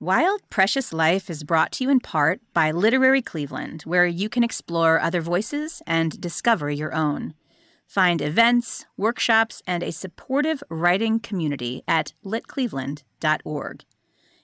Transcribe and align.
Wild 0.00 0.48
Precious 0.48 0.92
Life 0.92 1.28
is 1.28 1.42
brought 1.42 1.72
to 1.72 1.82
you 1.82 1.90
in 1.90 1.98
part 1.98 2.40
by 2.54 2.70
Literary 2.70 3.20
Cleveland, 3.20 3.82
where 3.82 4.06
you 4.06 4.28
can 4.28 4.44
explore 4.44 5.00
other 5.00 5.20
voices 5.20 5.82
and 5.88 6.20
discover 6.20 6.70
your 6.70 6.94
own. 6.94 7.34
Find 7.88 8.22
events, 8.22 8.86
workshops, 8.96 9.60
and 9.66 9.82
a 9.82 9.90
supportive 9.90 10.62
writing 10.70 11.18
community 11.18 11.82
at 11.88 12.12
litcleveland.org. 12.24 13.84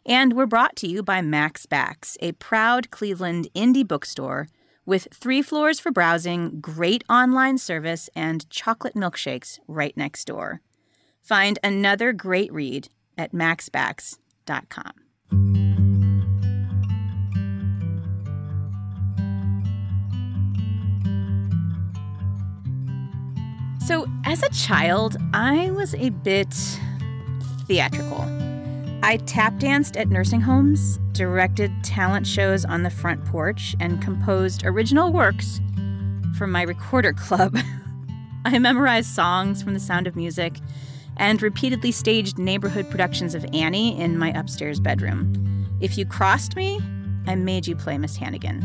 And 0.04 0.32
we're 0.32 0.46
brought 0.46 0.74
to 0.74 0.88
you 0.88 1.04
by 1.04 1.22
Mac's 1.22 1.66
Backs, 1.66 2.18
a 2.20 2.32
proud 2.32 2.90
Cleveland 2.90 3.46
indie 3.54 3.86
bookstore 3.86 4.48
with 4.84 5.06
three 5.14 5.40
floors 5.40 5.78
for 5.78 5.92
browsing, 5.92 6.58
great 6.60 7.04
online 7.08 7.58
service, 7.58 8.10
and 8.16 8.50
chocolate 8.50 8.94
milkshakes 8.94 9.60
right 9.68 9.96
next 9.96 10.24
door. 10.24 10.62
Find 11.22 11.60
another 11.62 12.12
great 12.12 12.52
read 12.52 12.88
at 13.16 13.30
macsbacks.com. 13.30 15.04
So, 23.86 24.06
as 24.24 24.42
a 24.42 24.48
child, 24.48 25.18
I 25.34 25.70
was 25.72 25.94
a 25.96 26.08
bit 26.08 26.54
theatrical. 27.66 28.22
I 29.02 29.18
tap 29.26 29.58
danced 29.58 29.98
at 29.98 30.08
nursing 30.08 30.40
homes, 30.40 30.98
directed 31.12 31.70
talent 31.82 32.26
shows 32.26 32.64
on 32.64 32.82
the 32.82 32.88
front 32.88 33.22
porch, 33.26 33.76
and 33.80 34.00
composed 34.00 34.64
original 34.64 35.12
works 35.12 35.60
for 36.38 36.46
my 36.46 36.62
recorder 36.62 37.12
club. 37.12 37.58
I 38.46 38.58
memorized 38.58 39.14
songs 39.14 39.62
from 39.62 39.74
The 39.74 39.80
Sound 39.80 40.06
of 40.06 40.16
Music 40.16 40.56
and 41.18 41.42
repeatedly 41.42 41.92
staged 41.92 42.38
neighborhood 42.38 42.90
productions 42.90 43.34
of 43.34 43.44
Annie 43.52 44.00
in 44.00 44.16
my 44.16 44.30
upstairs 44.30 44.80
bedroom. 44.80 45.66
If 45.82 45.98
you 45.98 46.06
crossed 46.06 46.56
me, 46.56 46.80
I 47.26 47.34
made 47.34 47.66
you 47.66 47.76
play 47.76 47.98
Miss 47.98 48.16
Hannigan. 48.16 48.64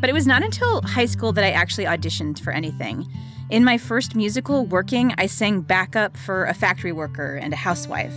But 0.00 0.10
it 0.10 0.12
was 0.12 0.26
not 0.26 0.42
until 0.42 0.82
high 0.82 1.06
school 1.06 1.32
that 1.34 1.44
I 1.44 1.50
actually 1.50 1.84
auditioned 1.84 2.40
for 2.40 2.50
anything. 2.50 3.06
In 3.50 3.64
my 3.64 3.78
first 3.78 4.14
musical, 4.14 4.66
Working, 4.66 5.14
I 5.16 5.24
sang 5.24 5.62
backup 5.62 6.18
for 6.18 6.44
a 6.44 6.52
factory 6.52 6.92
worker 6.92 7.36
and 7.36 7.54
a 7.54 7.56
housewife. 7.56 8.12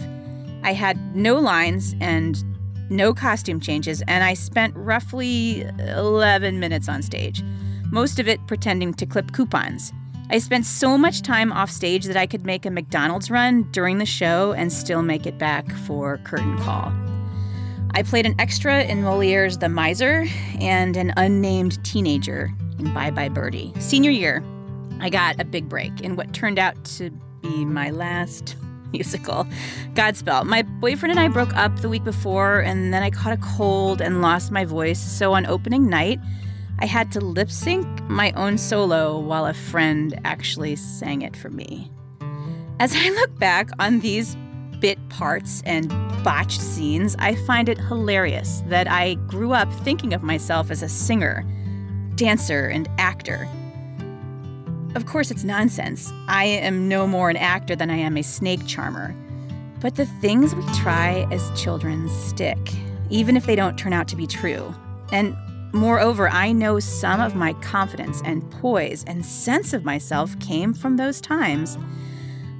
I 0.64 0.74
had 0.74 1.16
no 1.16 1.40
lines 1.40 1.96
and 2.02 2.44
no 2.90 3.14
costume 3.14 3.62
changes, 3.62 4.04
and 4.10 4.26
I 4.26 4.34
spent 4.34 4.76
roughly 4.76 5.62
11 5.80 6.60
minutes 6.60 6.90
on 6.90 7.02
stage, 7.02 7.44
most 7.92 8.20
of 8.20 8.28
it 8.28 8.46
pretending 8.46 8.94
to 8.96 9.06
clip 9.06 9.32
coupons. 9.32 9.94
I 10.30 10.40
spent 10.40 10.66
so 10.66 10.98
much 10.98 11.22
time 11.22 11.54
off 11.54 11.72
stage 11.72 12.06
that 12.06 12.18
I 12.18 12.28
could 12.28 12.46
make 12.46 12.66
a 12.66 12.70
McDonald's 12.70 13.32
run 13.32 13.72
during 13.72 14.00
the 14.00 14.06
show 14.06 14.52
and 14.52 14.72
still 14.72 15.02
make 15.02 15.26
it 15.26 15.38
back 15.38 15.72
for 15.72 16.18
curtain 16.26 16.58
call. 16.58 16.92
I 17.94 18.04
played 18.04 18.26
an 18.26 18.36
extra 18.38 18.84
in 18.84 19.02
Moliere's 19.02 19.60
The 19.60 19.70
Miser 19.70 20.26
and 20.60 20.98
an 20.98 21.14
unnamed 21.16 21.82
teenager 21.86 22.52
in 22.80 22.94
Bye 22.94 23.12
Bye 23.12 23.30
Birdie. 23.30 23.74
Senior 23.80 24.12
year, 24.12 24.44
I 25.02 25.10
got 25.10 25.42
a 25.42 25.46
big 25.46 25.68
break 25.68 26.02
in 26.02 26.16
what 26.16 26.32
turned 26.32 26.60
out 26.60 26.82
to 26.86 27.10
be 27.42 27.66
my 27.66 27.90
last 27.90 28.56
musical, 28.94 29.46
Godspell. 29.96 30.46
My 30.46 30.62
boyfriend 30.62 31.12
and 31.12 31.20
I 31.20 31.28
broke 31.28 31.56
up 31.56 31.76
the 31.82 31.90
week 31.90 32.04
before, 32.04 32.60
and 32.60 32.94
then 32.94 33.02
I 33.02 33.10
caught 33.10 33.34
a 33.34 33.38
cold 33.38 34.00
and 34.00 34.22
lost 34.22 34.52
my 34.52 34.64
voice. 34.64 35.00
So 35.00 35.34
on 35.34 35.46
opening 35.48 35.90
night, 35.90 36.20
I 36.80 36.86
had 36.86 37.12
to 37.14 37.20
lip 37.20 37.50
sync 37.50 37.86
my 38.04 38.32
own 38.34 38.58
solo 38.58 39.20
while 39.20 39.48
a 39.48 39.54
friend 39.54 40.20
actually 40.24 40.76
sang 40.76 41.24
it 41.24 41.36
for 41.36 41.50
me. 41.50 41.92
As 42.80 42.94
I 42.96 43.10
look 43.10 43.38
back 43.40 43.70
on 43.80 44.00
these 44.00 44.36
bit 44.80 44.98
parts 45.10 45.64
and 45.66 45.90
botched 46.24 46.62
scenes, 46.62 47.16
I 47.18 47.36
find 47.46 47.70
it 47.70 47.78
hilarious 47.80 48.62
that 48.68 48.88
I 48.88 49.16
grew 49.28 49.54
up 49.54 49.72
thinking 49.84 50.14
of 50.14 50.22
myself 50.22 50.70
as 50.70 50.84
a 50.84 50.90
singer, 50.90 51.46
dancer, 52.16 52.68
and 52.68 52.88
actor. 52.98 53.48
Of 54.96 55.06
course, 55.06 55.32
it's 55.32 55.44
nonsense. 55.44 56.12
I 56.28 56.46
am 56.46 56.88
no 56.88 57.08
more 57.08 57.30
an 57.30 57.38
actor 57.38 57.76
than 57.76 57.90
I 57.90 57.98
am 57.98 58.18
a 58.18 58.24
snake 58.24 58.66
charmer. 58.68 59.16
But 59.80 59.96
the 59.96 60.06
things 60.06 60.54
we 60.54 60.64
try 60.74 61.28
as 61.32 61.50
children 61.60 62.10
stick, 62.10 62.60
even 63.10 63.38
if 63.38 63.46
they 63.46 63.56
don't 63.56 63.78
turn 63.78 63.94
out 63.94 64.08
to 64.10 64.16
be 64.16 64.28
true. 64.28 64.74
And 65.12 65.36
Moreover, 65.74 66.28
I 66.28 66.52
know 66.52 66.80
some 66.80 67.22
of 67.22 67.34
my 67.34 67.54
confidence 67.54 68.22
and 68.26 68.50
poise 68.52 69.06
and 69.06 69.26
sense 69.26 69.72
of 69.72 69.86
myself 69.86 70.38
came 70.40 70.74
from 70.74 70.98
those 70.98 71.22
times 71.22 71.78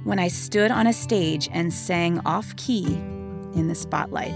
when 0.04 0.18
I 0.18 0.28
stood 0.28 0.70
on 0.70 0.86
a 0.86 0.94
stage 0.94 1.48
and 1.52 1.72
sang 1.72 2.20
off 2.24 2.56
key 2.56 2.86
in 3.54 3.68
the 3.68 3.74
spotlight. 3.74 4.32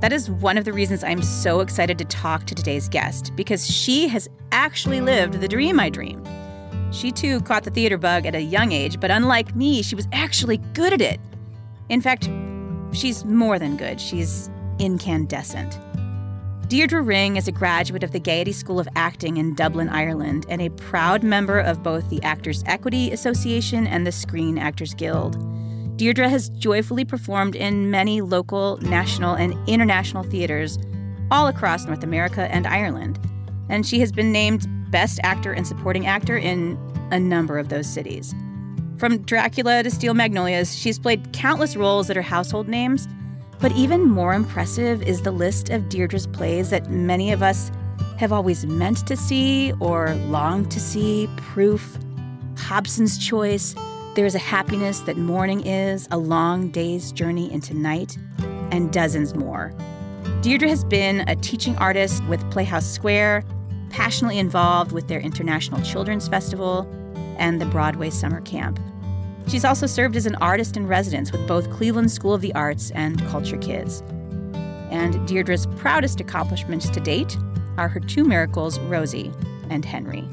That 0.00 0.12
is 0.12 0.30
one 0.30 0.56
of 0.56 0.64
the 0.64 0.72
reasons 0.72 1.02
I'm 1.02 1.22
so 1.22 1.60
excited 1.60 1.98
to 1.98 2.04
talk 2.04 2.46
to 2.46 2.54
today's 2.54 2.88
guest, 2.88 3.32
because 3.34 3.66
she 3.66 4.06
has 4.08 4.28
actually 4.52 5.00
lived 5.00 5.40
the 5.40 5.48
dream 5.48 5.80
I 5.80 5.88
dreamed. 5.88 6.28
She 6.94 7.10
too 7.10 7.40
caught 7.40 7.64
the 7.64 7.70
theater 7.70 7.98
bug 7.98 8.24
at 8.24 8.36
a 8.36 8.40
young 8.40 8.70
age, 8.70 9.00
but 9.00 9.10
unlike 9.10 9.56
me, 9.56 9.82
she 9.82 9.96
was 9.96 10.06
actually 10.12 10.58
good 10.74 10.92
at 10.92 11.00
it. 11.00 11.20
In 11.88 12.00
fact, 12.00 12.30
she's 12.92 13.24
more 13.24 13.58
than 13.58 13.76
good, 13.76 14.00
she's 14.00 14.48
incandescent. 14.78 15.76
Deirdre 16.68 17.02
Ring 17.02 17.36
is 17.36 17.48
a 17.48 17.52
graduate 17.52 18.04
of 18.04 18.12
the 18.12 18.20
Gaiety 18.20 18.52
School 18.52 18.78
of 18.78 18.88
Acting 18.94 19.38
in 19.38 19.56
Dublin, 19.56 19.88
Ireland, 19.88 20.46
and 20.48 20.62
a 20.62 20.70
proud 20.70 21.24
member 21.24 21.58
of 21.58 21.82
both 21.82 22.08
the 22.10 22.22
Actors 22.22 22.62
Equity 22.66 23.10
Association 23.10 23.88
and 23.88 24.06
the 24.06 24.12
Screen 24.12 24.56
Actors 24.56 24.94
Guild. 24.94 25.36
Deirdre 25.96 26.28
has 26.28 26.48
joyfully 26.50 27.04
performed 27.04 27.56
in 27.56 27.90
many 27.90 28.20
local, 28.20 28.78
national, 28.78 29.34
and 29.34 29.56
international 29.68 30.22
theaters 30.22 30.78
all 31.30 31.48
across 31.48 31.86
North 31.86 32.04
America 32.04 32.50
and 32.52 32.68
Ireland, 32.68 33.18
and 33.68 33.84
she 33.84 33.98
has 33.98 34.12
been 34.12 34.30
named 34.30 34.66
Best 34.94 35.20
Actor 35.22 35.52
and 35.52 35.66
Supporting 35.66 36.06
Actor 36.06 36.38
in 36.38 36.78
a 37.10 37.18
number 37.18 37.58
of 37.58 37.68
those 37.68 37.86
cities. 37.86 38.34
From 38.96 39.18
Dracula 39.18 39.82
to 39.82 39.90
Steel 39.90 40.14
Magnolias, 40.14 40.74
she's 40.74 40.98
played 40.98 41.32
countless 41.32 41.76
roles 41.76 42.06
that 42.06 42.16
are 42.16 42.22
household 42.22 42.68
names 42.68 43.08
but 43.64 43.72
even 43.72 44.02
more 44.02 44.34
impressive 44.34 45.02
is 45.02 45.22
the 45.22 45.30
list 45.30 45.70
of 45.70 45.88
Deirdre's 45.88 46.26
plays 46.26 46.68
that 46.68 46.90
many 46.90 47.32
of 47.32 47.42
us 47.42 47.70
have 48.18 48.30
always 48.30 48.66
meant 48.66 49.06
to 49.06 49.16
see 49.16 49.72
or 49.80 50.14
longed 50.26 50.70
to 50.72 50.78
see 50.78 51.30
Proof, 51.38 51.96
Hobson's 52.58 53.16
Choice, 53.16 53.74
There's 54.16 54.34
a 54.34 54.38
Happiness 54.38 55.00
That 55.00 55.16
Morning 55.16 55.66
Is, 55.66 56.06
A 56.10 56.18
Long 56.18 56.68
Day's 56.68 57.10
Journey 57.10 57.50
into 57.50 57.72
Night, 57.72 58.18
and 58.70 58.92
dozens 58.92 59.34
more. 59.34 59.72
Deirdre 60.42 60.68
has 60.68 60.84
been 60.84 61.26
a 61.26 61.34
teaching 61.34 61.74
artist 61.78 62.22
with 62.26 62.48
Playhouse 62.50 62.86
Square, 62.86 63.44
passionately 63.94 64.40
involved 64.40 64.90
with 64.90 65.06
their 65.06 65.20
International 65.20 65.80
Children's 65.82 66.26
Festival 66.26 66.84
and 67.38 67.60
the 67.60 67.66
Broadway 67.66 68.10
Summer 68.10 68.40
Camp. 68.40 68.80
She's 69.46 69.64
also 69.64 69.86
served 69.86 70.16
as 70.16 70.26
an 70.26 70.34
artist 70.36 70.76
in 70.76 70.88
residence 70.88 71.30
with 71.30 71.46
both 71.46 71.70
Cleveland 71.70 72.10
School 72.10 72.34
of 72.34 72.40
the 72.40 72.52
Arts 72.56 72.90
and 72.90 73.24
Culture 73.28 73.56
Kids. 73.56 74.02
And 74.90 75.28
Deirdre's 75.28 75.66
proudest 75.76 76.20
accomplishments 76.20 76.88
to 76.90 76.98
date 76.98 77.38
are 77.76 77.86
her 77.86 78.00
two 78.00 78.24
miracles, 78.24 78.80
Rosie 78.80 79.30
and 79.70 79.84
Henry. 79.84 80.28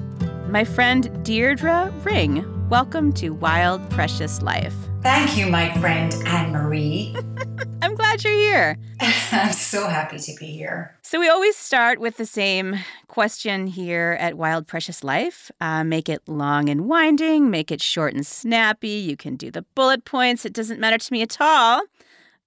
My 0.47 0.63
friend 0.63 1.23
Deirdre 1.23 1.93
Ring, 2.03 2.67
welcome 2.67 3.13
to 3.13 3.29
Wild 3.29 3.87
Precious 3.91 4.41
Life. 4.41 4.73
Thank 5.03 5.37
you, 5.37 5.45
my 5.45 5.71
friend 5.79 6.11
Anne 6.25 6.51
Marie. 6.51 7.15
I'm 8.25 8.31
you're 8.31 8.41
here. 8.41 8.77
I'm 9.31 9.53
so 9.53 9.87
happy 9.87 10.17
to 10.17 10.35
be 10.35 10.47
here. 10.47 10.97
So, 11.01 11.19
we 11.19 11.29
always 11.29 11.55
start 11.55 11.99
with 11.99 12.17
the 12.17 12.25
same 12.25 12.79
question 13.07 13.67
here 13.67 14.17
at 14.19 14.37
Wild 14.37 14.67
Precious 14.67 15.03
Life 15.03 15.51
uh, 15.59 15.83
make 15.83 16.09
it 16.09 16.21
long 16.27 16.69
and 16.69 16.87
winding, 16.87 17.49
make 17.49 17.71
it 17.71 17.81
short 17.81 18.13
and 18.13 18.25
snappy. 18.25 18.89
You 18.89 19.17
can 19.17 19.35
do 19.35 19.51
the 19.51 19.63
bullet 19.75 20.05
points. 20.05 20.45
It 20.45 20.53
doesn't 20.53 20.79
matter 20.79 20.97
to 20.97 21.13
me 21.13 21.21
at 21.21 21.39
all. 21.39 21.81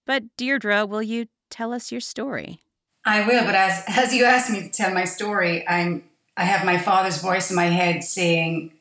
But, 0.06 0.24
Deirdre, 0.36 0.86
will 0.86 1.02
you 1.02 1.26
tell 1.50 1.72
us 1.72 1.90
your 1.90 2.00
story? 2.00 2.60
I 3.04 3.26
will, 3.26 3.44
but 3.44 3.54
as, 3.54 3.84
as 3.88 4.14
you 4.14 4.24
asked 4.24 4.50
me 4.50 4.62
to 4.62 4.70
tell 4.70 4.92
my 4.92 5.04
story, 5.04 5.66
I'm 5.68 6.04
I 6.36 6.44
have 6.44 6.66
my 6.66 6.78
father's 6.78 7.20
voice 7.22 7.50
in 7.50 7.56
my 7.56 7.66
head 7.66 8.02
saying, 8.02 8.72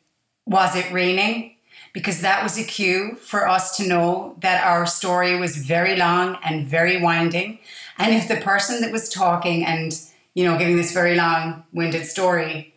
Was 0.45 0.75
it 0.75 0.91
raining? 0.91 1.52
Because 1.93 2.21
that 2.21 2.41
was 2.41 2.57
a 2.57 2.63
cue 2.63 3.15
for 3.21 3.47
us 3.47 3.77
to 3.77 3.87
know 3.87 4.35
that 4.39 4.65
our 4.65 4.85
story 4.85 5.39
was 5.39 5.57
very 5.57 5.95
long 5.95 6.37
and 6.43 6.65
very 6.65 7.01
winding. 7.01 7.59
And 7.97 8.13
if 8.15 8.27
the 8.27 8.37
person 8.37 8.81
that 8.81 8.91
was 8.91 9.09
talking 9.09 9.63
and, 9.63 9.97
you 10.33 10.43
know, 10.43 10.57
giving 10.57 10.75
this 10.75 10.91
very 10.91 11.15
long 11.15 11.63
winded 11.71 12.05
story 12.07 12.73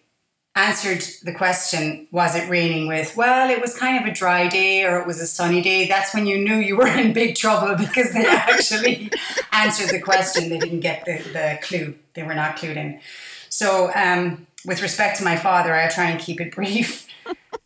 answered 0.54 1.02
the 1.22 1.34
question, 1.34 2.06
was 2.10 2.34
it 2.36 2.48
raining 2.48 2.86
with, 2.86 3.16
well, 3.16 3.48
it 3.50 3.60
was 3.60 3.76
kind 3.76 4.02
of 4.02 4.10
a 4.10 4.14
dry 4.14 4.48
day 4.48 4.84
or 4.84 4.98
it 4.98 5.06
was 5.06 5.20
a 5.20 5.26
sunny 5.26 5.62
day, 5.62 5.86
that's 5.86 6.14
when 6.14 6.26
you 6.26 6.38
knew 6.38 6.56
you 6.56 6.76
were 6.76 6.86
in 6.86 7.12
big 7.12 7.36
trouble 7.36 7.74
because 7.78 8.12
they 8.12 8.26
actually 8.26 9.10
answered 9.52 9.90
the 9.90 10.00
question. 10.00 10.50
They 10.50 10.58
didn't 10.58 10.80
get 10.80 11.04
the, 11.06 11.18
the 11.32 11.58
clue, 11.62 11.94
they 12.14 12.22
were 12.22 12.34
not 12.34 12.56
clued 12.56 12.76
in. 12.76 13.00
So, 13.48 13.90
um, 13.94 14.46
with 14.66 14.82
respect 14.82 15.18
to 15.18 15.24
my 15.24 15.36
father, 15.36 15.74
I 15.74 15.88
try 15.88 16.10
and 16.10 16.20
keep 16.20 16.40
it 16.40 16.54
brief. 16.54 17.06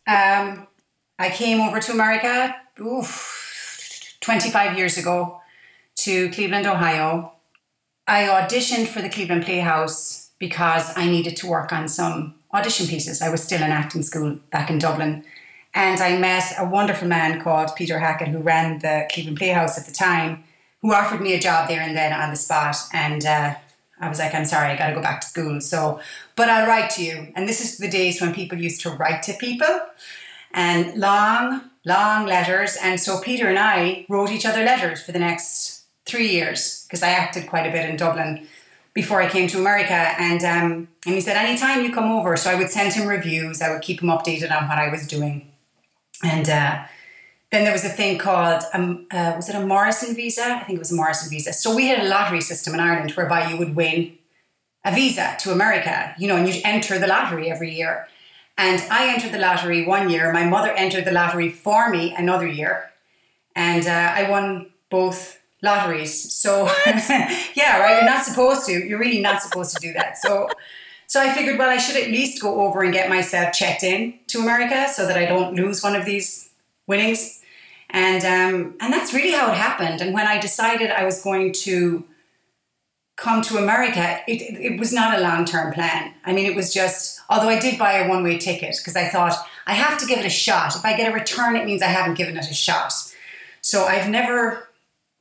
Um, 0.07 0.67
I 1.21 1.29
came 1.29 1.61
over 1.61 1.79
to 1.79 1.91
America 1.91 2.55
oof, 2.79 4.17
25 4.21 4.75
years 4.75 4.97
ago 4.97 5.39
to 5.97 6.31
Cleveland, 6.31 6.65
Ohio. 6.65 7.33
I 8.07 8.23
auditioned 8.23 8.87
for 8.87 9.03
the 9.03 9.09
Cleveland 9.09 9.45
Playhouse 9.45 10.31
because 10.39 10.97
I 10.97 11.05
needed 11.05 11.37
to 11.37 11.47
work 11.47 11.71
on 11.71 11.87
some 11.87 12.33
audition 12.51 12.87
pieces. 12.87 13.21
I 13.21 13.29
was 13.29 13.43
still 13.43 13.61
in 13.61 13.69
acting 13.69 14.01
school 14.01 14.39
back 14.51 14.71
in 14.71 14.79
Dublin. 14.79 15.23
And 15.75 16.01
I 16.01 16.17
met 16.17 16.55
a 16.57 16.65
wonderful 16.67 17.07
man 17.07 17.39
called 17.39 17.75
Peter 17.75 17.99
Hackett, 17.99 18.29
who 18.29 18.39
ran 18.39 18.79
the 18.79 19.07
Cleveland 19.13 19.37
Playhouse 19.37 19.77
at 19.77 19.85
the 19.85 19.93
time, 19.93 20.43
who 20.81 20.91
offered 20.91 21.21
me 21.21 21.35
a 21.35 21.39
job 21.39 21.67
there 21.67 21.81
and 21.81 21.95
then 21.95 22.13
on 22.13 22.31
the 22.31 22.35
spot. 22.35 22.77
And 22.93 23.23
uh, 23.23 23.53
I 23.99 24.09
was 24.09 24.17
like, 24.17 24.33
I'm 24.33 24.45
sorry, 24.45 24.71
I 24.71 24.75
got 24.75 24.87
to 24.87 24.95
go 24.95 25.03
back 25.03 25.21
to 25.21 25.27
school. 25.27 25.61
So, 25.61 25.99
but 26.35 26.49
I'll 26.49 26.67
write 26.67 26.89
to 26.91 27.03
you. 27.03 27.31
And 27.35 27.47
this 27.47 27.61
is 27.63 27.77
the 27.77 27.87
days 27.87 28.19
when 28.19 28.33
people 28.33 28.57
used 28.57 28.81
to 28.81 28.89
write 28.89 29.21
to 29.23 29.33
people 29.33 29.81
and 30.53 30.99
long, 30.99 31.69
long 31.85 32.25
letters. 32.25 32.77
And 32.81 32.99
so 32.99 33.19
Peter 33.19 33.47
and 33.47 33.59
I 33.59 34.05
wrote 34.09 34.31
each 34.31 34.45
other 34.45 34.63
letters 34.63 35.01
for 35.01 35.11
the 35.11 35.19
next 35.19 35.83
three 36.05 36.29
years 36.29 36.85
because 36.87 37.03
I 37.03 37.09
acted 37.09 37.47
quite 37.47 37.67
a 37.67 37.71
bit 37.71 37.89
in 37.89 37.95
Dublin 37.95 38.47
before 38.93 39.21
I 39.21 39.29
came 39.29 39.47
to 39.49 39.57
America. 39.57 39.93
And 39.93 40.43
um, 40.43 40.87
and 41.05 41.15
he 41.15 41.21
said, 41.21 41.37
anytime 41.37 41.83
you 41.83 41.93
come 41.93 42.11
over, 42.11 42.37
so 42.37 42.49
I 42.51 42.55
would 42.55 42.69
send 42.69 42.93
him 42.93 43.07
reviews. 43.07 43.61
I 43.61 43.71
would 43.71 43.81
keep 43.81 44.01
him 44.01 44.09
updated 44.09 44.51
on 44.51 44.67
what 44.67 44.77
I 44.77 44.89
was 44.89 45.07
doing. 45.07 45.51
And 46.23 46.47
uh, 46.47 46.83
then 47.51 47.63
there 47.63 47.73
was 47.73 47.83
a 47.83 47.89
thing 47.89 48.17
called, 48.17 48.61
um, 48.73 49.07
uh, 49.11 49.33
was 49.35 49.49
it 49.49 49.55
a 49.55 49.65
Morrison 49.65 50.15
visa? 50.15 50.43
I 50.43 50.59
think 50.59 50.77
it 50.77 50.79
was 50.79 50.91
a 50.91 50.95
Morrison 50.95 51.29
visa. 51.29 51.53
So 51.53 51.75
we 51.75 51.87
had 51.87 51.99
a 51.99 52.07
lottery 52.07 52.41
system 52.41 52.73
in 52.75 52.79
Ireland 52.79 53.11
whereby 53.11 53.49
you 53.49 53.57
would 53.57 53.75
win 53.75 54.17
a 54.85 54.93
visa 54.93 55.35
to 55.39 55.51
America, 55.51 56.15
you 56.17 56.27
know, 56.27 56.37
and 56.37 56.47
you'd 56.47 56.61
enter 56.63 56.99
the 56.99 57.07
lottery 57.07 57.49
every 57.49 57.73
year. 57.75 58.07
And 58.61 58.79
I 58.91 59.11
entered 59.11 59.31
the 59.31 59.39
lottery 59.39 59.87
one 59.87 60.11
year. 60.11 60.31
My 60.31 60.45
mother 60.45 60.69
entered 60.69 61.05
the 61.05 61.11
lottery 61.11 61.49
for 61.49 61.89
me 61.89 62.13
another 62.15 62.45
year. 62.45 62.91
And 63.55 63.87
uh, 63.87 64.13
I 64.15 64.29
won 64.29 64.67
both 64.91 65.39
lotteries. 65.63 66.31
So, 66.31 66.65
yeah, 66.85 67.79
right. 67.79 67.95
You're 67.95 68.05
not 68.05 68.23
supposed 68.23 68.67
to. 68.67 68.73
You're 68.73 68.99
really 68.99 69.19
not 69.19 69.41
supposed 69.41 69.75
to 69.75 69.81
do 69.81 69.91
that. 69.93 70.19
So, 70.19 70.47
so 71.07 71.19
I 71.19 71.33
figured, 71.33 71.57
well, 71.57 71.71
I 71.71 71.77
should 71.77 71.95
at 71.95 72.11
least 72.11 72.39
go 72.39 72.61
over 72.61 72.83
and 72.83 72.93
get 72.93 73.09
myself 73.09 73.51
checked 73.51 73.81
in 73.81 74.19
to 74.27 74.41
America 74.41 74.87
so 74.93 75.07
that 75.07 75.17
I 75.17 75.25
don't 75.25 75.55
lose 75.55 75.81
one 75.81 75.95
of 75.95 76.05
these 76.05 76.51
winnings. 76.85 77.41
And 77.89 78.23
um, 78.23 78.75
and 78.79 78.93
that's 78.93 79.11
really 79.11 79.31
how 79.31 79.51
it 79.51 79.55
happened. 79.55 80.01
And 80.01 80.13
when 80.13 80.27
I 80.27 80.39
decided 80.39 80.91
I 80.91 81.03
was 81.03 81.23
going 81.23 81.51
to 81.63 82.05
come 83.21 83.43
to 83.43 83.57
America, 83.57 84.19
it, 84.27 84.41
it 84.41 84.79
was 84.79 84.91
not 84.91 85.17
a 85.17 85.21
long 85.21 85.45
term 85.45 85.71
plan. 85.71 86.11
I 86.25 86.33
mean, 86.33 86.47
it 86.47 86.55
was 86.55 86.73
just, 86.73 87.21
although 87.29 87.49
I 87.49 87.59
did 87.59 87.77
buy 87.77 87.93
a 87.93 88.09
one 88.09 88.23
way 88.23 88.39
ticket 88.39 88.75
because 88.77 88.95
I 88.95 89.07
thought 89.07 89.35
I 89.67 89.73
have 89.73 89.99
to 89.99 90.07
give 90.07 90.17
it 90.17 90.25
a 90.25 90.29
shot. 90.29 90.75
If 90.75 90.83
I 90.83 90.97
get 90.97 91.11
a 91.11 91.13
return, 91.13 91.55
it 91.55 91.65
means 91.65 91.83
I 91.83 91.87
haven't 91.87 92.15
given 92.15 92.35
it 92.35 92.49
a 92.49 92.53
shot. 92.53 92.93
So 93.61 93.85
I've 93.85 94.09
never 94.09 94.67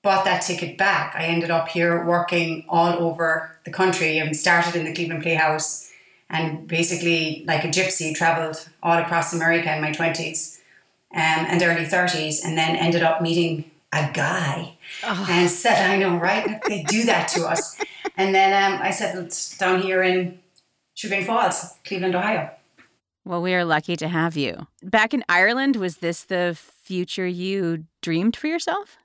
bought 0.02 0.24
that 0.24 0.40
ticket 0.40 0.78
back. 0.78 1.14
I 1.14 1.24
ended 1.24 1.50
up 1.50 1.68
here 1.68 2.02
working 2.02 2.64
all 2.70 2.94
over 3.02 3.58
the 3.64 3.70
country 3.70 4.16
and 4.18 4.34
started 4.34 4.74
in 4.74 4.86
the 4.86 4.94
Cleveland 4.94 5.22
Playhouse 5.22 5.90
and 6.30 6.66
basically, 6.66 7.44
like 7.46 7.64
a 7.64 7.68
gypsy, 7.68 8.14
traveled 8.14 8.68
all 8.82 8.96
across 8.96 9.34
America 9.34 9.74
in 9.74 9.82
my 9.82 9.90
20s 9.90 10.58
um, 11.12 11.44
and 11.50 11.60
early 11.60 11.84
30s, 11.84 12.44
and 12.44 12.56
then 12.56 12.76
ended 12.76 13.02
up 13.02 13.20
meeting 13.20 13.70
a 13.92 14.10
guy 14.12 14.76
oh. 15.04 15.26
and 15.28 15.50
said, 15.50 15.90
I 15.90 15.96
know, 15.96 16.16
right? 16.16 16.60
They 16.66 16.82
do 16.82 17.04
that 17.04 17.28
to 17.28 17.46
us. 17.46 17.76
And 18.16 18.34
then 18.34 18.72
um, 18.72 18.80
I 18.82 18.90
settled 18.90 19.34
down 19.58 19.82
here 19.82 20.02
in 20.02 20.38
Chagrin 20.94 21.24
Falls, 21.24 21.74
Cleveland, 21.84 22.14
Ohio. 22.14 22.50
Well, 23.24 23.42
we 23.42 23.54
are 23.54 23.64
lucky 23.64 23.96
to 23.96 24.08
have 24.08 24.36
you. 24.36 24.66
Back 24.82 25.12
in 25.12 25.24
Ireland, 25.28 25.76
was 25.76 25.98
this 25.98 26.24
the 26.24 26.56
future 26.56 27.26
you 27.26 27.84
dreamed 28.00 28.36
for 28.36 28.46
yourself? 28.46 28.96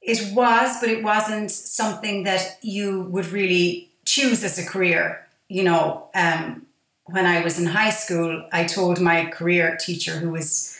It 0.00 0.34
was, 0.34 0.80
but 0.80 0.90
it 0.90 1.04
wasn't 1.04 1.50
something 1.50 2.24
that 2.24 2.58
you 2.62 3.02
would 3.02 3.26
really 3.26 3.90
choose 4.04 4.42
as 4.42 4.58
a 4.58 4.66
career. 4.66 5.28
You 5.48 5.62
know, 5.62 6.08
um, 6.14 6.66
when 7.04 7.24
I 7.24 7.42
was 7.42 7.58
in 7.58 7.66
high 7.66 7.90
school, 7.90 8.48
I 8.52 8.64
told 8.64 9.00
my 9.00 9.26
career 9.26 9.76
teacher, 9.80 10.12
who 10.12 10.30
was 10.30 10.76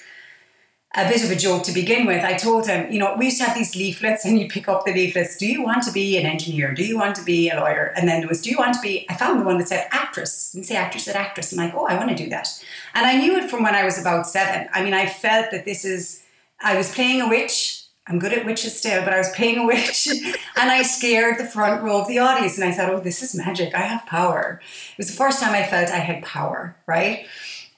a 0.94 1.08
bit 1.08 1.24
of 1.24 1.30
a 1.30 1.36
joke 1.36 1.62
to 1.64 1.72
begin 1.72 2.06
with, 2.06 2.24
I 2.24 2.34
told 2.34 2.66
him, 2.66 2.90
you 2.92 2.98
know, 2.98 3.14
we 3.16 3.26
used 3.26 3.38
to 3.38 3.44
have 3.44 3.56
these 3.56 3.74
leaflets 3.74 4.24
and 4.26 4.38
you 4.38 4.48
pick 4.48 4.68
up 4.68 4.84
the 4.84 4.92
leaflets. 4.92 5.36
Do 5.36 5.46
you 5.46 5.62
want 5.62 5.82
to 5.84 5.92
be 5.92 6.18
an 6.18 6.26
engineer? 6.26 6.74
Do 6.74 6.84
you 6.84 6.98
want 6.98 7.16
to 7.16 7.24
be 7.24 7.50
a 7.50 7.56
lawyer? 7.56 7.92
And 7.96 8.08
then 8.08 8.20
there 8.20 8.28
was, 8.28 8.42
do 8.42 8.50
you 8.50 8.58
want 8.58 8.74
to 8.74 8.80
be, 8.80 9.06
I 9.08 9.14
found 9.14 9.40
the 9.40 9.44
one 9.44 9.58
that 9.58 9.68
said 9.68 9.88
actress. 9.90 10.52
Didn't 10.52 10.66
say 10.66 10.76
actress, 10.76 11.04
said 11.04 11.16
actress. 11.16 11.52
I'm 11.52 11.58
like, 11.58 11.74
oh, 11.74 11.86
I 11.86 11.96
want 11.96 12.10
to 12.10 12.16
do 12.16 12.28
that. 12.30 12.48
And 12.94 13.06
I 13.06 13.18
knew 13.18 13.36
it 13.36 13.50
from 13.50 13.62
when 13.62 13.74
I 13.74 13.84
was 13.84 13.98
about 13.98 14.26
seven. 14.26 14.68
I 14.72 14.82
mean, 14.82 14.94
I 14.94 15.06
felt 15.06 15.50
that 15.50 15.64
this 15.64 15.84
is, 15.84 16.22
I 16.62 16.76
was 16.76 16.94
playing 16.94 17.20
a 17.20 17.28
witch 17.28 17.82
I'm 18.06 18.18
good 18.18 18.32
at 18.32 18.44
witches 18.44 18.76
still, 18.76 19.04
but 19.04 19.14
I 19.14 19.18
was 19.18 19.30
playing 19.30 19.58
a 19.58 19.66
witch 19.66 20.08
and 20.56 20.70
I 20.70 20.82
scared 20.82 21.38
the 21.38 21.44
front 21.44 21.82
row 21.82 22.00
of 22.00 22.08
the 22.08 22.18
audience. 22.18 22.58
And 22.58 22.68
I 22.68 22.72
thought, 22.72 22.90
oh, 22.90 23.00
this 23.00 23.22
is 23.22 23.34
magic. 23.34 23.74
I 23.74 23.82
have 23.82 24.06
power. 24.06 24.60
It 24.92 24.98
was 24.98 25.06
the 25.06 25.16
first 25.16 25.40
time 25.40 25.54
I 25.54 25.64
felt 25.64 25.90
I 25.90 25.98
had 25.98 26.24
power, 26.24 26.76
right? 26.86 27.26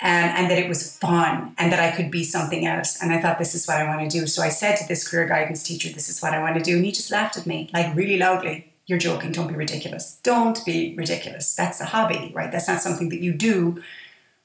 Um, 0.05 0.11
and 0.11 0.51
that 0.51 0.59
it 0.59 0.69
was 0.69 0.99
fun 0.99 1.55
and 1.57 1.73
that 1.73 1.81
I 1.81 1.91
could 1.97 2.11
be 2.11 2.25
something 2.25 2.67
else. 2.67 3.01
And 3.01 3.11
I 3.11 3.23
thought, 3.23 3.39
this 3.39 3.55
is 3.55 3.67
what 3.67 3.79
I 3.79 3.85
want 3.85 4.03
to 4.03 4.19
do. 4.21 4.27
So 4.27 4.43
I 4.43 4.51
said 4.51 4.77
to 4.77 4.87
this 4.87 5.09
career 5.09 5.27
guidance 5.27 5.63
teacher, 5.63 5.89
this 5.89 6.11
is 6.11 6.21
what 6.21 6.35
I 6.35 6.43
want 6.43 6.57
to 6.57 6.63
do. 6.63 6.77
And 6.77 6.85
he 6.85 6.93
just 6.93 7.11
laughed 7.11 7.39
at 7.39 7.47
me, 7.47 7.71
like 7.73 7.97
really 7.97 8.19
loudly. 8.19 8.71
You're 8.87 8.99
joking. 8.99 9.33
Don't 9.33 9.49
be 9.49 9.55
ridiculous. 9.55 10.21
Don't 10.23 10.63
be 10.67 10.95
ridiculous. 10.95 11.55
That's 11.55 11.81
a 11.81 11.87
hobby, 11.87 12.33
right? 12.35 12.53
That's 12.53 12.69
not 12.69 12.83
something 12.83 13.09
that 13.09 13.21
you 13.21 13.33
do 13.33 13.83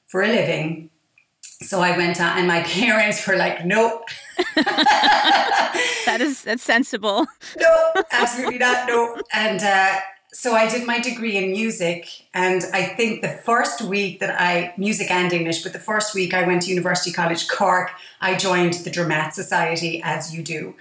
for 0.06 0.22
a 0.22 0.28
living. 0.28 0.88
So 1.42 1.80
I 1.80 1.94
went 1.94 2.18
on, 2.20 2.38
and 2.38 2.48
my 2.48 2.62
parents 2.66 3.26
were 3.26 3.36
like, 3.36 3.64
nope. 3.66 4.08
that 4.56 6.18
is 6.20 6.42
that's 6.42 6.62
sensible. 6.62 7.26
no, 7.58 7.92
absolutely 8.10 8.58
not. 8.58 8.88
No. 8.88 9.20
And 9.34 9.60
uh, 9.62 10.00
so 10.32 10.54
I 10.54 10.68
did 10.68 10.86
my 10.86 11.00
degree 11.00 11.36
in 11.36 11.50
music, 11.50 12.24
and 12.32 12.62
I 12.72 12.84
think 12.84 13.20
the 13.20 13.28
first 13.28 13.82
week 13.82 14.20
that 14.20 14.40
I 14.40 14.72
music 14.76 15.10
and 15.10 15.32
English, 15.32 15.62
but 15.62 15.72
the 15.72 15.78
first 15.78 16.14
week 16.14 16.34
I 16.34 16.46
went 16.46 16.62
to 16.62 16.70
University 16.70 17.12
College 17.12 17.48
Cork, 17.48 17.90
I 18.20 18.36
joined 18.36 18.74
the 18.74 18.90
Dramat 18.90 19.32
Society 19.32 20.00
as 20.04 20.34
you 20.34 20.42
do, 20.42 20.74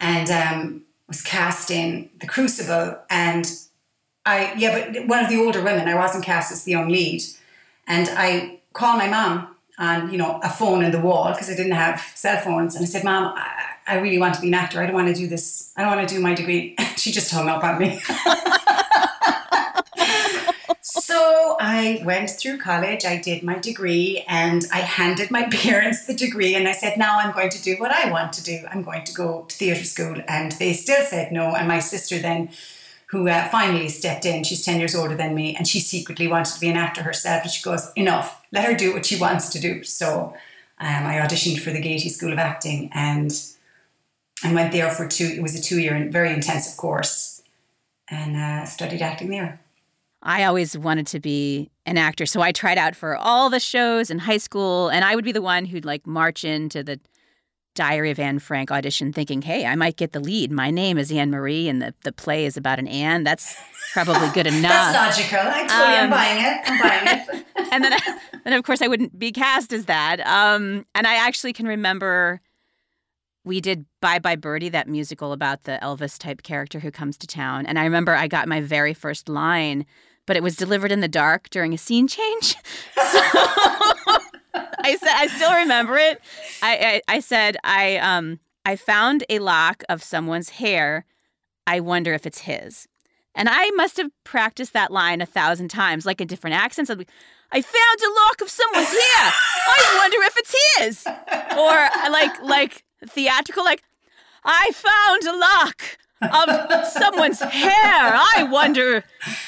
and 0.00 0.30
um, 0.30 0.82
was 1.06 1.22
cast 1.22 1.70
in 1.70 2.10
The 2.20 2.26
Crucible, 2.26 2.98
and 3.08 3.50
I 4.26 4.52
yeah, 4.56 4.90
but 4.92 5.06
one 5.06 5.24
of 5.24 5.30
the 5.30 5.38
older 5.38 5.62
women. 5.62 5.88
I 5.88 5.94
wasn't 5.94 6.24
cast 6.24 6.52
as 6.52 6.64
the 6.64 6.72
young 6.72 6.88
lead, 6.88 7.22
and 7.86 8.08
I 8.12 8.60
called 8.72 8.98
my 8.98 9.08
mom 9.08 9.54
on 9.78 10.10
you 10.10 10.18
know 10.18 10.40
a 10.42 10.50
phone 10.50 10.84
in 10.84 10.90
the 10.90 11.00
wall 11.00 11.30
because 11.32 11.48
I 11.48 11.54
didn't 11.54 11.72
have 11.72 12.00
cell 12.14 12.40
phones. 12.42 12.74
And 12.74 12.82
I 12.82 12.86
said, 12.86 13.04
"Mom, 13.04 13.32
I, 13.36 13.46
I 13.86 13.98
really 14.00 14.18
want 14.18 14.34
to 14.34 14.40
be 14.40 14.48
an 14.48 14.54
actor. 14.54 14.82
I 14.82 14.86
don't 14.86 14.94
want 14.94 15.08
to 15.08 15.14
do 15.14 15.28
this. 15.28 15.72
I 15.76 15.82
don't 15.82 15.96
want 15.96 16.06
to 16.06 16.14
do 16.14 16.20
my 16.20 16.34
degree." 16.34 16.76
she 16.96 17.12
just 17.12 17.30
hung 17.30 17.48
up 17.48 17.62
on 17.62 17.78
me. 17.78 18.00
so 21.18 21.56
I 21.60 22.00
went 22.04 22.30
through 22.30 22.58
college. 22.58 23.04
I 23.04 23.16
did 23.16 23.42
my 23.42 23.58
degree, 23.58 24.24
and 24.28 24.64
I 24.72 24.80
handed 24.80 25.30
my 25.30 25.48
parents 25.62 26.06
the 26.06 26.14
degree. 26.14 26.54
And 26.54 26.68
I 26.68 26.72
said, 26.72 26.96
"Now 26.96 27.18
I'm 27.18 27.32
going 27.32 27.50
to 27.50 27.62
do 27.62 27.76
what 27.76 27.90
I 27.90 28.10
want 28.10 28.32
to 28.34 28.42
do. 28.42 28.58
I'm 28.70 28.82
going 28.82 29.04
to 29.04 29.12
go 29.12 29.44
to 29.48 29.56
theatre 29.56 29.84
school." 29.84 30.16
And 30.28 30.52
they 30.52 30.72
still 30.72 31.04
said 31.04 31.32
no. 31.32 31.54
And 31.54 31.66
my 31.68 31.80
sister 31.80 32.18
then 32.18 32.50
who 33.10 33.26
uh, 33.26 33.48
finally 33.48 33.88
stepped 33.88 34.26
in. 34.26 34.44
She's 34.44 34.62
10 34.66 34.78
years 34.78 34.94
older 34.94 35.16
than 35.16 35.34
me, 35.34 35.56
and 35.56 35.66
she 35.66 35.80
secretly 35.80 36.28
wanted 36.28 36.52
to 36.52 36.60
be 36.60 36.68
an 36.68 36.76
actor 36.76 37.02
herself. 37.02 37.42
And 37.42 37.50
she 37.50 37.62
goes, 37.62 37.90
Enough, 37.96 38.42
let 38.52 38.66
her 38.66 38.74
do 38.74 38.92
what 38.92 39.06
she 39.06 39.18
wants 39.18 39.48
to 39.50 39.58
do. 39.58 39.82
So 39.82 40.34
um, 40.78 41.06
I 41.06 41.14
auditioned 41.14 41.60
for 41.60 41.70
the 41.70 41.80
Gaiety 41.80 42.10
School 42.10 42.32
of 42.32 42.38
Acting 42.38 42.90
and 42.92 43.32
and 44.44 44.54
went 44.54 44.70
there 44.70 44.90
for 44.90 45.08
two, 45.08 45.24
it 45.24 45.42
was 45.42 45.58
a 45.58 45.62
two 45.62 45.80
year, 45.80 46.08
very 46.10 46.32
intensive 46.32 46.76
course, 46.76 47.42
and 48.08 48.36
uh, 48.36 48.64
studied 48.66 49.02
acting 49.02 49.30
there. 49.30 49.58
I 50.22 50.44
always 50.44 50.76
wanted 50.76 51.06
to 51.08 51.20
be 51.20 51.70
an 51.86 51.96
actor, 51.96 52.26
so 52.26 52.40
I 52.40 52.52
tried 52.52 52.78
out 52.78 52.96
for 52.96 53.16
all 53.16 53.50
the 53.50 53.60
shows 53.60 54.10
in 54.10 54.18
high 54.18 54.38
school, 54.38 54.88
and 54.88 55.04
I 55.04 55.14
would 55.14 55.24
be 55.24 55.32
the 55.32 55.42
one 55.42 55.64
who'd 55.64 55.84
like 55.84 56.06
march 56.06 56.44
into 56.44 56.82
the 56.82 57.00
Diary 57.78 58.10
of 58.10 58.18
Anne 58.18 58.40
Frank 58.40 58.72
audition 58.72 59.12
thinking, 59.12 59.40
hey, 59.40 59.64
I 59.64 59.76
might 59.76 59.96
get 59.96 60.10
the 60.10 60.18
lead. 60.18 60.50
My 60.50 60.68
name 60.68 60.98
is 60.98 61.12
Anne 61.12 61.30
Marie 61.30 61.68
and 61.68 61.80
the, 61.80 61.94
the 62.02 62.10
play 62.10 62.44
is 62.44 62.56
about 62.56 62.80
an 62.80 62.88
Anne. 62.88 63.22
That's 63.22 63.56
probably 63.92 64.28
good 64.30 64.46
enough. 64.52 64.62
That's 64.72 65.18
logical. 65.18 65.38
I 65.38 65.60
totally 65.60 65.96
um, 65.96 66.04
am 66.04 66.10
buying 66.10 66.44
it. 66.44 66.60
I'm 66.64 66.80
buying 66.80 67.20
it. 67.20 67.46
and 67.72 67.84
then, 67.84 67.92
and 68.44 68.54
of 68.56 68.64
course, 68.64 68.82
I 68.82 68.88
wouldn't 68.88 69.16
be 69.16 69.30
cast 69.30 69.72
as 69.72 69.84
that. 69.84 70.18
Um, 70.26 70.86
and 70.96 71.06
I 71.06 71.24
actually 71.24 71.52
can 71.52 71.68
remember 71.68 72.40
we 73.48 73.60
did 73.60 73.86
Bye 74.00 74.18
Bye 74.18 74.36
Birdie, 74.36 74.68
that 74.68 74.86
musical 74.86 75.32
about 75.32 75.64
the 75.64 75.78
Elvis 75.82 76.18
type 76.18 76.42
character 76.42 76.78
who 76.78 76.90
comes 76.90 77.16
to 77.18 77.26
town. 77.26 77.66
And 77.66 77.78
I 77.78 77.84
remember 77.84 78.14
I 78.14 78.28
got 78.28 78.46
my 78.46 78.60
very 78.60 78.94
first 78.94 79.28
line, 79.28 79.86
but 80.26 80.36
it 80.36 80.42
was 80.42 80.54
delivered 80.54 80.92
in 80.92 81.00
the 81.00 81.08
dark 81.08 81.48
during 81.48 81.72
a 81.72 81.78
scene 81.78 82.06
change. 82.06 82.54
So 84.54 84.60
I 84.80 84.96
said 84.96 85.12
I 85.14 85.26
still 85.26 85.52
remember 85.52 85.98
it. 85.98 86.20
I, 86.62 87.00
I 87.08 87.16
I 87.16 87.20
said 87.20 87.56
I 87.64 87.96
um 87.98 88.40
I 88.64 88.76
found 88.76 89.24
a 89.28 89.38
lock 89.38 89.82
of 89.88 90.02
someone's 90.02 90.50
hair. 90.50 91.04
I 91.66 91.80
wonder 91.80 92.14
if 92.14 92.26
it's 92.26 92.40
his. 92.40 92.88
And 93.34 93.48
I 93.48 93.70
must 93.72 93.98
have 93.98 94.10
practiced 94.24 94.72
that 94.72 94.90
line 94.90 95.20
a 95.20 95.26
thousand 95.26 95.68
times, 95.68 96.06
like 96.06 96.20
in 96.20 96.26
different 96.26 96.56
accents. 96.56 96.90
I'd 96.90 96.98
be, 96.98 97.06
I 97.52 97.60
found 97.60 98.00
a 98.00 98.10
lock 98.24 98.40
of 98.40 98.50
someone's 98.50 98.90
hair. 98.90 99.32
I 99.68 99.98
wonder 100.00 100.16
if 100.22 100.36
it's 100.38 100.54
his. 100.78 101.06
Or 101.56 102.10
like 102.10 102.42
like 102.42 102.84
theatrical, 103.06 103.64
like 103.64 103.82
I 104.44 104.70
found 104.72 105.24
a 105.24 105.38
lock 105.38 105.98
of 106.20 106.86
someone's 106.86 107.40
hair. 107.40 107.72
I 107.72 108.48
wonder 108.50 109.04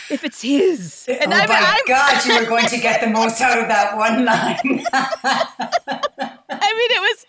if 0.08 0.24
it's 0.24 0.42
his. 0.42 1.06
And 1.08 1.32
oh 1.32 1.36
I, 1.36 1.46
my 1.46 1.56
I'm, 1.58 1.80
God, 1.86 2.24
you 2.24 2.38
were 2.38 2.46
going 2.46 2.66
to 2.66 2.78
get 2.78 3.00
the 3.00 3.08
most 3.08 3.40
out 3.40 3.58
of 3.58 3.68
that 3.68 3.96
one 3.96 4.24
line. 4.24 4.84
I 4.92 6.72
mean, 6.74 6.90
it 6.90 7.00
was 7.00 7.26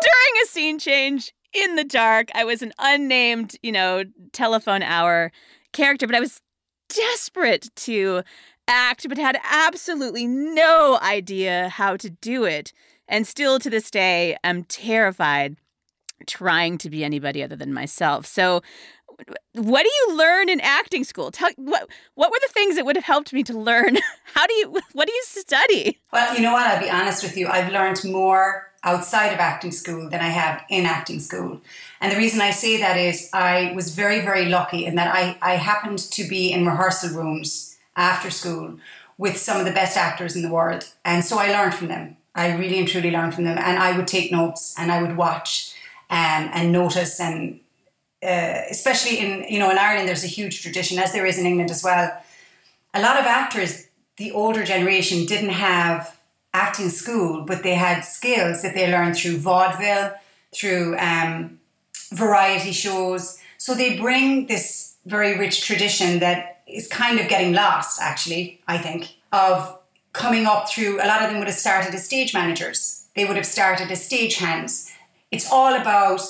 during 0.00 0.44
a 0.44 0.46
scene 0.46 0.78
change 0.78 1.32
in 1.52 1.76
the 1.76 1.84
dark. 1.84 2.30
I 2.34 2.44
was 2.44 2.62
an 2.62 2.72
unnamed, 2.78 3.56
you 3.62 3.72
know, 3.72 4.04
telephone 4.32 4.82
hour 4.82 5.32
character, 5.72 6.06
but 6.06 6.16
I 6.16 6.20
was 6.20 6.40
desperate 6.88 7.70
to 7.76 8.22
act, 8.68 9.08
but 9.08 9.18
had 9.18 9.38
absolutely 9.44 10.26
no 10.26 10.98
idea 11.02 11.68
how 11.68 11.96
to 11.96 12.10
do 12.10 12.44
it. 12.44 12.72
And 13.10 13.26
still 13.26 13.58
to 13.58 13.68
this 13.68 13.90
day, 13.90 14.36
I'm 14.44 14.64
terrified 14.64 15.56
trying 16.26 16.78
to 16.78 16.88
be 16.88 17.04
anybody 17.04 17.42
other 17.42 17.56
than 17.56 17.74
myself. 17.74 18.24
So, 18.24 18.62
what 19.52 19.82
do 19.82 19.90
you 19.90 20.16
learn 20.16 20.48
in 20.48 20.60
acting 20.60 21.04
school? 21.04 21.30
Tell 21.30 21.50
what 21.56 21.88
what 22.14 22.30
were 22.30 22.38
the 22.40 22.52
things 22.52 22.76
that 22.76 22.86
would 22.86 22.96
have 22.96 23.04
helped 23.04 23.32
me 23.34 23.42
to 23.42 23.58
learn? 23.58 23.98
How 24.24 24.46
do 24.46 24.54
you 24.54 24.80
what 24.92 25.06
do 25.06 25.12
you 25.12 25.22
study? 25.26 26.00
Well, 26.12 26.34
you 26.34 26.40
know 26.40 26.52
what? 26.52 26.66
I'll 26.66 26.80
be 26.80 26.88
honest 26.88 27.22
with 27.22 27.36
you. 27.36 27.48
I've 27.48 27.72
learned 27.72 28.02
more 28.04 28.70
outside 28.82 29.32
of 29.32 29.40
acting 29.40 29.72
school 29.72 30.08
than 30.08 30.20
I 30.20 30.28
have 30.28 30.62
in 30.70 30.86
acting 30.86 31.20
school. 31.20 31.60
And 32.00 32.10
the 32.10 32.16
reason 32.16 32.40
I 32.40 32.50
say 32.50 32.78
that 32.78 32.96
is 32.96 33.28
I 33.34 33.72
was 33.74 33.94
very, 33.94 34.20
very 34.20 34.46
lucky 34.46 34.86
in 34.86 34.94
that 34.94 35.14
I, 35.14 35.36
I 35.42 35.56
happened 35.56 35.98
to 35.98 36.24
be 36.26 36.50
in 36.50 36.64
rehearsal 36.64 37.10
rooms 37.10 37.76
after 37.94 38.30
school 38.30 38.78
with 39.18 39.36
some 39.36 39.58
of 39.58 39.66
the 39.66 39.72
best 39.72 39.98
actors 39.98 40.34
in 40.34 40.40
the 40.40 40.48
world. 40.48 40.88
And 41.04 41.22
so 41.22 41.38
I 41.38 41.52
learned 41.52 41.74
from 41.74 41.88
them. 41.88 42.16
I 42.34 42.54
really 42.56 42.78
and 42.78 42.88
truly 42.88 43.10
learned 43.10 43.34
from 43.34 43.44
them. 43.44 43.58
And 43.58 43.78
I 43.78 43.96
would 43.96 44.06
take 44.06 44.30
notes 44.30 44.74
and 44.78 44.92
I 44.92 45.02
would 45.02 45.16
watch 45.16 45.74
um, 46.10 46.50
and 46.52 46.72
notice 46.72 47.20
and 47.20 47.60
uh, 48.22 48.62
especially 48.70 49.18
in 49.18 49.44
you 49.48 49.58
know 49.58 49.70
in 49.70 49.78
Ireland 49.78 50.08
there's 50.08 50.24
a 50.24 50.28
huge 50.28 50.60
tradition 50.60 50.98
as 50.98 51.12
there 51.12 51.24
is 51.24 51.38
in 51.38 51.46
England 51.46 51.70
as 51.70 51.82
well 51.82 52.12
a 52.92 53.00
lot 53.00 53.18
of 53.18 53.24
actors 53.24 53.86
the 54.18 54.32
older 54.32 54.62
generation 54.62 55.24
didn't 55.24 55.50
have 55.50 56.20
acting 56.52 56.90
school 56.90 57.44
but 57.46 57.62
they 57.62 57.74
had 57.74 58.02
skills 58.02 58.60
that 58.62 58.74
they 58.74 58.90
learned 58.90 59.16
through 59.16 59.38
vaudeville 59.38 60.12
through 60.54 60.98
um, 60.98 61.58
variety 62.12 62.72
shows 62.72 63.38
so 63.56 63.74
they 63.74 63.96
bring 63.96 64.46
this 64.46 64.96
very 65.06 65.38
rich 65.38 65.64
tradition 65.64 66.18
that 66.18 66.62
is 66.66 66.88
kind 66.88 67.18
of 67.20 67.28
getting 67.28 67.54
lost 67.54 68.02
actually 68.02 68.60
I 68.68 68.76
think 68.76 69.14
of 69.32 69.79
coming 70.12 70.46
up 70.46 70.68
through 70.68 70.96
a 70.96 71.06
lot 71.06 71.22
of 71.22 71.30
them 71.30 71.38
would 71.38 71.48
have 71.48 71.56
started 71.56 71.94
as 71.94 72.04
stage 72.04 72.34
managers. 72.34 73.06
They 73.14 73.24
would 73.24 73.36
have 73.36 73.46
started 73.46 73.90
as 73.90 74.04
stage 74.04 74.36
hands. 74.36 74.90
It's 75.30 75.50
all 75.50 75.74
about 75.74 76.20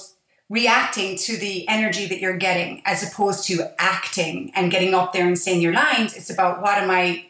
reacting 0.49 1.17
to 1.17 1.37
the 1.37 1.67
energy 1.69 2.07
that 2.07 2.19
you're 2.19 2.37
getting 2.37 2.83
as 2.85 3.09
opposed 3.09 3.47
to 3.47 3.73
acting 3.79 4.51
and 4.55 4.71
getting 4.71 4.95
up 4.95 5.13
there 5.13 5.27
and 5.27 5.39
saying 5.39 5.63
your 5.63 5.73
lines. 5.73 6.17
It's 6.17 6.31
about 6.31 6.61
what 6.61 6.79
am 6.79 6.91
i 6.91 7.27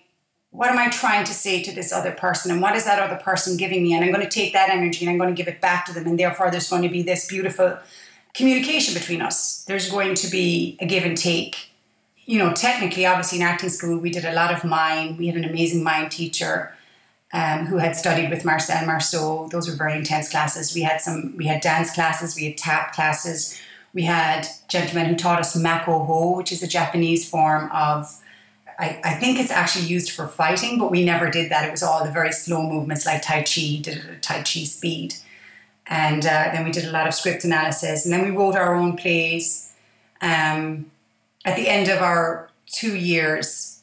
what 0.52 0.68
am 0.68 0.78
i 0.78 0.88
trying 0.88 1.24
to 1.24 1.32
say 1.32 1.62
to 1.62 1.72
this 1.72 1.92
other 1.92 2.10
person 2.10 2.50
and 2.50 2.60
what 2.60 2.74
is 2.74 2.84
that 2.84 2.98
other 2.98 3.22
person 3.22 3.56
giving 3.56 3.82
me? 3.82 3.92
And 3.92 4.04
i'm 4.04 4.10
going 4.10 4.24
to 4.24 4.28
take 4.28 4.52
that 4.52 4.70
energy 4.70 5.04
and 5.04 5.10
i'm 5.10 5.18
going 5.18 5.32
to 5.32 5.40
give 5.40 5.52
it 5.52 5.60
back 5.60 5.84
to 5.86 5.92
them. 5.92 6.06
And 6.06 6.18
therefore 6.18 6.50
there's 6.50 6.68
going 6.68 6.82
to 6.82 6.88
be 6.88 7.02
this 7.02 7.28
beautiful 7.28 7.78
communication 8.34 8.94
between 8.94 9.22
us. 9.22 9.64
There's 9.64 9.90
going 9.90 10.14
to 10.14 10.28
be 10.28 10.76
a 10.80 10.86
give 10.86 11.04
and 11.04 11.16
take 11.16 11.69
you 12.30 12.38
know 12.38 12.52
technically 12.52 13.04
obviously 13.04 13.38
in 13.38 13.44
acting 13.52 13.68
school 13.68 13.98
we 13.98 14.10
did 14.10 14.24
a 14.24 14.32
lot 14.32 14.50
of 14.54 14.62
mime 14.64 15.16
we 15.16 15.26
had 15.26 15.36
an 15.36 15.44
amazing 15.44 15.82
mime 15.82 16.08
teacher 16.08 16.72
um, 17.32 17.66
who 17.66 17.78
had 17.78 17.96
studied 17.96 18.30
with 18.30 18.44
Marcel 18.44 18.84
Marceau. 18.86 19.48
Those 19.48 19.68
were 19.68 19.76
very 19.76 19.94
intense 19.96 20.28
classes. 20.28 20.74
We 20.74 20.82
had 20.82 21.00
some, 21.00 21.34
we 21.36 21.46
had 21.46 21.60
dance 21.60 21.94
classes, 21.94 22.34
we 22.34 22.46
had 22.46 22.58
tap 22.58 22.92
classes. 22.92 23.60
We 23.92 24.02
had 24.02 24.46
gentlemen 24.68 25.06
who 25.06 25.16
taught 25.16 25.40
us 25.40 25.56
makoho, 25.56 26.36
which 26.36 26.52
is 26.52 26.62
a 26.62 26.68
Japanese 26.68 27.28
form 27.28 27.70
of, 27.72 28.20
I, 28.78 29.00
I 29.02 29.14
think 29.14 29.38
it's 29.38 29.50
actually 29.50 29.86
used 29.86 30.10
for 30.10 30.28
fighting, 30.28 30.78
but 30.78 30.90
we 30.90 31.04
never 31.04 31.30
did 31.30 31.50
that. 31.50 31.66
It 31.66 31.70
was 31.70 31.82
all 31.82 32.04
the 32.04 32.10
very 32.10 32.32
slow 32.32 32.62
movements 32.62 33.04
like 33.04 33.22
Tai 33.22 33.42
Chi, 33.42 33.80
did 33.82 33.98
it 33.98 34.06
at 34.06 34.22
Tai 34.22 34.38
Chi 34.38 34.64
speed. 34.64 35.14
And 35.86 36.24
uh, 36.24 36.50
then 36.52 36.64
we 36.64 36.70
did 36.70 36.84
a 36.84 36.92
lot 36.92 37.08
of 37.08 37.14
script 37.14 37.44
analysis. 37.44 38.04
And 38.04 38.12
then 38.12 38.24
we 38.24 38.30
wrote 38.30 38.54
our 38.54 38.74
own 38.74 38.96
plays. 38.96 39.72
Um, 40.20 40.90
at 41.44 41.56
the 41.56 41.68
end 41.68 41.88
of 41.88 42.02
our 42.02 42.50
two 42.66 42.96
years, 42.96 43.82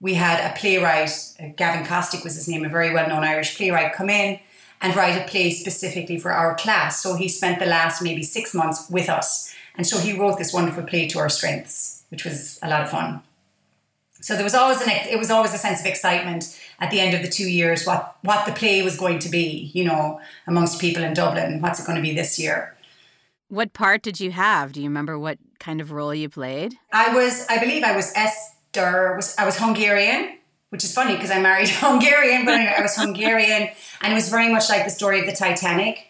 we 0.00 0.14
had 0.14 0.50
a 0.50 0.54
playwright, 0.58 1.10
uh, 1.40 1.48
Gavin 1.56 1.86
Kostick 1.86 2.24
was 2.24 2.34
his 2.34 2.48
name, 2.48 2.64
a 2.64 2.68
very 2.68 2.92
well 2.92 3.08
known 3.08 3.24
Irish 3.24 3.56
playwright, 3.56 3.94
come 3.94 4.10
in 4.10 4.38
and 4.80 4.94
write 4.94 5.20
a 5.20 5.26
play 5.26 5.50
specifically 5.50 6.18
for 6.18 6.30
our 6.30 6.54
class. 6.54 7.02
So 7.02 7.16
he 7.16 7.28
spent 7.28 7.58
the 7.58 7.66
last 7.66 8.02
maybe 8.02 8.22
six 8.22 8.54
months 8.54 8.90
with 8.90 9.08
us. 9.08 9.54
And 9.76 9.86
so 9.86 9.98
he 9.98 10.18
wrote 10.18 10.38
this 10.38 10.52
wonderful 10.52 10.84
play 10.84 11.08
to 11.08 11.18
our 11.18 11.28
strengths, 11.28 12.04
which 12.10 12.24
was 12.24 12.58
a 12.62 12.68
lot 12.68 12.82
of 12.82 12.90
fun. 12.90 13.22
So 14.20 14.34
there 14.34 14.44
was 14.44 14.54
always 14.54 14.80
an 14.80 14.88
it 14.88 15.18
was 15.18 15.30
always 15.30 15.52
a 15.52 15.58
sense 15.58 15.80
of 15.80 15.86
excitement 15.86 16.58
at 16.80 16.90
the 16.90 17.00
end 17.00 17.14
of 17.14 17.22
the 17.22 17.28
two 17.28 17.50
years 17.50 17.86
what 17.86 18.16
what 18.22 18.46
the 18.46 18.52
play 18.52 18.82
was 18.82 18.96
going 18.96 19.18
to 19.18 19.28
be, 19.28 19.70
you 19.74 19.84
know, 19.84 20.20
amongst 20.46 20.80
people 20.80 21.02
in 21.02 21.12
Dublin. 21.12 21.60
What's 21.60 21.80
it 21.80 21.86
going 21.86 21.96
to 21.96 22.02
be 22.02 22.14
this 22.14 22.38
year? 22.38 22.74
What 23.54 23.72
part 23.72 24.02
did 24.02 24.18
you 24.18 24.32
have? 24.32 24.72
Do 24.72 24.80
you 24.80 24.88
remember 24.88 25.16
what 25.16 25.38
kind 25.60 25.80
of 25.80 25.92
role 25.92 26.12
you 26.12 26.28
played? 26.28 26.74
I 26.92 27.14
was, 27.14 27.46
I 27.48 27.58
believe, 27.60 27.84
I 27.84 27.94
was 27.94 28.12
Esther. 28.16 29.14
was 29.14 29.38
I 29.38 29.44
was 29.44 29.56
Hungarian, 29.56 30.38
which 30.70 30.82
is 30.82 30.92
funny 30.92 31.14
because 31.14 31.30
I 31.30 31.40
married 31.40 31.68
Hungarian, 31.72 32.44
but 32.44 32.54
I 32.54 32.82
was 32.82 32.96
Hungarian, 32.96 33.68
and 34.02 34.12
it 34.12 34.14
was 34.16 34.28
very 34.28 34.50
much 34.52 34.68
like 34.68 34.82
the 34.84 34.90
story 34.90 35.20
of 35.20 35.26
the 35.26 35.32
Titanic. 35.32 36.08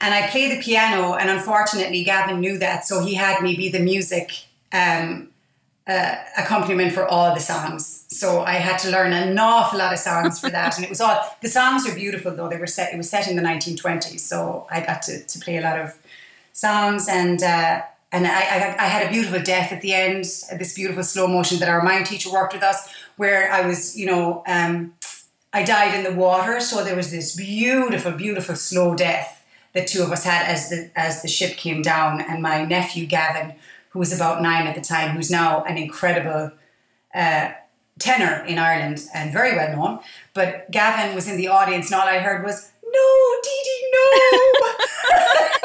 And 0.00 0.12
I 0.12 0.26
played 0.30 0.50
the 0.50 0.60
piano, 0.60 1.14
and 1.14 1.30
unfortunately, 1.30 2.02
Gavin 2.02 2.40
knew 2.40 2.58
that, 2.58 2.84
so 2.84 3.04
he 3.04 3.14
had 3.14 3.40
me 3.40 3.54
be 3.54 3.68
the 3.68 3.78
music 3.78 4.46
um, 4.72 5.28
uh, 5.86 6.16
accompaniment 6.36 6.92
for 6.92 7.06
all 7.06 7.32
the 7.34 7.40
songs. 7.40 8.06
So 8.08 8.40
I 8.40 8.54
had 8.54 8.78
to 8.78 8.90
learn 8.90 9.12
an 9.12 9.38
awful 9.38 9.78
lot 9.78 9.92
of 9.92 10.00
songs 10.00 10.40
for 10.40 10.50
that, 10.50 10.74
and 10.74 10.84
it 10.84 10.90
was 10.90 11.00
all 11.00 11.36
the 11.40 11.48
songs 11.48 11.88
are 11.88 11.94
beautiful 11.94 12.34
though. 12.34 12.48
They 12.48 12.58
were 12.58 12.66
set. 12.66 12.92
It 12.92 12.96
was 12.96 13.08
set 13.08 13.28
in 13.28 13.36
the 13.36 13.42
1920s, 13.42 14.18
so 14.18 14.66
I 14.68 14.80
got 14.80 15.02
to 15.02 15.24
to 15.24 15.38
play 15.38 15.56
a 15.56 15.60
lot 15.60 15.78
of 15.78 15.96
songs 16.60 17.08
and. 17.08 17.42
Uh, 17.42 17.82
and 18.12 18.26
I, 18.26 18.40
I, 18.40 18.76
I, 18.76 18.86
had 18.88 19.06
a 19.06 19.10
beautiful 19.10 19.40
death 19.40 19.70
at 19.70 19.82
the 19.82 19.94
end, 19.94 20.24
this 20.24 20.74
beautiful 20.74 21.04
slow 21.04 21.28
motion 21.28 21.60
that 21.60 21.68
our 21.68 21.80
mime 21.80 22.02
teacher 22.02 22.28
worked 22.28 22.52
with 22.52 22.64
us, 22.64 22.92
where 23.16 23.52
I 23.52 23.64
was, 23.64 23.96
you 23.96 24.04
know, 24.04 24.42
um, 24.48 24.94
I 25.52 25.62
died 25.64 25.94
in 25.94 26.02
the 26.02 26.18
water. 26.18 26.58
So 26.60 26.82
there 26.82 26.96
was 26.96 27.10
this 27.10 27.36
beautiful, 27.36 28.10
beautiful 28.12 28.56
slow 28.56 28.96
death 28.96 29.44
that 29.74 29.86
two 29.86 30.02
of 30.02 30.10
us 30.10 30.24
had 30.24 30.46
as 30.46 30.70
the 30.70 30.90
as 30.96 31.22
the 31.22 31.28
ship 31.28 31.56
came 31.56 31.82
down. 31.82 32.20
And 32.20 32.42
my 32.42 32.64
nephew 32.64 33.06
Gavin, 33.06 33.54
who 33.90 34.00
was 34.00 34.12
about 34.12 34.42
nine 34.42 34.66
at 34.66 34.74
the 34.74 34.80
time, 34.80 35.16
who's 35.16 35.30
now 35.30 35.62
an 35.64 35.76
incredible 35.76 36.52
uh, 37.14 37.52
tenor 37.98 38.44
in 38.44 38.58
Ireland 38.58 39.06
and 39.14 39.32
very 39.32 39.54
well 39.56 39.76
known. 39.76 40.00
But 40.34 40.70
Gavin 40.70 41.14
was 41.14 41.28
in 41.28 41.36
the 41.36 41.48
audience, 41.48 41.92
and 41.92 42.00
all 42.00 42.08
I 42.08 42.18
heard 42.18 42.44
was, 42.44 42.70
"No, 42.84 43.36
Dee 43.42 43.62
Dee, 43.64 43.90
no." 43.92 45.48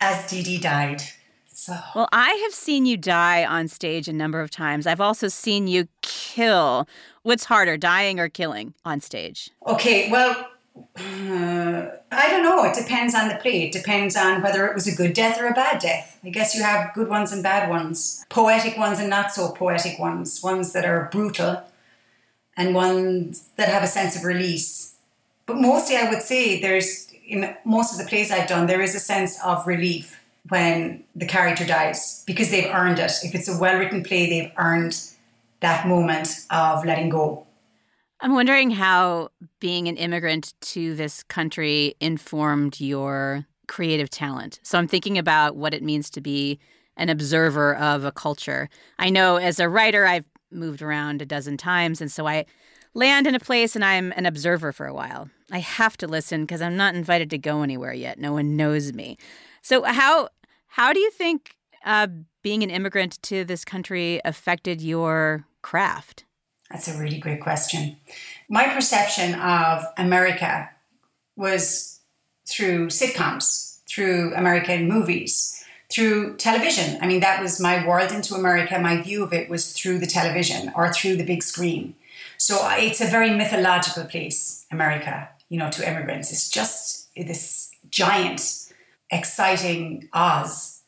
as 0.00 0.30
Dee 0.30 0.42
Dee 0.42 0.58
died. 0.58 1.02
So. 1.46 1.74
Well, 1.94 2.08
I 2.12 2.32
have 2.44 2.52
seen 2.52 2.84
you 2.84 2.98
die 2.98 3.44
on 3.44 3.68
stage 3.68 4.08
a 4.08 4.12
number 4.12 4.40
of 4.40 4.50
times. 4.50 4.86
I've 4.86 5.00
also 5.00 5.28
seen 5.28 5.66
you 5.66 5.88
kill. 6.02 6.86
What's 7.22 7.44
harder, 7.44 7.76
dying 7.78 8.20
or 8.20 8.28
killing 8.28 8.74
on 8.84 9.00
stage? 9.00 9.50
Okay, 9.66 10.10
well, 10.10 10.48
uh, 10.76 11.86
I 12.12 12.28
don't 12.28 12.42
know. 12.42 12.64
It 12.64 12.74
depends 12.74 13.14
on 13.14 13.28
the 13.28 13.36
play. 13.36 13.64
It 13.64 13.72
depends 13.72 14.16
on 14.16 14.42
whether 14.42 14.66
it 14.66 14.74
was 14.74 14.86
a 14.86 14.94
good 14.94 15.14
death 15.14 15.40
or 15.40 15.46
a 15.46 15.54
bad 15.54 15.80
death. 15.80 16.18
I 16.22 16.28
guess 16.28 16.54
you 16.54 16.62
have 16.62 16.92
good 16.94 17.08
ones 17.08 17.32
and 17.32 17.42
bad 17.42 17.70
ones, 17.70 18.24
poetic 18.28 18.76
ones 18.76 18.98
and 18.98 19.08
not 19.08 19.32
so 19.32 19.50
poetic 19.52 19.98
ones, 19.98 20.42
ones 20.42 20.72
that 20.74 20.84
are 20.84 21.08
brutal 21.10 21.62
and 22.56 22.74
ones 22.74 23.48
that 23.56 23.68
have 23.68 23.82
a 23.82 23.86
sense 23.86 24.16
of 24.16 24.24
release. 24.24 24.96
But 25.46 25.56
mostly, 25.56 25.96
I 25.96 26.10
would 26.10 26.22
say 26.22 26.60
there's 26.60 27.10
in 27.26 27.54
most 27.64 27.92
of 27.92 27.98
the 27.98 28.08
plays 28.08 28.30
I've 28.30 28.48
done, 28.48 28.66
there 28.66 28.80
is 28.80 28.94
a 28.94 29.00
sense 29.00 29.42
of 29.44 29.66
relief 29.66 30.24
when 30.48 31.04
the 31.14 31.26
character 31.26 31.66
dies 31.66 32.22
because 32.26 32.50
they've 32.50 32.72
earned 32.72 32.98
it. 32.98 33.12
If 33.22 33.34
it's 33.34 33.48
a 33.48 33.58
well 33.58 33.78
written 33.78 34.02
play, 34.02 34.28
they've 34.28 34.52
earned 34.56 35.00
that 35.60 35.86
moment 35.86 36.46
of 36.50 36.84
letting 36.84 37.08
go. 37.08 37.46
I'm 38.20 38.32
wondering 38.32 38.70
how 38.70 39.28
being 39.60 39.88
an 39.88 39.96
immigrant 39.96 40.54
to 40.60 40.94
this 40.94 41.22
country 41.22 41.94
informed 42.00 42.80
your 42.80 43.46
creative 43.68 44.08
talent. 44.08 44.60
So 44.62 44.78
I'm 44.78 44.88
thinking 44.88 45.18
about 45.18 45.56
what 45.56 45.74
it 45.74 45.82
means 45.82 46.08
to 46.10 46.20
be 46.20 46.58
an 46.96 47.10
observer 47.10 47.76
of 47.76 48.04
a 48.04 48.12
culture. 48.12 48.70
I 48.98 49.10
know 49.10 49.36
as 49.36 49.60
a 49.60 49.68
writer, 49.68 50.06
I've 50.06 50.24
moved 50.50 50.80
around 50.80 51.20
a 51.20 51.26
dozen 51.26 51.56
times, 51.56 52.00
and 52.00 52.10
so 52.10 52.26
I 52.26 52.46
land 52.96 53.26
in 53.26 53.34
a 53.34 53.40
place 53.40 53.76
and 53.76 53.84
I'm 53.84 54.12
an 54.16 54.26
observer 54.26 54.72
for 54.72 54.86
a 54.86 54.94
while. 54.94 55.28
I 55.52 55.58
have 55.58 55.96
to 55.98 56.08
listen 56.08 56.42
because 56.42 56.62
I'm 56.62 56.76
not 56.76 56.94
invited 56.94 57.30
to 57.30 57.38
go 57.38 57.62
anywhere 57.62 57.92
yet. 57.92 58.18
No 58.18 58.32
one 58.32 58.56
knows 58.56 58.92
me. 58.92 59.18
So 59.62 59.84
how 59.84 60.30
how 60.66 60.92
do 60.92 61.00
you 61.00 61.10
think 61.10 61.56
uh, 61.84 62.08
being 62.42 62.62
an 62.62 62.70
immigrant 62.70 63.22
to 63.22 63.44
this 63.44 63.64
country 63.64 64.20
affected 64.24 64.80
your 64.80 65.46
craft? 65.62 66.24
That's 66.70 66.88
a 66.88 66.98
really 66.98 67.18
great 67.18 67.40
question. 67.40 67.96
My 68.48 68.68
perception 68.68 69.34
of 69.34 69.84
America 69.96 70.70
was 71.36 72.00
through 72.48 72.88
sitcoms, 72.88 73.80
through 73.88 74.34
American 74.34 74.88
movies, 74.88 75.64
through 75.90 76.36
television. 76.36 76.98
I 77.00 77.06
mean, 77.06 77.20
that 77.20 77.40
was 77.40 77.60
my 77.60 77.86
world 77.86 78.10
into 78.10 78.34
America. 78.34 78.78
My 78.78 79.00
view 79.00 79.22
of 79.22 79.32
it 79.32 79.48
was 79.48 79.72
through 79.72 79.98
the 79.98 80.06
television 80.06 80.72
or 80.74 80.92
through 80.92 81.16
the 81.16 81.24
big 81.24 81.42
screen. 81.42 81.94
So 82.38 82.58
it's 82.72 83.00
a 83.00 83.06
very 83.06 83.30
mythological 83.30 84.04
place, 84.04 84.66
America, 84.70 85.28
you 85.48 85.58
know, 85.58 85.70
to 85.70 85.88
immigrants. 85.88 86.32
It's 86.32 86.50
just 86.50 87.08
this 87.16 87.70
giant, 87.90 88.72
exciting 89.10 90.08
Oz. 90.12 90.82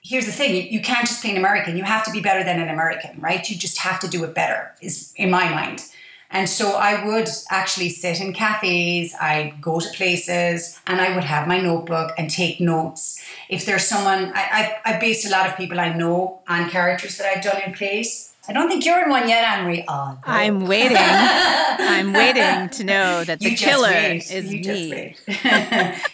Here's 0.00 0.26
the 0.26 0.32
thing 0.32 0.72
you 0.72 0.80
can't 0.80 1.06
just 1.06 1.22
be 1.22 1.30
an 1.30 1.36
American, 1.36 1.76
you 1.76 1.84
have 1.84 2.04
to 2.04 2.12
be 2.12 2.20
better 2.20 2.44
than 2.44 2.60
an 2.60 2.68
American, 2.68 3.20
right? 3.20 3.48
You 3.48 3.56
just 3.56 3.78
have 3.78 4.00
to 4.00 4.08
do 4.08 4.24
it 4.24 4.34
better, 4.34 4.74
is 4.80 5.12
in 5.16 5.30
my 5.30 5.48
mind. 5.50 5.84
And 6.30 6.48
so 6.48 6.72
I 6.72 7.06
would 7.06 7.28
actually 7.50 7.88
sit 7.88 8.20
in 8.20 8.34
cafes, 8.34 9.14
I'd 9.18 9.62
go 9.62 9.80
to 9.80 9.88
places, 9.90 10.78
and 10.86 11.00
I 11.00 11.14
would 11.14 11.24
have 11.24 11.48
my 11.48 11.58
notebook 11.58 12.12
and 12.18 12.28
take 12.28 12.60
notes. 12.60 13.22
If 13.48 13.64
there's 13.64 13.86
someone, 13.86 14.32
I, 14.34 14.78
I, 14.84 14.94
I 14.94 14.98
based 14.98 15.26
a 15.26 15.30
lot 15.30 15.48
of 15.48 15.56
people 15.56 15.80
I 15.80 15.94
know 15.94 16.40
on 16.46 16.68
characters 16.68 17.16
that 17.16 17.26
I've 17.26 17.42
done 17.42 17.62
in 17.62 17.72
plays. 17.72 18.34
I 18.48 18.54
don't 18.54 18.68
think 18.68 18.86
you're 18.86 19.02
in 19.04 19.10
one 19.10 19.28
yet, 19.28 19.44
Anne-Marie. 19.44 19.84
Oh, 19.88 20.18
I'm 20.24 20.66
waiting. 20.66 20.96
I'm 21.00 22.14
waiting 22.14 22.70
to 22.70 22.84
know 22.84 23.22
that 23.24 23.40
the 23.40 23.54
killer 23.54 23.88
wait. 23.88 24.30
is 24.30 24.52
you 24.52 24.60
me. 24.60 25.16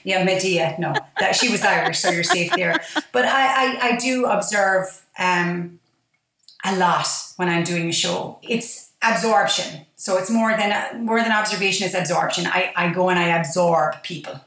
yeah, 0.03 0.25
Medea. 0.25 0.75
No, 0.81 0.95
that 1.21 1.37
she 1.37 1.49
was 1.49 1.63
Irish, 1.63 2.01
so 2.01 2.11
you're 2.11 2.25
safe 2.25 2.51
there. 2.57 2.81
But 3.13 3.27
I, 3.27 3.77
I, 3.77 3.79
I 3.91 3.97
do 3.97 4.27
observe 4.27 5.05
um, 5.17 5.79
a 6.65 6.75
lot 6.77 7.07
when 7.37 7.49
I'm 7.49 7.63
doing 7.63 7.89
a 7.89 7.93
show. 7.93 8.41
It's 8.43 8.91
absorption. 9.01 9.87
So 9.95 10.19
it's 10.19 10.31
more 10.31 10.57
than 10.57 11.05
more 11.05 11.23
than 11.23 11.31
observation 11.31 11.87
is 11.87 11.95
absorption. 11.95 12.47
I, 12.47 12.73
I 12.75 12.93
go 12.93 13.11
and 13.11 13.19
I 13.19 13.39
absorb 13.39 14.03
people. 14.03 14.41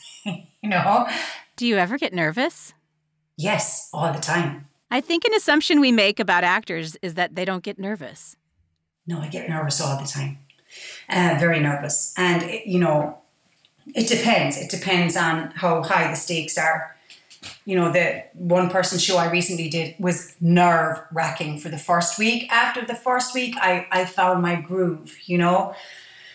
you 0.24 0.68
know? 0.68 1.08
Do 1.56 1.66
you 1.66 1.76
ever 1.76 1.98
get 1.98 2.12
nervous? 2.12 2.72
Yes, 3.36 3.90
all 3.92 4.12
the 4.12 4.20
time. 4.20 4.67
I 4.90 5.00
think 5.00 5.24
an 5.24 5.34
assumption 5.34 5.80
we 5.80 5.92
make 5.92 6.18
about 6.18 6.44
actors 6.44 6.96
is 7.02 7.14
that 7.14 7.34
they 7.34 7.44
don't 7.44 7.62
get 7.62 7.78
nervous. 7.78 8.36
No, 9.06 9.20
I 9.20 9.28
get 9.28 9.48
nervous 9.48 9.80
all 9.80 10.00
the 10.00 10.06
time. 10.06 10.38
Uh, 11.08 11.36
very 11.38 11.60
nervous. 11.60 12.14
And, 12.16 12.42
it, 12.42 12.66
you 12.66 12.78
know, 12.78 13.18
it 13.94 14.08
depends. 14.08 14.56
It 14.56 14.70
depends 14.70 15.16
on 15.16 15.50
how 15.52 15.82
high 15.82 16.08
the 16.08 16.16
stakes 16.16 16.58
are 16.58 16.94
you 17.64 17.76
know, 17.76 17.92
the 17.92 18.24
one 18.34 18.70
person 18.70 18.98
show 18.98 19.16
I 19.16 19.30
recently 19.30 19.68
did 19.68 19.94
was 19.98 20.34
nerve 20.40 21.00
wracking 21.12 21.58
for 21.58 21.68
the 21.68 21.78
first 21.78 22.18
week. 22.18 22.50
After 22.50 22.84
the 22.84 22.94
first 22.94 23.34
week, 23.34 23.54
I, 23.58 23.86
I 23.90 24.04
found 24.04 24.42
my 24.42 24.60
groove, 24.60 25.18
you 25.26 25.38
know. 25.38 25.74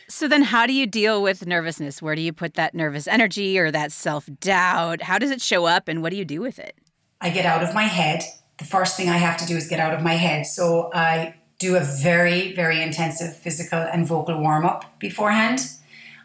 So 0.07 0.27
then 0.27 0.43
how 0.43 0.67
do 0.67 0.73
you 0.73 0.85
deal 0.85 1.23
with 1.23 1.45
nervousness? 1.45 2.01
Where 2.01 2.15
do 2.15 2.21
you 2.21 2.33
put 2.33 2.53
that 2.53 2.75
nervous 2.75 3.07
energy 3.07 3.57
or 3.57 3.71
that 3.71 3.91
self-doubt? 3.91 5.01
How 5.01 5.17
does 5.17 5.31
it 5.31 5.41
show 5.41 5.65
up 5.65 5.87
and 5.87 6.01
what 6.01 6.11
do 6.11 6.17
you 6.17 6.25
do 6.25 6.39
with 6.39 6.59
it? 6.59 6.75
I 7.19 7.29
get 7.29 7.45
out 7.45 7.63
of 7.63 7.73
my 7.73 7.83
head. 7.83 8.23
The 8.57 8.65
first 8.65 8.97
thing 8.97 9.09
I 9.09 9.17
have 9.17 9.37
to 9.37 9.45
do 9.45 9.57
is 9.57 9.67
get 9.67 9.79
out 9.79 9.93
of 9.93 10.01
my 10.01 10.13
head. 10.13 10.45
So 10.45 10.89
I 10.93 11.35
do 11.59 11.75
a 11.75 11.81
very, 11.81 12.53
very 12.53 12.81
intensive 12.81 13.35
physical 13.35 13.79
and 13.79 14.05
vocal 14.05 14.39
warm-up 14.39 14.99
beforehand. 14.99 15.67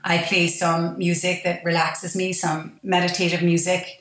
I 0.04 0.18
play 0.18 0.46
some 0.46 0.96
music 0.98 1.42
that 1.44 1.64
relaxes 1.64 2.14
me, 2.14 2.32
some 2.32 2.78
meditative 2.82 3.42
music 3.42 3.98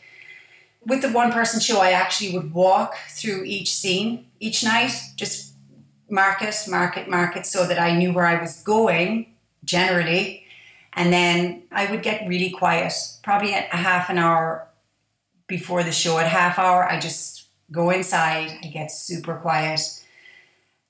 with 0.88 1.02
the 1.02 1.12
one 1.12 1.32
person 1.32 1.60
show, 1.60 1.82
I 1.82 1.92
actually 1.92 2.34
would 2.34 2.54
walk 2.54 2.96
through 3.10 3.44
each 3.44 3.74
scene 3.74 4.26
each 4.40 4.64
night, 4.64 4.92
just 5.18 5.54
mark 6.10 6.42
it, 6.42 6.56
mark 6.70 6.96
it, 6.96 7.10
mark 7.10 7.36
it, 7.36 7.46
so 7.46 7.68
that 7.68 7.78
I 7.78 7.96
knew 7.96 8.14
where 8.14 8.26
I 8.26 8.40
was 8.40 8.64
going 8.64 9.36
generally. 9.66 10.46
And 10.94 11.12
then 11.12 11.64
I 11.72 11.92
would 11.92 12.04
get 12.04 12.28
really 12.28 12.50
quiet, 12.50 12.94
probably 13.22 13.54
a 13.54 13.62
half 13.76 14.10
an 14.10 14.18
hour 14.18 14.68
before 15.48 15.84
the 15.84 15.92
show. 15.92 16.18
At 16.18 16.28
half 16.28 16.58
hour, 16.58 16.90
I 16.90 17.00
just 17.00 17.37
go 17.72 17.90
inside, 17.90 18.60
I 18.64 18.68
get 18.68 18.92
super 18.92 19.36
quiet, 19.36 19.82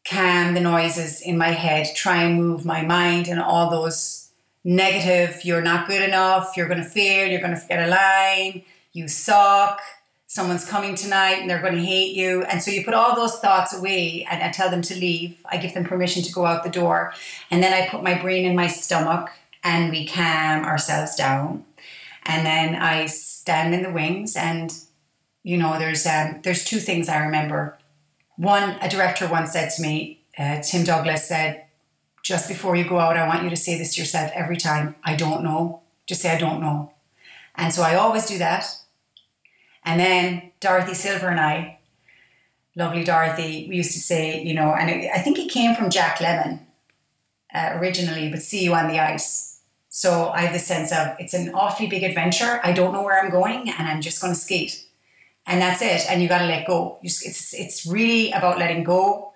calm 0.08 0.54
the 0.54 0.62
noises 0.62 1.22
in 1.22 1.38
my 1.38 1.50
head, 1.50 1.96
try 1.96 2.24
and 2.24 2.36
move 2.36 2.66
my 2.66 2.82
mind 2.82 3.28
and 3.28 3.40
all 3.40 3.70
those 3.70 4.30
negative, 4.64 5.44
you're 5.44 5.62
not 5.62 5.88
good 5.88 6.02
enough, 6.02 6.56
you're 6.56 6.68
going 6.68 6.84
to 6.84 6.90
fail, 6.90 7.30
you're 7.30 7.42
going 7.42 7.54
to 7.54 7.60
forget 7.60 7.88
a 7.88 7.92
line 7.92 8.64
you 8.98 9.08
suck, 9.08 9.80
someone's 10.26 10.68
coming 10.68 10.96
tonight 10.96 11.36
and 11.40 11.48
they're 11.48 11.62
going 11.62 11.76
to 11.76 11.86
hate 11.86 12.16
you. 12.16 12.44
And 12.46 12.64
so 12.64 12.72
you 12.72 12.84
put 12.84 12.96
all 12.96 13.16
those 13.16 13.38
thoughts 13.38 13.78
away 13.78 14.26
and 14.30 14.42
I 14.42 14.50
tell 14.50 14.72
them 14.72 14.82
to 14.82 14.96
leave. 14.96 15.38
I 15.46 15.58
give 15.58 15.76
them 15.76 15.86
permission 15.86 16.24
to 16.24 16.34
go 16.34 16.48
out 16.48 16.64
the 16.64 16.72
door. 16.72 17.14
And 17.52 17.62
then 17.62 17.74
I 17.74 17.88
put 17.90 18.02
my 18.02 18.20
brain 18.20 18.44
in 18.44 18.56
my 18.56 18.66
stomach 18.66 19.30
and 19.64 19.92
we 19.92 20.08
calm 20.08 20.66
ourselves 20.66 21.16
down. 21.16 21.64
And 22.24 22.44
then 22.44 22.74
I 22.76 23.06
stand 23.06 23.76
in 23.76 23.84
the 23.84 23.92
wings 23.92 24.36
and 24.36 24.74
you 25.44 25.58
know 25.58 25.78
there's 25.80 26.06
um, 26.06 26.42
there's 26.44 26.64
two 26.64 26.80
things 26.80 27.10
I 27.10 27.18
remember. 27.24 27.78
One, 28.38 28.78
a 28.82 28.90
director 28.90 29.28
once 29.28 29.52
said 29.54 29.72
to 29.72 29.82
me, 29.82 30.24
uh, 30.38 30.62
Tim 30.62 30.84
Douglas 30.84 31.28
said, 31.28 31.66
just 32.22 32.48
before 32.48 32.76
you 32.76 32.88
go 32.88 33.00
out, 33.00 33.18
I 33.18 33.28
want 33.28 33.44
you 33.44 33.50
to 33.50 33.56
say 33.56 33.78
this 33.78 33.96
to 33.96 34.02
yourself 34.02 34.32
every 34.36 34.58
time. 34.58 34.96
I 35.04 35.16
don't 35.16 35.44
know. 35.44 35.82
Just 36.06 36.22
say 36.22 36.36
I 36.36 36.38
don't 36.38 36.62
know. 36.62 36.92
And 37.56 37.74
so 37.74 37.82
I 37.82 37.96
always 37.96 38.28
do 38.28 38.38
that. 38.38 38.66
And 39.84 40.00
then 40.00 40.52
Dorothy 40.60 40.94
Silver 40.94 41.30
and 41.30 41.40
I, 41.40 41.80
lovely 42.76 43.04
Dorothy, 43.04 43.68
we 43.70 43.78
used 43.78 43.94
to 43.94 44.00
say, 44.00 44.44
you 44.44 44.54
know, 44.54 44.74
and 44.74 44.90
it, 44.90 45.10
I 45.14 45.20
think 45.20 45.40
it 45.40 45.50
came 45.50 45.74
from 45.74 45.90
Jack 45.90 46.18
Lemmon 46.18 46.60
uh, 47.54 47.72
originally, 47.76 48.30
but 48.30 48.42
see 48.42 48.64
you 48.64 48.74
on 48.74 48.90
the 48.90 49.00
ice. 49.00 49.62
So 49.90 50.30
I 50.30 50.42
have 50.42 50.54
the 50.54 50.60
sense 50.60 50.92
of 50.92 51.16
it's 51.20 51.34
an 51.34 51.54
awfully 51.56 51.88
big 51.88 52.04
adventure. 52.04 52.60
I 52.64 52.72
don't 52.74 52.94
know 52.94 53.02
where 53.02 53.20
I'm 53.20 53.32
going, 53.32 53.70
and 53.70 53.88
I'm 53.88 54.02
just 54.02 54.22
going 54.22 54.34
to 54.34 54.40
skate, 54.40 54.86
and 55.48 55.62
that's 55.62 55.82
it. 55.82 56.06
And 56.10 56.22
you 56.22 56.28
got 56.28 56.40
to 56.40 56.46
let 56.46 56.68
go. 56.68 57.00
It's 57.02 57.54
it's 57.54 57.86
really 57.86 58.32
about 58.32 58.60
letting 58.60 58.84
go 58.84 59.32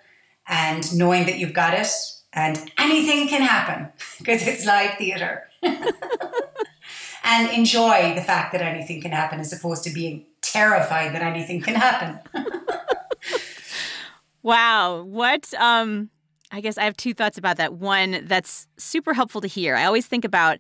and 0.48 0.96
knowing 0.96 1.26
that 1.26 1.40
you've 1.40 1.54
got 1.54 1.74
it, 1.74 1.88
and 2.34 2.72
anything 2.78 3.28
can 3.28 3.42
happen 3.42 3.92
because 4.20 4.46
it's 4.46 4.66
live 4.66 4.98
theater. 4.98 5.48
and 7.24 7.50
enjoy 7.52 8.14
the 8.16 8.22
fact 8.22 8.52
that 8.52 8.62
anything 8.62 9.02
can 9.02 9.12
happen 9.12 9.40
as 9.40 9.54
opposed 9.54 9.84
to 9.86 9.90
being 9.92 10.26
terrified 10.42 11.14
that 11.16 11.22
anything 11.22 11.62
can 11.62 11.76
happen. 11.76 12.20
wow. 14.44 15.04
What 15.04 15.54
um 15.56 16.10
I 16.52 16.60
guess 16.60 16.78
I 16.78 16.84
have 16.84 16.98
two 16.98 17.14
thoughts 17.14 17.38
about 17.38 17.58
that. 17.58 17.76
One 17.76 18.26
that's 18.26 18.68
super 18.78 19.14
helpful 19.14 19.40
to 19.42 19.48
hear. 19.48 19.76
I 19.76 19.86
always 19.86 20.08
think 20.08 20.26
about 20.26 20.60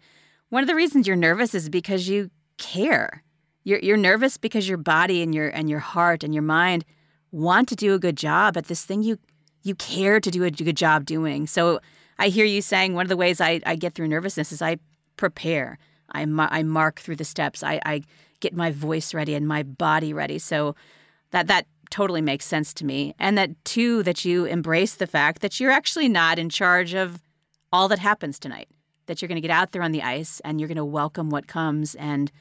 one 0.50 0.64
of 0.64 0.68
the 0.68 0.76
reasons 0.76 1.08
you're 1.08 1.18
nervous 1.18 1.54
is 1.54 1.68
because 1.68 2.08
you 2.08 2.30
care. 2.58 3.24
You're 3.64 3.80
you're 3.80 3.98
nervous 3.98 4.38
because 4.38 4.68
your 4.68 4.78
body 4.78 5.22
and 5.22 5.34
your 5.34 5.50
and 5.50 5.70
your 5.70 5.80
heart 5.80 6.24
and 6.24 6.34
your 6.34 6.44
mind 6.44 6.86
want 7.32 7.70
to 7.70 7.76
do 7.76 7.94
a 7.94 8.00
good 8.00 8.18
job 8.18 8.58
at 8.58 8.66
this 8.66 8.84
thing 8.84 9.04
you 9.04 9.18
you 9.64 9.76
care 9.76 10.20
to 10.20 10.32
do 10.32 10.44
a 10.44 10.52
good 10.52 10.78
job 10.78 11.06
doing. 11.06 11.48
So 11.48 11.80
I 12.18 12.30
hear 12.30 12.46
you 12.46 12.62
saying 12.62 12.94
one 12.94 13.06
of 13.06 13.10
the 13.10 13.18
ways 13.18 13.40
I, 13.40 13.62
I 13.66 13.76
get 13.76 13.94
through 13.94 14.08
nervousness 14.08 14.52
is 14.52 14.62
I 14.62 14.78
prepare. 15.18 15.78
I, 16.14 16.26
I 16.38 16.64
mark 16.64 17.00
through 17.00 17.16
the 17.18 17.26
steps. 17.26 17.64
I, 17.64 17.80
I 17.86 18.04
get 18.40 18.56
my 18.56 18.72
voice 18.72 19.14
ready 19.14 19.34
and 19.36 19.48
my 19.48 19.64
body 19.64 20.14
ready. 20.14 20.40
So 20.40 20.76
that 21.32 21.48
that 21.48 21.68
totally 21.90 22.22
makes 22.22 22.46
sense 22.46 22.74
to 22.76 22.86
me. 22.86 23.14
And 23.20 23.38
that 23.38 23.52
too 23.66 24.04
that 24.04 24.26
you 24.26 24.46
embrace 24.46 24.96
the 24.96 25.08
fact 25.08 25.42
that 25.42 25.60
you're 25.60 25.72
actually 25.72 26.10
not 26.10 26.40
in 26.40 26.50
charge 26.50 26.94
of 26.94 27.22
all 27.72 27.88
that 27.90 28.00
happens 28.00 28.40
tonight. 28.40 28.70
That 29.06 29.22
you're 29.22 29.28
going 29.28 29.42
to 29.42 29.48
get 29.48 29.52
out 29.52 29.72
there 29.72 29.84
on 29.84 29.92
the 29.92 30.04
ice 30.04 30.42
and 30.46 30.60
you're 30.60 30.68
going 30.70 30.78
to 30.78 30.86
welcome 30.86 31.30
what 31.30 31.48
comes 31.48 31.96
and 31.96 32.32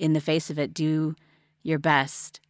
in 0.00 0.14
the 0.14 0.20
face 0.20 0.50
of 0.50 0.58
it 0.58 0.74
do 0.74 1.14
your 1.62 1.78
best. 1.78 2.40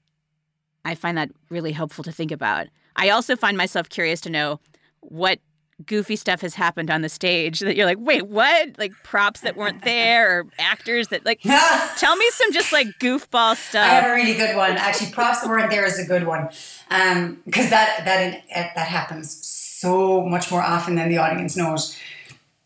I 0.85 0.95
find 0.95 1.19
that 1.19 1.31
really 1.51 1.73
helpful 1.73 2.05
to 2.05 2.13
think 2.13 2.31
about. 2.31 2.69
I 2.97 3.11
also 3.11 3.37
find 3.37 3.57
myself 3.57 3.89
curious 3.89 4.21
to 4.23 4.31
know 4.31 4.61
what 5.01 5.41
goofy 5.87 6.15
stuff 6.15 6.43
has 6.43 6.55
happened 6.55 6.91
on 6.91 7.01
the 7.01 7.09
stage 7.09 7.61
that 7.61 7.75
you're 7.75 7.87
like, 7.87 7.99
wait, 7.99 8.27
what? 8.27 8.79
Like 8.79 8.93
props 9.03 9.41
that 9.41 9.57
weren't 9.57 9.83
there 9.83 10.41
or 10.41 10.47
actors 10.59 11.09
that 11.09 11.25
like 11.25 11.41
tell 11.97 12.17
me 12.17 12.31
some 12.31 12.53
just 12.53 12.73
like 12.73 12.87
goofball 13.01 13.57
stuff. 13.57 13.85
I 13.85 13.95
have 13.95 14.11
a 14.11 14.15
really 14.15 14.35
good 14.35 14.57
one. 14.57 14.73
Actually, 14.73 15.11
props 15.13 15.41
that 15.41 15.49
weren't 15.49 15.71
there 15.71 15.85
is 15.85 15.99
a 15.99 16.07
good 16.07 16.27
one. 16.27 16.49
Um, 16.91 17.41
because 17.45 17.71
that 17.71 18.05
that 18.05 18.45
that 18.75 18.89
happens 18.89 19.47
so 19.47 20.25
much 20.25 20.51
more 20.51 20.63
often 20.63 20.95
than 20.95 21.09
the 21.09 21.19
audience 21.19 21.57
knows. 21.57 21.97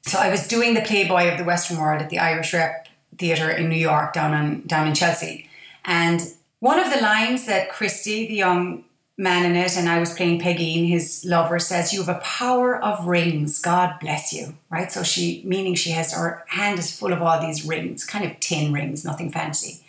So 0.03 0.19
I 0.19 0.29
was 0.31 0.47
doing 0.47 0.75
the 0.75 0.83
Playboy 0.83 1.31
of 1.33 1.39
the 1.39 1.45
Western 1.45 1.79
World 1.79 2.03
at 2.03 2.11
the 2.11 2.19
Irish 2.19 2.53
Rep 2.53 2.84
Theatre 3.19 3.51
in 3.51 3.69
New 3.69 3.77
York 3.77 4.13
down 4.13 4.35
on 4.35 4.63
down 4.67 4.87
in 4.87 4.95
Chelsea. 4.95 5.49
And 5.85 6.21
one 6.61 6.81
of 6.81 6.93
the 6.93 7.01
lines 7.01 7.47
that 7.47 7.71
Christy, 7.71 8.27
the 8.27 8.35
young 8.35 8.85
man 9.17 9.45
in 9.45 9.57
it, 9.57 9.77
and 9.77 9.89
I 9.89 10.01
was 10.01 10.15
playing 10.15 10.41
Peggy, 10.41 10.79
and 10.79 10.89
his 10.89 11.25
lover 11.25 11.59
says, 11.59 11.93
You 11.93 12.03
have 12.03 12.17
a 12.17 12.21
power 12.21 12.83
of 12.83 13.07
rings. 13.07 13.61
God 13.61 13.99
bless 14.01 14.33
you. 14.33 14.55
Right? 14.71 14.91
So 14.91 15.03
she, 15.03 15.43
meaning 15.45 15.75
she 15.75 15.91
has 15.91 16.13
her 16.13 16.45
hand 16.49 16.79
is 16.79 16.97
full 16.97 17.13
of 17.13 17.23
all 17.23 17.41
these 17.41 17.65
rings, 17.65 18.05
kind 18.05 18.25
of 18.25 18.39
tin 18.41 18.73
rings, 18.73 19.05
nothing 19.05 19.31
fancy. 19.31 19.85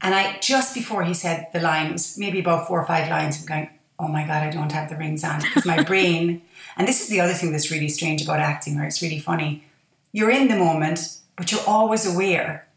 And 0.00 0.14
I, 0.14 0.38
just 0.38 0.74
before 0.74 1.04
he 1.04 1.14
said 1.14 1.48
the 1.52 1.60
lines, 1.60 2.16
maybe 2.18 2.40
about 2.40 2.66
four 2.66 2.80
or 2.80 2.86
five 2.86 3.08
lines, 3.10 3.40
I'm 3.40 3.46
going, 3.46 3.70
Oh 4.00 4.08
my 4.08 4.24
God, 4.24 4.44
I 4.44 4.50
don't 4.50 4.70
have 4.70 4.88
the 4.88 4.96
rings 4.96 5.24
on. 5.24 5.40
Because 5.40 5.66
my 5.66 5.82
brain, 5.90 6.42
and 6.76 6.86
this 6.86 7.00
is 7.00 7.08
the 7.08 7.20
other 7.20 7.32
thing 7.34 7.52
that's 7.52 7.70
really 7.70 7.88
strange 7.88 8.22
about 8.22 8.38
acting, 8.38 8.76
where 8.76 8.86
it's 8.86 9.02
really 9.02 9.18
funny. 9.18 9.64
You're 10.12 10.30
in 10.30 10.48
the 10.48 10.56
moment, 10.56 11.18
but 11.38 11.50
you're 11.50 11.66
always 11.66 12.04
aware 12.04 12.68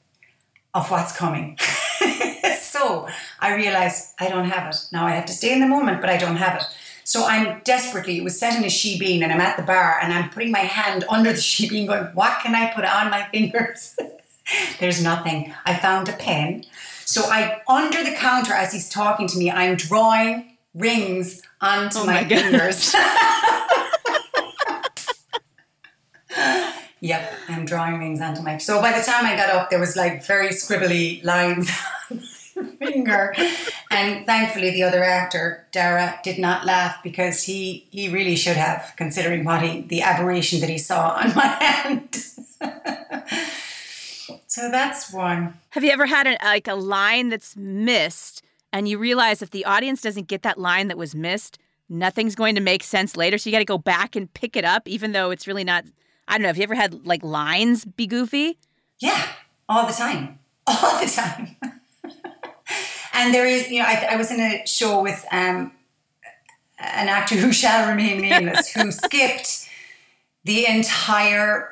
of 0.74 0.90
what's 0.90 1.16
coming. 1.16 1.58
so 2.60 3.08
I 3.40 3.56
realized 3.56 4.14
I 4.20 4.30
don't 4.30 4.46
have 4.46 4.74
it. 4.74 4.78
Now 4.94 5.06
I 5.06 5.12
have 5.12 5.26
to 5.26 5.34
stay 5.34 5.52
in 5.52 5.60
the 5.60 5.68
moment, 5.68 6.00
but 6.00 6.10
I 6.10 6.18
don't 6.18 6.38
have 6.38 6.62
it. 6.62 6.64
So 7.04 7.26
I'm 7.26 7.60
desperately, 7.66 8.18
it 8.18 8.24
was 8.24 8.40
set 8.40 8.56
in 8.56 8.64
a 8.64 8.68
shebeen 8.68 9.22
and 9.22 9.34
I'm 9.34 9.42
at 9.42 9.58
the 9.58 9.64
bar 9.64 10.00
and 10.02 10.14
I'm 10.14 10.30
putting 10.30 10.52
my 10.52 10.60
hand 10.60 11.04
under 11.10 11.34
the 11.34 11.40
shebeen 11.40 11.88
going, 11.88 12.06
what 12.14 12.42
can 12.42 12.56
I 12.56 12.72
put 12.74 12.86
on 12.86 13.10
my 13.10 13.28
fingers? 13.32 13.98
There's 14.80 15.04
nothing. 15.04 15.54
I 15.66 15.76
found 15.76 16.08
a 16.08 16.14
pen. 16.14 16.66
So 17.06 17.24
I, 17.24 17.62
under 17.68 18.04
the 18.04 18.12
counter 18.12 18.54
as 18.54 18.72
he's 18.72 18.88
talking 18.88 19.28
to 19.28 19.38
me, 19.38 19.52
I'm 19.52 19.76
drawing 19.76 20.58
rings 20.74 21.42
onto 21.60 22.00
oh 22.00 22.06
my, 22.06 22.22
my 22.22 22.28
fingers. 22.28 22.96
Yep, 27.04 27.34
I'm 27.50 27.66
drawing 27.66 27.98
rings 27.98 28.22
onto 28.22 28.44
my. 28.44 28.58
So 28.60 28.80
by 28.80 28.92
the 28.98 29.04
time 29.04 29.26
I 29.26 29.36
got 29.36 29.50
up, 29.50 29.72
there 29.72 29.80
was 29.80 29.96
like 29.96 30.24
very 30.26 30.50
scribbly 30.50 31.24
lines 31.24 31.68
on 32.12 32.78
my 32.80 32.86
finger, 32.86 33.34
and 33.90 34.24
thankfully 34.28 34.70
the 34.70 34.84
other 34.84 35.04
actor, 35.04 35.66
Dara, 35.72 36.20
did 36.24 36.38
not 36.38 36.64
laugh 36.64 36.98
because 37.04 37.44
he 37.44 37.88
he 37.90 38.08
really 38.10 38.36
should 38.36 38.56
have, 38.56 38.94
considering 38.98 39.44
what 39.44 39.64
he 39.64 39.82
the 39.82 40.04
aberration 40.04 40.60
that 40.62 40.70
he 40.70 40.78
saw 40.78 41.14
on 41.14 41.34
my 41.34 41.48
hand. 41.60 42.16
so 44.46 44.70
that's 44.70 45.12
one. 45.12 45.56
Have 45.72 45.84
you 45.84 45.90
ever 45.90 46.06
had 46.06 46.28
a, 46.28 46.38
like 46.44 46.68
a 46.68 46.76
line 46.76 47.30
that's 47.30 47.58
missed, 47.58 48.44
and 48.72 48.88
you 48.88 49.00
realize 49.00 49.42
if 49.42 49.50
the 49.50 49.66
audience 49.66 50.02
doesn't 50.02 50.28
get 50.28 50.44
that 50.44 50.60
line 50.60 50.88
that 50.90 51.00
was 51.00 51.16
missed, 51.16 51.58
nothing's 51.90 52.36
going 52.36 52.54
to 52.54 52.62
make 52.62 52.84
sense 52.84 53.18
later. 53.18 53.40
So 53.40 53.50
you 53.50 53.56
got 53.56 53.60
to 53.60 53.66
go 53.66 53.80
back 53.80 54.16
and 54.16 54.32
pick 54.36 54.56
it 54.56 54.66
up, 54.66 54.88
even 54.88 55.14
though 55.14 55.32
it's 55.32 55.48
really 55.48 55.64
not 55.64 55.86
I 56.28 56.34
don't 56.34 56.44
know. 56.44 56.48
Have 56.48 56.58
you 56.58 56.64
ever 56.64 56.76
had 56.76 57.06
like 57.06 57.24
lines 57.24 57.86
be 57.86 58.08
goofy? 58.08 58.58
Yeah, 59.00 59.28
all 59.68 59.88
the 59.88 59.94
time, 59.94 60.40
all 60.68 61.00
the 61.00 61.10
time. 61.10 61.56
and 63.14 63.34
there 63.34 63.46
is, 63.46 63.70
you 63.70 63.80
know, 63.80 63.86
I, 63.86 64.10
I 64.12 64.16
was 64.16 64.32
in 64.32 64.40
a 64.40 64.66
show 64.66 65.02
with 65.02 65.26
um, 65.32 65.72
an 66.80 67.10
actor 67.10 67.36
who 67.36 67.52
shall 67.52 67.90
remain 67.90 68.22
nameless 68.22 68.72
who 68.72 68.92
skipped 68.92 69.68
the 70.44 70.68
entire. 70.68 71.70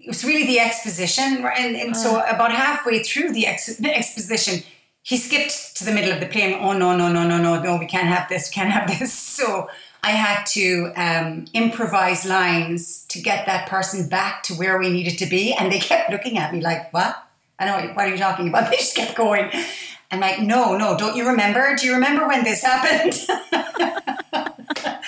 It 0.00 0.08
was 0.08 0.24
really 0.24 0.46
the 0.46 0.60
exposition, 0.60 1.42
right? 1.42 1.58
And, 1.58 1.76
and 1.76 1.96
so 1.96 2.18
uh. 2.18 2.26
about 2.28 2.52
halfway 2.52 3.02
through 3.02 3.32
the, 3.32 3.46
ex- 3.46 3.76
the 3.76 3.96
exposition, 3.96 4.62
he 5.02 5.16
skipped 5.16 5.76
to 5.76 5.84
the 5.84 5.92
middle 5.92 6.12
of 6.12 6.20
the 6.20 6.26
play. 6.26 6.54
Oh 6.54 6.72
no, 6.72 6.96
no, 6.96 7.12
no, 7.12 7.26
no, 7.26 7.38
no, 7.38 7.60
no! 7.60 7.76
We 7.76 7.86
can't 7.86 8.08
have 8.08 8.28
this. 8.28 8.50
We 8.50 8.54
can't 8.54 8.70
have 8.70 8.88
this. 8.88 9.12
So 9.34 9.68
I 10.04 10.10
had 10.10 10.44
to 10.48 10.92
um, 10.96 11.46
improvise 11.54 12.26
lines 12.26 13.06
to 13.08 13.22
get 13.22 13.46
that 13.46 13.66
person 13.70 14.06
back 14.06 14.42
to 14.44 14.54
where 14.54 14.78
we 14.78 14.90
needed 14.90 15.16
to 15.20 15.26
be. 15.26 15.54
And 15.54 15.72
they 15.72 15.78
kept 15.78 16.10
looking 16.10 16.36
at 16.36 16.52
me 16.52 16.60
like, 16.60 16.92
what? 16.92 17.26
I 17.58 17.64
know, 17.64 17.94
what 17.94 18.06
are 18.06 18.10
you 18.10 18.18
talking 18.18 18.48
about? 18.48 18.68
They 18.70 18.76
just 18.76 18.94
kept 18.94 19.16
going. 19.16 19.50
I'm 20.14 20.20
like, 20.20 20.40
no, 20.40 20.76
no, 20.76 20.96
don't 20.96 21.16
you 21.16 21.26
remember? 21.26 21.74
Do 21.74 21.86
you 21.86 21.94
remember 21.94 22.28
when 22.28 22.44
this 22.44 22.62
happened? 22.62 23.18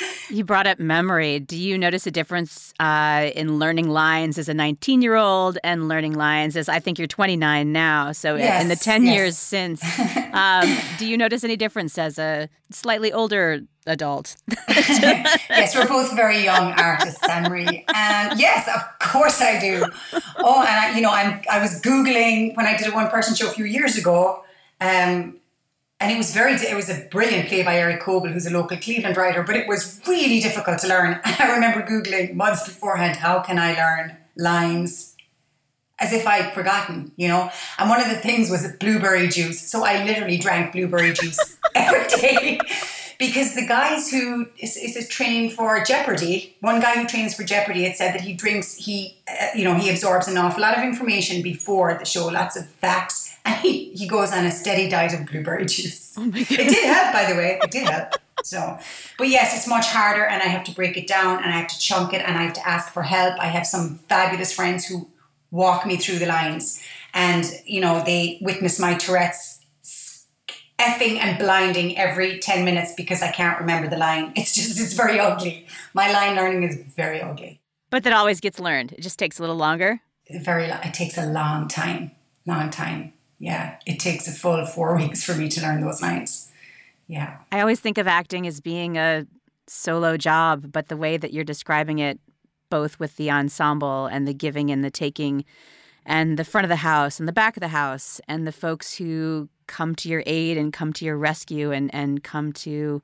you 0.30 0.44
brought 0.44 0.66
up 0.66 0.80
memory. 0.80 1.38
Do 1.38 1.56
you 1.56 1.78
notice 1.78 2.08
a 2.08 2.10
difference 2.10 2.74
uh, 2.80 3.30
in 3.36 3.60
learning 3.60 3.88
lines 3.88 4.36
as 4.36 4.48
a 4.48 4.54
19 4.54 5.02
year 5.02 5.14
old 5.14 5.58
and 5.62 5.86
learning 5.86 6.14
lines 6.14 6.56
as 6.56 6.68
I 6.68 6.80
think 6.80 6.98
you're 6.98 7.06
29 7.06 7.70
now? 7.70 8.10
So 8.10 8.34
yes, 8.34 8.62
in 8.62 8.68
the 8.68 8.74
10 8.74 9.04
yes. 9.04 9.14
years 9.14 9.38
since, 9.38 9.80
um, 10.32 10.76
do 10.98 11.06
you 11.06 11.16
notice 11.16 11.44
any 11.44 11.54
difference 11.54 11.98
as 11.98 12.18
a 12.18 12.48
slightly 12.72 13.12
older 13.12 13.60
adult? 13.86 14.34
yes, 14.68 15.76
we're 15.76 15.86
both 15.86 16.16
very 16.16 16.42
young 16.42 16.72
artists, 16.72 17.20
Anne-Marie. 17.28 17.84
And 17.94 18.40
yes, 18.40 18.68
of 18.74 18.82
course 18.98 19.40
I 19.40 19.60
do. 19.60 19.84
Oh, 20.38 20.62
and 20.62 20.68
I, 20.68 20.96
you 20.96 21.00
know, 21.00 21.12
I'm 21.12 21.42
I 21.48 21.60
was 21.60 21.80
googling 21.80 22.56
when 22.56 22.66
I 22.66 22.76
did 22.76 22.88
a 22.88 22.90
one 22.90 23.08
person 23.08 23.36
show 23.36 23.46
a 23.46 23.52
few 23.52 23.66
years 23.66 23.96
ago. 23.96 24.42
Um, 24.80 25.40
and 25.98 26.12
it 26.12 26.18
was 26.18 26.34
very 26.34 26.52
it 26.52 26.76
was 26.76 26.90
a 26.90 27.08
brilliant 27.10 27.48
play 27.48 27.62
by 27.62 27.76
Eric 27.78 28.00
Coble 28.00 28.28
who's 28.28 28.46
a 28.46 28.50
local 28.50 28.76
Cleveland 28.76 29.16
writer 29.16 29.42
but 29.42 29.56
it 29.56 29.66
was 29.66 30.00
really 30.06 30.40
difficult 30.40 30.78
to 30.80 30.88
learn. 30.88 31.20
I 31.24 31.52
remember 31.54 31.82
googling 31.82 32.34
months 32.34 32.66
beforehand 32.66 33.16
how 33.16 33.40
can 33.40 33.58
I 33.58 33.72
learn 33.74 34.16
lines? 34.36 35.14
As 35.98 36.12
if 36.12 36.26
I'd 36.26 36.52
forgotten 36.52 37.12
you 37.16 37.28
know? 37.28 37.50
And 37.78 37.88
one 37.88 38.00
of 38.00 38.08
the 38.08 38.16
things 38.16 38.50
was 38.50 38.70
blueberry 38.78 39.28
juice. 39.28 39.70
So 39.70 39.84
I 39.84 40.04
literally 40.04 40.36
drank 40.36 40.72
blueberry 40.72 41.14
juice 41.14 41.56
every 41.74 42.06
day 42.08 42.60
because 43.18 43.54
the 43.54 43.66
guys 43.66 44.10
who 44.10 44.46
is, 44.58 44.76
is 44.76 45.08
training 45.08 45.50
for 45.50 45.82
Jeopardy, 45.82 46.56
one 46.60 46.80
guy 46.80 46.94
who 46.94 47.06
trains 47.06 47.34
for 47.34 47.44
Jeopardy 47.44 47.84
had 47.84 47.96
said 47.96 48.14
that 48.14 48.20
he 48.20 48.34
drinks, 48.34 48.76
he, 48.76 49.16
uh, 49.28 49.48
you 49.54 49.64
know, 49.64 49.74
he 49.74 49.90
absorbs 49.90 50.28
an 50.28 50.36
awful 50.36 50.62
lot 50.62 50.76
of 50.76 50.84
information 50.84 51.42
before 51.42 51.94
the 51.98 52.04
show, 52.04 52.26
lots 52.26 52.56
of 52.56 52.66
facts, 52.66 53.36
and 53.44 53.54
he, 53.60 53.90
he 53.92 54.06
goes 54.06 54.32
on 54.32 54.44
a 54.44 54.50
steady 54.50 54.88
diet 54.88 55.14
of 55.14 55.26
blueberry 55.26 55.66
juice. 55.66 56.04
Oh 56.18 56.32
it 56.34 56.48
did 56.48 56.84
help, 56.84 57.12
by 57.12 57.30
the 57.30 57.36
way. 57.36 57.58
It 57.62 57.70
did 57.70 57.86
help. 57.88 58.14
So, 58.42 58.78
but 59.18 59.28
yes, 59.28 59.54
it's 59.54 59.68
much 59.68 59.86
harder, 59.88 60.24
and 60.24 60.42
I 60.42 60.46
have 60.46 60.64
to 60.64 60.72
break 60.72 60.96
it 60.96 61.06
down, 61.06 61.42
and 61.42 61.52
I 61.52 61.58
have 61.58 61.68
to 61.68 61.78
chunk 61.78 62.14
it, 62.14 62.22
and 62.26 62.38
I 62.38 62.42
have 62.42 62.54
to 62.54 62.66
ask 62.66 62.92
for 62.92 63.02
help. 63.02 63.38
I 63.38 63.46
have 63.46 63.66
some 63.66 63.96
fabulous 64.08 64.52
friends 64.52 64.86
who 64.86 65.08
walk 65.50 65.84
me 65.84 65.96
through 65.96 66.20
the 66.20 66.26
lines, 66.26 66.82
and 67.12 67.44
you 67.66 67.80
know, 67.80 68.02
they 68.04 68.38
witness 68.40 68.78
my 68.78 68.94
Tourette's 68.94 69.55
effing 70.78 71.16
and 71.18 71.38
blinding 71.38 71.96
every 71.96 72.38
10 72.38 72.64
minutes 72.64 72.92
because 72.96 73.22
I 73.22 73.30
can't 73.30 73.58
remember 73.58 73.88
the 73.88 73.96
line. 73.96 74.32
It's 74.36 74.54
just, 74.54 74.78
it's 74.78 74.92
very 74.92 75.18
ugly. 75.18 75.66
My 75.94 76.12
line 76.12 76.36
learning 76.36 76.64
is 76.64 76.76
very 76.94 77.20
ugly. 77.20 77.60
But 77.90 78.04
that 78.04 78.12
always 78.12 78.40
gets 78.40 78.60
learned. 78.60 78.92
It 78.92 79.00
just 79.00 79.18
takes 79.18 79.38
a 79.38 79.42
little 79.42 79.56
longer. 79.56 80.00
Very, 80.30 80.64
it 80.66 80.94
takes 80.94 81.16
a 81.16 81.26
long 81.26 81.68
time. 81.68 82.10
Long 82.46 82.70
time. 82.70 83.12
Yeah. 83.38 83.76
It 83.86 83.98
takes 83.98 84.28
a 84.28 84.32
full 84.32 84.66
four 84.66 84.96
weeks 85.00 85.24
for 85.24 85.34
me 85.34 85.48
to 85.48 85.62
learn 85.62 85.80
those 85.80 86.02
lines. 86.02 86.50
Yeah. 87.06 87.38
I 87.52 87.60
always 87.60 87.80
think 87.80 87.98
of 87.98 88.06
acting 88.06 88.46
as 88.46 88.60
being 88.60 88.98
a 88.98 89.26
solo 89.68 90.16
job, 90.16 90.72
but 90.72 90.88
the 90.88 90.96
way 90.96 91.16
that 91.16 91.32
you're 91.32 91.44
describing 91.44 91.98
it, 92.00 92.18
both 92.68 92.98
with 92.98 93.16
the 93.16 93.30
ensemble 93.30 94.06
and 94.06 94.26
the 94.26 94.34
giving 94.34 94.70
and 94.70 94.84
the 94.84 94.90
taking, 94.90 95.44
and 96.04 96.36
the 96.38 96.44
front 96.44 96.64
of 96.64 96.68
the 96.68 96.76
house 96.76 97.18
and 97.18 97.28
the 97.28 97.32
back 97.32 97.56
of 97.56 97.60
the 97.60 97.68
house, 97.68 98.20
and 98.28 98.46
the 98.46 98.52
folks 98.52 98.96
who 98.96 99.48
come 99.66 99.94
to 99.96 100.08
your 100.08 100.22
aid 100.26 100.56
and 100.56 100.72
come 100.72 100.92
to 100.94 101.04
your 101.04 101.16
rescue 101.16 101.72
and, 101.72 101.94
and 101.94 102.22
come 102.22 102.52
to 102.52 103.02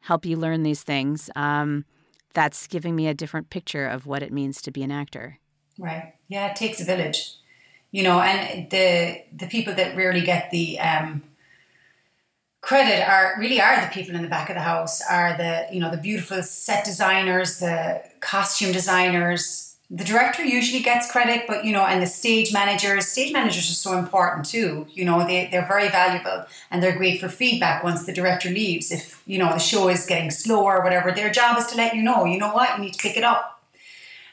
help 0.00 0.24
you 0.24 0.36
learn 0.36 0.62
these 0.62 0.82
things, 0.82 1.30
um, 1.36 1.84
that's 2.34 2.66
giving 2.66 2.94
me 2.94 3.06
a 3.06 3.14
different 3.14 3.50
picture 3.50 3.86
of 3.86 4.06
what 4.06 4.22
it 4.22 4.32
means 4.32 4.62
to 4.62 4.70
be 4.70 4.82
an 4.82 4.90
actor. 4.90 5.38
Right. 5.78 6.14
Yeah, 6.28 6.48
it 6.48 6.56
takes 6.56 6.80
a 6.80 6.84
village. 6.84 7.34
You 7.90 8.02
know, 8.02 8.20
and 8.20 8.68
the 8.70 9.22
the 9.34 9.46
people 9.46 9.74
that 9.74 9.96
rarely 9.96 10.20
get 10.20 10.50
the 10.50 10.78
um, 10.78 11.22
credit 12.60 13.08
are 13.08 13.34
really 13.38 13.60
are 13.60 13.80
the 13.80 13.90
people 13.90 14.14
in 14.14 14.22
the 14.22 14.28
back 14.28 14.50
of 14.50 14.56
the 14.56 14.60
house, 14.60 15.00
are 15.08 15.36
the 15.36 15.66
you 15.72 15.80
know 15.80 15.90
the 15.90 15.96
beautiful 15.96 16.42
set 16.42 16.84
designers, 16.84 17.60
the 17.60 18.02
costume 18.20 18.72
designers, 18.72 19.67
the 19.90 20.04
director 20.04 20.44
usually 20.44 20.82
gets 20.82 21.10
credit, 21.10 21.46
but 21.46 21.64
you 21.64 21.72
know, 21.72 21.84
and 21.84 22.02
the 22.02 22.06
stage 22.06 22.52
managers, 22.52 23.06
stage 23.08 23.32
managers 23.32 23.70
are 23.70 23.74
so 23.74 23.98
important 23.98 24.44
too. 24.44 24.86
You 24.90 25.06
know, 25.06 25.26
they, 25.26 25.48
they're 25.50 25.66
very 25.66 25.88
valuable 25.88 26.44
and 26.70 26.82
they're 26.82 26.96
great 26.96 27.20
for 27.20 27.28
feedback 27.28 27.82
once 27.82 28.04
the 28.04 28.12
director 28.12 28.50
leaves. 28.50 28.92
If, 28.92 29.22
you 29.26 29.38
know, 29.38 29.50
the 29.50 29.58
show 29.58 29.88
is 29.88 30.04
getting 30.04 30.30
slower 30.30 30.78
or 30.78 30.84
whatever, 30.84 31.10
their 31.10 31.30
job 31.30 31.56
is 31.58 31.66
to 31.68 31.76
let 31.76 31.94
you 31.94 32.02
know, 32.02 32.26
you 32.26 32.38
know 32.38 32.52
what, 32.52 32.76
you 32.76 32.84
need 32.84 32.94
to 32.94 32.98
pick 32.98 33.16
it 33.16 33.24
up. 33.24 33.62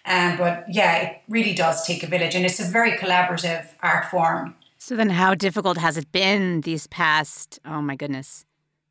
Um, 0.05 0.37
but 0.37 0.65
yeah, 0.69 0.97
it 0.97 1.21
really 1.29 1.53
does 1.53 1.87
take 1.87 2.03
a 2.03 2.07
village 2.07 2.35
and 2.35 2.45
it's 2.45 2.59
a 2.59 2.69
very 2.69 2.91
collaborative 2.91 3.67
art 3.81 4.05
form. 4.05 4.55
So 4.77 4.95
then 4.95 5.09
how 5.09 5.35
difficult 5.35 5.77
has 5.77 5.95
it 5.95 6.11
been 6.11 6.61
these 6.61 6.85
past, 6.87 7.59
oh 7.65 7.81
my 7.81 7.95
goodness, 7.95 8.45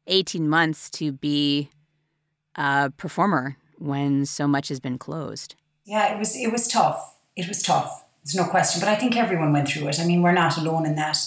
18 0.07 0.49
months 0.49 0.89
to 0.91 1.13
be 1.13 1.69
a 2.57 2.91
performer 2.97 3.59
when 3.79 4.25
so 4.25 4.49
much 4.49 4.69
has 4.69 4.81
been 4.81 4.99
closed? 4.99 5.57
Yeah, 5.85 6.15
it 6.15 6.19
was 6.19 6.37
it 6.37 6.51
was 6.51 6.67
tough. 6.69 7.17
It 7.37 7.49
was 7.49 7.63
tough. 7.63 8.05
There's 8.25 8.35
no 8.35 8.45
question. 8.45 8.81
But 8.81 8.89
I 8.89 8.97
think 8.97 9.17
everyone 9.17 9.53
went 9.53 9.69
through 9.69 9.89
it. 9.89 10.01
I 10.01 10.07
mean, 10.07 10.23
we're 10.23 10.33
not 10.33 10.57
alone 10.57 10.87
in 10.87 10.97
that. 10.97 11.19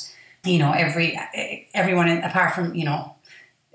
You 0.43 0.60
know, 0.60 0.72
every 0.72 1.20
everyone 1.74 2.10
apart 2.24 2.56
from 2.56 2.74
you 2.74 2.86
know 2.86 3.15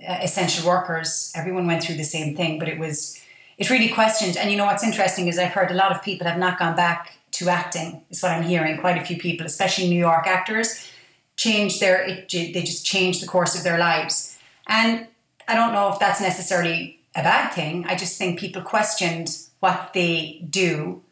uh, 0.06 0.18
essential 0.22 0.66
workers, 0.66 1.32
everyone 1.36 1.66
went 1.66 1.82
through 1.82 1.96
the 1.96 2.04
same 2.04 2.34
thing. 2.34 2.58
But 2.58 2.68
it 2.68 2.78
was 2.78 3.20
it 3.58 3.70
really 3.70 3.88
questioned. 3.88 4.36
And 4.36 4.50
you 4.50 4.56
know 4.56 4.66
what's 4.66 4.84
interesting 4.84 5.28
is 5.28 5.38
I've 5.38 5.52
heard 5.52 5.70
a 5.70 5.74
lot 5.74 5.94
of 5.94 6.02
people 6.02 6.26
have 6.26 6.38
not 6.38 6.58
gone 6.58 6.74
back 6.74 7.18
to 7.32 7.48
acting. 7.48 8.02
Is 8.10 8.22
what 8.22 8.32
I'm 8.32 8.42
hearing. 8.42 8.78
Quite 8.78 8.98
a 8.98 9.04
few 9.04 9.18
people, 9.18 9.46
especially 9.46 9.88
New 9.88 10.00
York 10.00 10.26
actors, 10.26 10.90
changed 11.36 11.80
their 11.80 12.02
it, 12.02 12.28
they 12.30 12.62
just 12.62 12.84
changed 12.84 13.22
the 13.22 13.28
course 13.28 13.56
of 13.56 13.62
their 13.62 13.78
lives. 13.78 14.36
And 14.66 15.06
I 15.46 15.54
don't 15.54 15.72
know 15.72 15.92
if 15.92 15.98
that's 15.98 16.20
necessarily 16.20 17.00
a 17.14 17.22
bad 17.22 17.52
thing. 17.52 17.84
I 17.86 17.94
just 17.94 18.18
think 18.18 18.38
people 18.38 18.62
questioned 18.62 19.28
what 19.62 19.92
they 19.94 20.44
do 20.50 21.02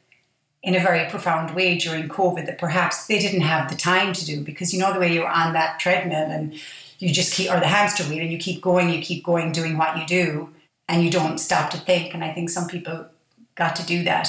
in 0.60 0.74
a 0.74 0.80
very 0.80 1.08
profound 1.08 1.54
way 1.54 1.78
during 1.78 2.08
COVID 2.08 2.46
that 2.46 2.58
perhaps 2.58 3.06
they 3.06 3.20
didn't 3.20 3.42
have 3.42 3.70
the 3.70 3.76
time 3.76 4.12
to 4.12 4.26
do 4.26 4.42
because 4.42 4.74
you 4.74 4.80
know 4.80 4.92
the 4.92 4.98
way 4.98 5.14
you're 5.14 5.28
on 5.28 5.52
that 5.52 5.78
treadmill 5.78 6.28
and 6.30 6.60
you 6.98 7.14
just 7.14 7.32
keep 7.32 7.48
or 7.48 7.60
the 7.60 7.68
hamster 7.68 8.02
wheel 8.04 8.20
and 8.20 8.32
you 8.32 8.38
keep 8.38 8.60
going, 8.60 8.90
you 8.90 9.00
keep 9.00 9.24
going 9.24 9.52
doing 9.52 9.78
what 9.78 9.96
you 9.96 10.04
do 10.04 10.52
and 10.88 11.04
you 11.04 11.10
don't 11.10 11.38
stop 11.38 11.70
to 11.70 11.78
think. 11.78 12.12
And 12.12 12.24
I 12.24 12.32
think 12.32 12.50
some 12.50 12.66
people 12.66 13.06
got 13.54 13.76
to 13.76 13.86
do 13.86 14.02
that 14.02 14.28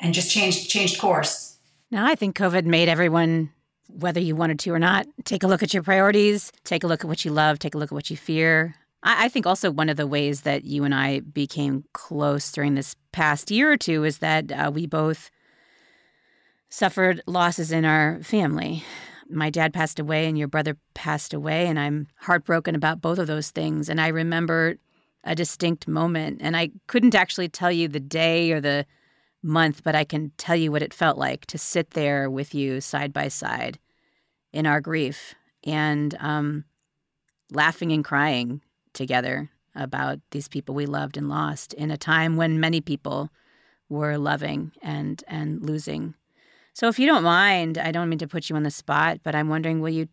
and 0.00 0.14
just 0.14 0.30
changed 0.30 0.70
changed 0.70 0.98
course. 0.98 1.58
Now 1.90 2.06
I 2.06 2.14
think 2.14 2.36
COVID 2.36 2.64
made 2.64 2.88
everyone 2.88 3.50
whether 3.88 4.20
you 4.20 4.34
wanted 4.34 4.58
to 4.60 4.72
or 4.72 4.78
not. 4.78 5.06
Take 5.24 5.42
a 5.42 5.46
look 5.46 5.62
at 5.62 5.74
your 5.74 5.82
priorities, 5.82 6.50
take 6.64 6.82
a 6.82 6.86
look 6.86 7.04
at 7.04 7.08
what 7.08 7.26
you 7.26 7.30
love, 7.30 7.58
take 7.58 7.74
a 7.74 7.78
look 7.78 7.92
at 7.92 7.94
what 7.94 8.08
you 8.08 8.16
fear. 8.16 8.74
I, 9.02 9.26
I 9.26 9.28
think 9.28 9.46
also 9.46 9.70
one 9.70 9.90
of 9.90 9.98
the 9.98 10.06
ways 10.06 10.42
that 10.42 10.64
you 10.64 10.84
and 10.84 10.94
I 10.94 11.20
became 11.20 11.84
close 11.92 12.50
during 12.52 12.74
this 12.74 12.94
past 13.12 13.50
year 13.50 13.72
or 13.72 13.76
two 13.76 14.04
is 14.04 14.18
that 14.18 14.52
uh, 14.52 14.70
we 14.72 14.86
both 14.86 15.30
suffered 16.68 17.22
losses 17.26 17.72
in 17.72 17.84
our 17.84 18.22
family. 18.22 18.84
My 19.28 19.50
dad 19.50 19.72
passed 19.72 19.98
away 19.98 20.26
and 20.26 20.38
your 20.38 20.48
brother 20.48 20.76
passed 20.94 21.34
away, 21.34 21.66
and 21.66 21.78
I'm 21.78 22.08
heartbroken 22.16 22.74
about 22.74 23.00
both 23.00 23.18
of 23.18 23.26
those 23.26 23.50
things. 23.50 23.88
And 23.88 24.00
I 24.00 24.08
remember 24.08 24.76
a 25.24 25.34
distinct 25.34 25.86
moment, 25.86 26.38
and 26.40 26.56
I 26.56 26.70
couldn't 26.86 27.14
actually 27.14 27.48
tell 27.48 27.70
you 27.70 27.88
the 27.88 28.00
day 28.00 28.52
or 28.52 28.60
the 28.60 28.86
month, 29.42 29.82
but 29.84 29.94
I 29.94 30.04
can 30.04 30.32
tell 30.36 30.56
you 30.56 30.72
what 30.72 30.82
it 30.82 30.94
felt 30.94 31.18
like 31.18 31.46
to 31.46 31.58
sit 31.58 31.90
there 31.90 32.30
with 32.30 32.54
you 32.54 32.80
side 32.80 33.12
by 33.12 33.28
side 33.28 33.78
in 34.52 34.66
our 34.66 34.80
grief 34.80 35.34
and 35.64 36.16
um, 36.20 36.64
laughing 37.52 37.92
and 37.92 38.04
crying 38.04 38.60
together 38.92 39.50
about 39.74 40.18
these 40.30 40.48
people 40.48 40.74
we 40.74 40.86
loved 40.86 41.16
and 41.16 41.28
lost 41.28 41.72
in 41.74 41.90
a 41.90 41.96
time 41.96 42.36
when 42.36 42.60
many 42.60 42.80
people 42.80 43.30
were 43.88 44.18
loving 44.18 44.72
and 44.82 45.22
and 45.28 45.64
losing. 45.64 46.14
So 46.72 46.88
if 46.88 46.98
you 46.98 47.06
don't 47.06 47.24
mind, 47.24 47.78
I 47.78 47.92
don't 47.92 48.08
mean 48.08 48.18
to 48.20 48.28
put 48.28 48.48
you 48.48 48.56
on 48.56 48.62
the 48.62 48.70
spot, 48.70 49.20
but 49.22 49.34
I'm 49.34 49.48
wondering 49.48 49.80
will 49.80 49.90
you 49.90 50.08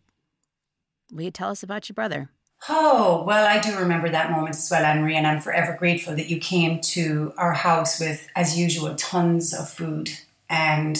will 1.12 1.22
you 1.22 1.30
tell 1.30 1.50
us 1.50 1.62
about 1.62 1.88
your 1.88 1.94
brother? 1.94 2.30
Oh, 2.68 3.22
well, 3.26 3.46
I 3.46 3.60
do 3.60 3.78
remember 3.78 4.08
that 4.08 4.32
moment 4.32 4.56
as 4.56 4.68
well, 4.70 4.84
Anne 4.84 5.00
Marie, 5.00 5.16
and 5.16 5.26
I'm 5.26 5.40
forever 5.40 5.76
grateful 5.78 6.16
that 6.16 6.28
you 6.28 6.38
came 6.38 6.80
to 6.80 7.32
our 7.36 7.52
house 7.52 8.00
with, 8.00 8.28
as 8.34 8.58
usual, 8.58 8.96
tons 8.96 9.54
of 9.54 9.70
food 9.70 10.10
and 10.50 10.98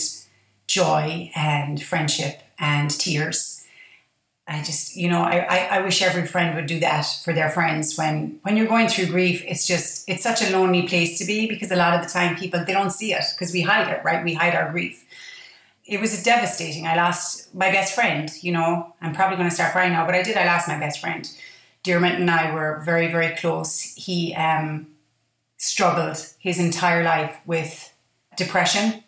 joy 0.68 1.32
and 1.34 1.82
friendship 1.82 2.42
and 2.58 2.90
tears. 2.90 3.57
I 4.48 4.62
just, 4.62 4.96
you 4.96 5.08
know, 5.08 5.22
I, 5.22 5.38
I, 5.40 5.58
I 5.76 5.80
wish 5.82 6.00
every 6.00 6.26
friend 6.26 6.56
would 6.56 6.66
do 6.66 6.80
that 6.80 7.06
for 7.22 7.34
their 7.34 7.50
friends 7.50 7.98
when 7.98 8.40
when 8.42 8.56
you're 8.56 8.66
going 8.66 8.88
through 8.88 9.06
grief. 9.06 9.44
It's 9.46 9.66
just, 9.66 10.08
it's 10.08 10.22
such 10.22 10.42
a 10.42 10.50
lonely 10.50 10.88
place 10.88 11.18
to 11.18 11.26
be 11.26 11.46
because 11.46 11.70
a 11.70 11.76
lot 11.76 11.94
of 11.94 12.02
the 12.02 12.10
time 12.10 12.34
people 12.36 12.64
they 12.64 12.72
don't 12.72 12.90
see 12.90 13.12
it 13.12 13.24
because 13.34 13.52
we 13.52 13.60
hide 13.60 13.88
it, 13.88 14.02
right? 14.04 14.24
We 14.24 14.34
hide 14.34 14.54
our 14.54 14.70
grief. 14.70 15.04
It 15.84 16.00
was 16.00 16.22
devastating. 16.22 16.86
I 16.86 16.96
lost 16.96 17.54
my 17.54 17.70
best 17.70 17.94
friend. 17.94 18.30
You 18.40 18.52
know, 18.52 18.94
I'm 19.02 19.14
probably 19.14 19.36
going 19.36 19.48
to 19.48 19.54
start 19.54 19.72
crying 19.72 19.92
now, 19.92 20.06
but 20.06 20.14
I 20.14 20.22
did. 20.22 20.36
I 20.36 20.46
lost 20.46 20.66
my 20.66 20.78
best 20.78 21.00
friend 21.00 21.28
Dermot 21.82 22.20
and 22.20 22.30
I 22.30 22.52
were 22.52 22.82
very, 22.84 23.10
very 23.10 23.34
close. 23.36 23.80
He 23.80 24.34
um, 24.34 24.88
struggled 25.56 26.18
his 26.38 26.58
entire 26.58 27.02
life 27.02 27.40
with 27.46 27.92
depression. 28.36 29.04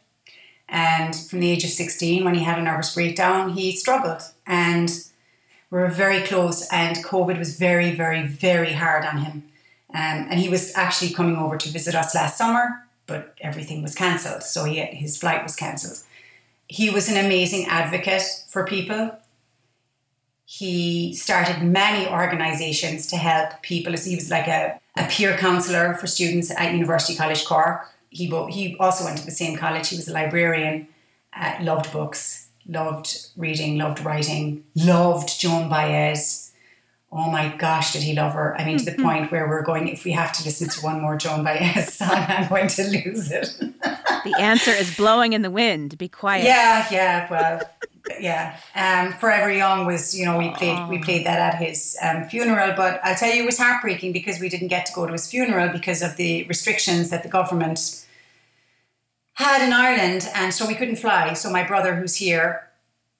And 0.68 1.14
from 1.14 1.40
the 1.40 1.50
age 1.50 1.64
of 1.64 1.70
16, 1.70 2.24
when 2.24 2.34
he 2.34 2.44
had 2.44 2.58
a 2.58 2.62
nervous 2.62 2.94
breakdown, 2.94 3.52
he 3.52 3.72
struggled. 3.72 4.22
And 4.46 4.90
we 5.70 5.78
were 5.78 5.88
very 5.88 6.22
close, 6.22 6.68
and 6.72 6.96
COVID 6.96 7.38
was 7.38 7.58
very, 7.58 7.94
very, 7.94 8.26
very 8.26 8.72
hard 8.72 9.04
on 9.04 9.18
him. 9.18 9.44
Um, 9.92 10.26
and 10.30 10.40
he 10.40 10.48
was 10.48 10.76
actually 10.76 11.12
coming 11.12 11.36
over 11.36 11.56
to 11.56 11.68
visit 11.68 11.94
us 11.94 12.14
last 12.14 12.36
summer, 12.36 12.86
but 13.06 13.34
everything 13.40 13.82
was 13.82 13.94
cancelled. 13.94 14.42
So 14.42 14.64
he, 14.64 14.80
his 14.80 15.16
flight 15.16 15.42
was 15.42 15.56
cancelled. 15.56 15.98
He 16.68 16.90
was 16.90 17.08
an 17.08 17.24
amazing 17.24 17.66
advocate 17.66 18.22
for 18.48 18.64
people 18.64 19.18
he 20.52 21.14
started 21.14 21.62
many 21.62 22.08
organizations 22.08 23.06
to 23.06 23.16
help 23.16 23.62
people. 23.62 23.92
He 23.92 24.16
was 24.16 24.32
like 24.32 24.48
a, 24.48 24.80
a 24.96 25.06
peer 25.06 25.36
counselor 25.36 25.94
for 25.94 26.08
students 26.08 26.50
at 26.50 26.72
University 26.72 27.14
College 27.14 27.44
Cork. 27.44 27.88
He, 28.08 28.26
he 28.50 28.76
also 28.80 29.04
went 29.04 29.18
to 29.18 29.24
the 29.24 29.30
same 29.30 29.56
college. 29.56 29.90
He 29.90 29.96
was 29.96 30.08
a 30.08 30.12
librarian, 30.12 30.88
uh, 31.32 31.54
loved 31.60 31.92
books, 31.92 32.48
loved 32.70 33.26
reading, 33.36 33.76
loved 33.76 34.04
writing, 34.04 34.64
loved 34.74 35.38
Joan 35.38 35.68
Baez. 35.68 36.52
Oh 37.12 37.28
my 37.28 37.48
gosh, 37.56 37.92
did 37.92 38.02
he 38.02 38.14
love 38.14 38.34
her? 38.34 38.56
I 38.56 38.64
mean, 38.64 38.78
to 38.78 38.84
the 38.84 38.92
mm-hmm. 38.92 39.02
point 39.02 39.32
where 39.32 39.48
we're 39.48 39.64
going, 39.64 39.88
if 39.88 40.04
we 40.04 40.12
have 40.12 40.32
to 40.34 40.44
listen 40.44 40.68
to 40.68 40.80
one 40.80 41.00
more 41.00 41.16
Joan 41.16 41.42
Baez 41.42 41.94
song, 41.98 42.24
I'm 42.28 42.48
going 42.48 42.68
to 42.68 42.84
lose 42.84 43.32
it. 43.32 43.52
the 43.82 44.36
answer 44.38 44.70
is 44.70 44.96
blowing 44.96 45.32
in 45.32 45.42
the 45.42 45.50
wind. 45.50 45.98
Be 45.98 46.08
quiet. 46.08 46.44
Yeah, 46.44 46.86
yeah. 46.92 47.28
Well, 47.28 47.62
yeah. 48.20 48.56
Um, 48.76 49.12
Forever 49.14 49.50
Young 49.50 49.86
was, 49.86 50.16
you 50.16 50.24
know, 50.24 50.38
we 50.38 50.50
played 50.50 50.78
oh. 50.78 50.88
we 50.88 50.98
played 50.98 51.26
that 51.26 51.54
at 51.54 51.60
his 51.60 51.98
um, 52.00 52.24
funeral. 52.26 52.74
But 52.76 53.00
I'll 53.02 53.16
tell 53.16 53.34
you, 53.34 53.42
it 53.42 53.46
was 53.46 53.58
heartbreaking 53.58 54.12
because 54.12 54.38
we 54.38 54.48
didn't 54.48 54.68
get 54.68 54.86
to 54.86 54.92
go 54.92 55.06
to 55.06 55.12
his 55.12 55.28
funeral 55.28 55.68
because 55.70 56.02
of 56.02 56.16
the 56.16 56.44
restrictions 56.44 57.10
that 57.10 57.24
the 57.24 57.28
government 57.28 58.06
had 59.40 59.66
in 59.66 59.72
Ireland, 59.72 60.28
and 60.34 60.54
so 60.54 60.66
we 60.66 60.74
couldn't 60.74 60.96
fly. 60.96 61.34
So 61.34 61.50
my 61.50 61.64
brother, 61.64 61.96
who's 61.96 62.16
here, 62.16 62.68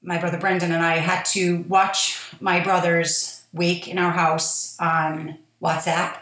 my 0.03 0.19
brother 0.19 0.39
Brendan, 0.39 0.73
and 0.73 0.85
I 0.85 0.97
had 0.97 1.25
to 1.27 1.65
watch 1.69 2.21
my 2.41 2.61
brother's 2.61 3.43
wake 3.53 3.89
in 3.89 3.99
our 3.99 4.13
house 4.13 4.77
on 4.81 5.39
WhatsApp. 5.61 6.17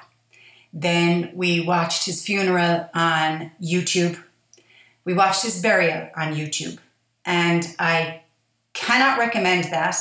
Then 0.73 1.31
we 1.35 1.61
watched 1.61 2.07
his 2.07 2.25
funeral 2.25 2.89
on 2.95 3.51
YouTube. 3.63 4.23
We 5.05 5.15
watched 5.15 5.43
his 5.43 5.61
burial 5.63 6.09
on 6.17 6.35
YouTube. 6.35 6.79
And 7.25 7.67
I 7.79 8.23
Cannot 8.79 9.19
recommend 9.19 9.65
that. 9.65 9.97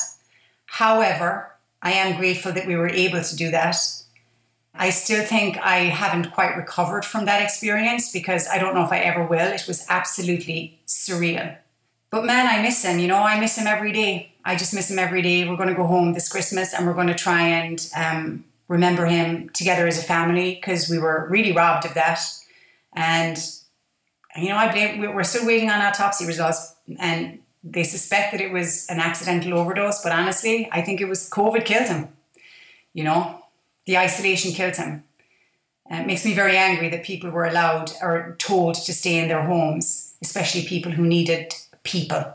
However, 0.67 1.51
I 1.81 1.93
am 1.93 2.15
grateful 2.15 2.51
that 2.51 2.67
we 2.67 2.75
were 2.75 2.89
able 2.89 3.23
to 3.23 3.35
do 3.35 3.49
that. 3.49 3.75
I 4.77 4.91
still 4.91 5.23
think 5.25 5.57
I 5.57 5.77
haven't 5.85 6.31
quite 6.31 6.55
recovered 6.55 7.03
from 7.03 7.25
that 7.25 7.41
experience 7.41 8.11
because 8.11 8.47
I 8.47 8.59
don't 8.59 8.75
know 8.75 8.83
if 8.83 8.91
I 8.91 8.99
ever 8.99 9.25
will. 9.25 9.51
It 9.51 9.65
was 9.67 9.85
absolutely 9.89 10.79
surreal. 10.85 11.57
But 12.09 12.25
man, 12.25 12.47
I 12.47 12.61
miss 12.61 12.83
him. 12.83 12.99
You 12.99 13.07
know, 13.07 13.17
I 13.17 13.39
miss 13.39 13.57
him 13.57 13.67
every 13.67 13.91
day. 13.91 14.31
I 14.45 14.55
just 14.55 14.73
miss 14.73 14.89
him 14.89 14.99
every 14.99 15.21
day. 15.21 15.47
We're 15.47 15.57
going 15.57 15.69
to 15.69 15.75
go 15.75 15.87
home 15.87 16.13
this 16.13 16.29
Christmas 16.29 16.73
and 16.73 16.85
we're 16.85 16.93
going 16.93 17.07
to 17.07 17.15
try 17.15 17.41
and 17.41 17.89
um, 17.95 18.45
remember 18.67 19.05
him 19.05 19.49
together 19.49 19.87
as 19.87 19.99
a 19.99 20.03
family 20.03 20.55
because 20.55 20.89
we 20.89 20.99
were 20.99 21.27
really 21.29 21.51
robbed 21.51 21.85
of 21.85 21.93
that. 21.95 22.19
And, 22.93 23.37
you 24.37 24.49
know, 24.49 24.57
I 24.57 24.71
blame, 24.71 25.01
we're 25.13 25.23
still 25.23 25.45
waiting 25.45 25.69
on 25.69 25.81
autopsy 25.81 26.25
results. 26.25 26.75
And 26.99 27.39
they 27.63 27.83
suspect 27.83 28.31
that 28.31 28.41
it 28.41 28.51
was 28.51 28.87
an 28.89 28.99
accidental 28.99 29.57
overdose, 29.57 30.01
but 30.01 30.11
honestly, 30.11 30.69
I 30.71 30.81
think 30.81 31.01
it 31.01 31.05
was 31.05 31.29
COVID 31.29 31.65
killed 31.65 31.87
him. 31.87 32.09
You 32.93 33.03
know, 33.03 33.43
the 33.87 33.97
isolation 33.97 34.51
killed 34.51 34.75
him. 34.75 35.03
And 35.89 36.01
it 36.01 36.07
makes 36.07 36.25
me 36.25 36.33
very 36.33 36.57
angry 36.57 36.89
that 36.89 37.05
people 37.05 37.29
were 37.29 37.45
allowed 37.45 37.91
or 38.01 38.35
told 38.37 38.75
to 38.75 38.93
stay 38.93 39.17
in 39.17 39.29
their 39.29 39.41
homes, 39.41 40.13
especially 40.21 40.65
people 40.65 40.91
who 40.91 41.05
needed 41.05 41.53
people. 41.83 42.25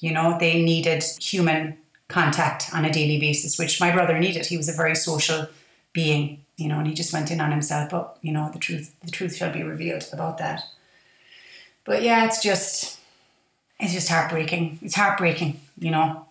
You 0.00 0.12
know, 0.12 0.36
they 0.40 0.62
needed 0.62 1.04
human 1.20 1.76
contact 2.08 2.70
on 2.72 2.84
a 2.84 2.92
daily 2.92 3.20
basis, 3.20 3.58
which 3.58 3.80
my 3.80 3.92
brother 3.92 4.18
needed. 4.18 4.46
He 4.46 4.56
was 4.56 4.68
a 4.68 4.72
very 4.72 4.94
social 4.94 5.46
being, 5.92 6.42
you 6.56 6.68
know, 6.68 6.78
and 6.78 6.86
he 6.86 6.94
just 6.94 7.12
went 7.12 7.30
in 7.30 7.40
on 7.40 7.50
himself. 7.50 7.90
But 7.90 8.16
you 8.22 8.32
know, 8.32 8.50
the 8.50 8.58
truth, 8.58 8.94
the 9.04 9.10
truth 9.10 9.36
shall 9.36 9.52
be 9.52 9.62
revealed 9.62 10.08
about 10.12 10.38
that. 10.38 10.62
But 11.84 12.02
yeah, 12.02 12.24
it's 12.24 12.42
just 12.42 12.98
it's 13.78 13.92
just 13.92 14.08
heartbreaking. 14.08 14.78
It's 14.80 14.94
heartbreaking, 14.94 15.60
you 15.78 15.90
know. 15.90 16.26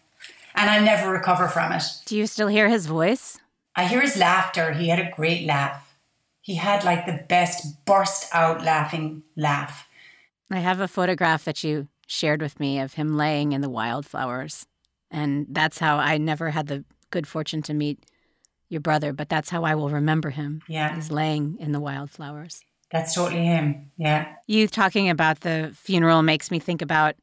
And 0.56 0.70
I'll 0.70 0.84
never 0.84 1.12
recover 1.12 1.48
from 1.48 1.72
it. 1.74 1.84
Do 2.06 2.18
you 2.18 2.26
still 2.28 2.48
hear 2.48 2.70
his 2.70 2.88
voice? 2.88 3.40
I 3.76 3.86
hear 3.86 4.02
his 4.02 4.18
laughter. 4.18 4.74
He 4.74 4.90
had 4.90 5.00
a 5.00 5.12
great 5.16 5.46
laugh. 5.46 5.96
He 6.42 6.56
had 6.56 6.84
like 6.84 7.06
the 7.06 7.24
best 7.28 7.86
burst 7.86 8.28
out 8.34 8.64
laughing 8.64 9.24
laugh. 9.36 9.88
I 10.52 10.60
have 10.60 10.80
a 10.80 10.88
photograph 10.88 11.46
that 11.46 11.64
you 11.64 11.88
shared 12.06 12.42
with 12.42 12.60
me 12.60 12.80
of 12.80 12.94
him 12.94 13.18
laying 13.18 13.54
in 13.54 13.62
the 13.62 13.70
wildflowers. 13.70 14.68
And 15.10 15.48
that's 15.50 15.80
how 15.80 15.98
I 15.98 16.18
never 16.18 16.52
had 16.52 16.68
the 16.68 16.84
good 17.12 17.28
fortune 17.28 17.62
to 17.64 17.74
meet 17.74 18.00
your 18.70 18.82
brother, 18.82 19.14
but 19.14 19.30
that's 19.30 19.50
how 19.50 19.64
I 19.64 19.76
will 19.76 19.90
remember 19.90 20.32
him. 20.32 20.62
Yeah. 20.68 20.94
He's 20.96 21.12
laying 21.12 21.58
in 21.60 21.72
the 21.72 21.80
wildflowers. 21.80 22.62
That's 22.92 23.16
totally 23.16 23.46
him. 23.46 23.92
Yeah. 23.98 24.34
You 24.48 24.68
talking 24.68 25.10
about 25.10 25.42
the 25.42 25.72
funeral 25.74 26.22
makes 26.22 26.52
me 26.52 26.60
think 26.60 26.82
about 26.82 27.16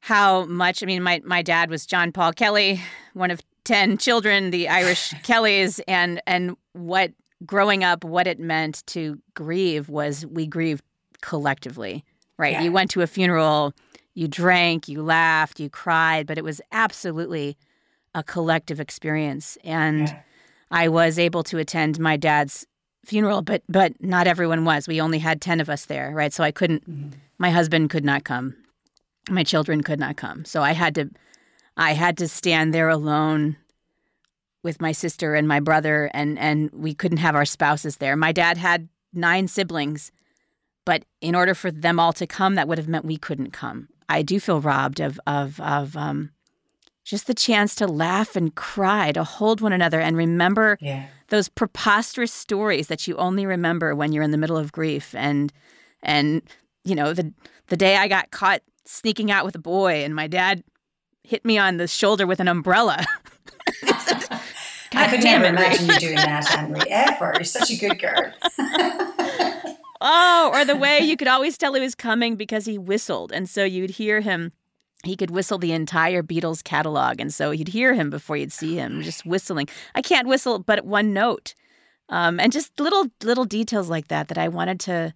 how 0.00 0.44
much 0.44 0.82
I 0.82 0.86
mean 0.86 1.02
my 1.02 1.20
my 1.24 1.42
dad 1.42 1.68
was 1.68 1.84
John 1.86 2.12
Paul 2.12 2.32
Kelly, 2.32 2.80
one 3.14 3.32
of 3.32 3.40
10 3.66 3.98
children, 3.98 4.50
the 4.50 4.68
Irish 4.68 5.12
Kellys 5.22 5.80
and 5.86 6.22
and 6.26 6.56
what 6.72 7.12
growing 7.44 7.84
up 7.84 8.04
what 8.04 8.26
it 8.26 8.38
meant 8.40 8.82
to 8.86 9.18
grieve 9.34 9.88
was 9.88 10.24
we 10.26 10.46
grieved 10.46 10.82
collectively, 11.20 12.04
right? 12.38 12.52
Yeah. 12.52 12.62
You 12.62 12.72
went 12.72 12.90
to 12.92 13.02
a 13.02 13.06
funeral, 13.06 13.74
you 14.14 14.26
drank, 14.26 14.88
you 14.88 15.02
laughed, 15.02 15.60
you 15.60 15.68
cried, 15.68 16.26
but 16.26 16.38
it 16.38 16.44
was 16.44 16.60
absolutely 16.72 17.58
a 18.14 18.22
collective 18.22 18.80
experience 18.80 19.58
and 19.62 20.08
yeah. 20.08 20.20
I 20.70 20.88
was 20.88 21.18
able 21.18 21.42
to 21.44 21.58
attend 21.58 22.00
my 22.00 22.16
dad's 22.16 22.66
funeral, 23.04 23.42
but 23.42 23.62
but 23.68 23.92
not 24.02 24.26
everyone 24.26 24.64
was. 24.64 24.88
We 24.88 25.00
only 25.00 25.18
had 25.18 25.40
10 25.40 25.60
of 25.60 25.68
us 25.68 25.84
there, 25.84 26.10
right? 26.12 26.32
So 26.32 26.42
I 26.42 26.50
couldn't 26.50 26.88
mm-hmm. 26.88 27.18
my 27.38 27.50
husband 27.50 27.90
could 27.90 28.04
not 28.04 28.24
come 28.24 28.54
my 29.30 29.42
children 29.42 29.82
could 29.82 30.00
not 30.00 30.16
come. 30.16 30.44
So 30.44 30.62
I 30.62 30.72
had 30.72 30.94
to 30.96 31.10
I 31.76 31.92
had 31.92 32.16
to 32.18 32.28
stand 32.28 32.72
there 32.72 32.88
alone 32.88 33.56
with 34.62 34.80
my 34.80 34.92
sister 34.92 35.34
and 35.34 35.46
my 35.46 35.60
brother 35.60 36.10
and 36.12 36.38
and 36.38 36.70
we 36.72 36.94
couldn't 36.94 37.18
have 37.18 37.34
our 37.34 37.44
spouses 37.44 37.98
there. 37.98 38.16
My 38.16 38.32
dad 38.32 38.56
had 38.56 38.88
nine 39.12 39.46
siblings, 39.48 40.10
but 40.84 41.04
in 41.20 41.34
order 41.34 41.54
for 41.54 41.70
them 41.70 42.00
all 42.00 42.12
to 42.14 42.26
come 42.26 42.54
that 42.56 42.66
would 42.66 42.78
have 42.78 42.88
meant 42.88 43.04
we 43.04 43.16
couldn't 43.16 43.52
come. 43.52 43.88
I 44.08 44.22
do 44.22 44.40
feel 44.40 44.60
robbed 44.60 45.00
of 45.00 45.20
of 45.26 45.60
of 45.60 45.96
um, 45.96 46.30
just 47.04 47.26
the 47.28 47.34
chance 47.34 47.74
to 47.76 47.86
laugh 47.86 48.34
and 48.34 48.54
cry, 48.54 49.12
to 49.12 49.22
hold 49.22 49.60
one 49.60 49.72
another 49.72 50.00
and 50.00 50.16
remember 50.16 50.76
Yeah. 50.80 51.06
those 51.28 51.48
preposterous 51.48 52.32
stories 52.32 52.88
that 52.88 53.06
you 53.06 53.16
only 53.16 53.46
remember 53.46 53.94
when 53.94 54.12
you're 54.12 54.24
in 54.24 54.32
the 54.32 54.38
middle 54.38 54.56
of 54.56 54.72
grief 54.72 55.14
and 55.14 55.52
and 56.02 56.42
you 56.84 56.94
know 56.96 57.12
the 57.12 57.32
the 57.68 57.76
day 57.76 57.96
I 57.96 58.08
got 58.08 58.30
caught 58.32 58.62
sneaking 58.84 59.30
out 59.30 59.44
with 59.44 59.54
a 59.54 59.60
boy 59.60 60.02
and 60.04 60.14
my 60.14 60.26
dad 60.26 60.64
hit 61.26 61.44
me 61.44 61.58
on 61.58 61.76
the 61.76 61.88
shoulder 61.88 62.26
with 62.26 62.40
an 62.40 62.48
umbrella. 62.48 63.04
I 64.92 65.08
could 65.10 65.24
never 65.24 65.44
it, 65.44 65.50
imagine 65.50 65.88
you 65.88 65.98
doing 65.98 66.14
that, 66.16 66.46
Henry, 66.46 66.80
ever. 66.88 67.32
You're 67.34 67.44
such 67.44 67.70
a 67.70 67.76
good 67.76 67.98
girl. 67.98 68.32
Oh, 70.00 70.50
or 70.52 70.64
the 70.64 70.76
way 70.76 71.00
you 71.00 71.16
could 71.16 71.26
always 71.26 71.56
tell 71.56 71.72
he 71.72 71.80
was 71.80 71.94
coming 71.94 72.36
because 72.36 72.66
he 72.66 72.76
whistled. 72.76 73.32
And 73.32 73.48
so 73.48 73.64
you'd 73.64 73.90
hear 73.90 74.20
him. 74.20 74.52
He 75.04 75.16
could 75.16 75.30
whistle 75.30 75.56
the 75.58 75.72
entire 75.72 76.22
Beatles 76.22 76.62
catalog. 76.62 77.18
And 77.18 77.32
so 77.32 77.50
you'd 77.50 77.68
hear 77.68 77.94
him 77.94 78.10
before 78.10 78.36
you'd 78.36 78.52
see 78.52 78.76
him 78.76 79.02
just 79.02 79.24
whistling. 79.24 79.68
I 79.94 80.02
can't 80.02 80.28
whistle 80.28 80.58
but 80.58 80.84
one 80.84 81.12
note. 81.12 81.54
Um, 82.08 82.38
and 82.38 82.52
just 82.52 82.78
little 82.78 83.06
little 83.22 83.46
details 83.46 83.88
like 83.88 84.08
that 84.08 84.28
that 84.28 84.38
I 84.38 84.48
wanted 84.48 84.80
to 84.80 85.14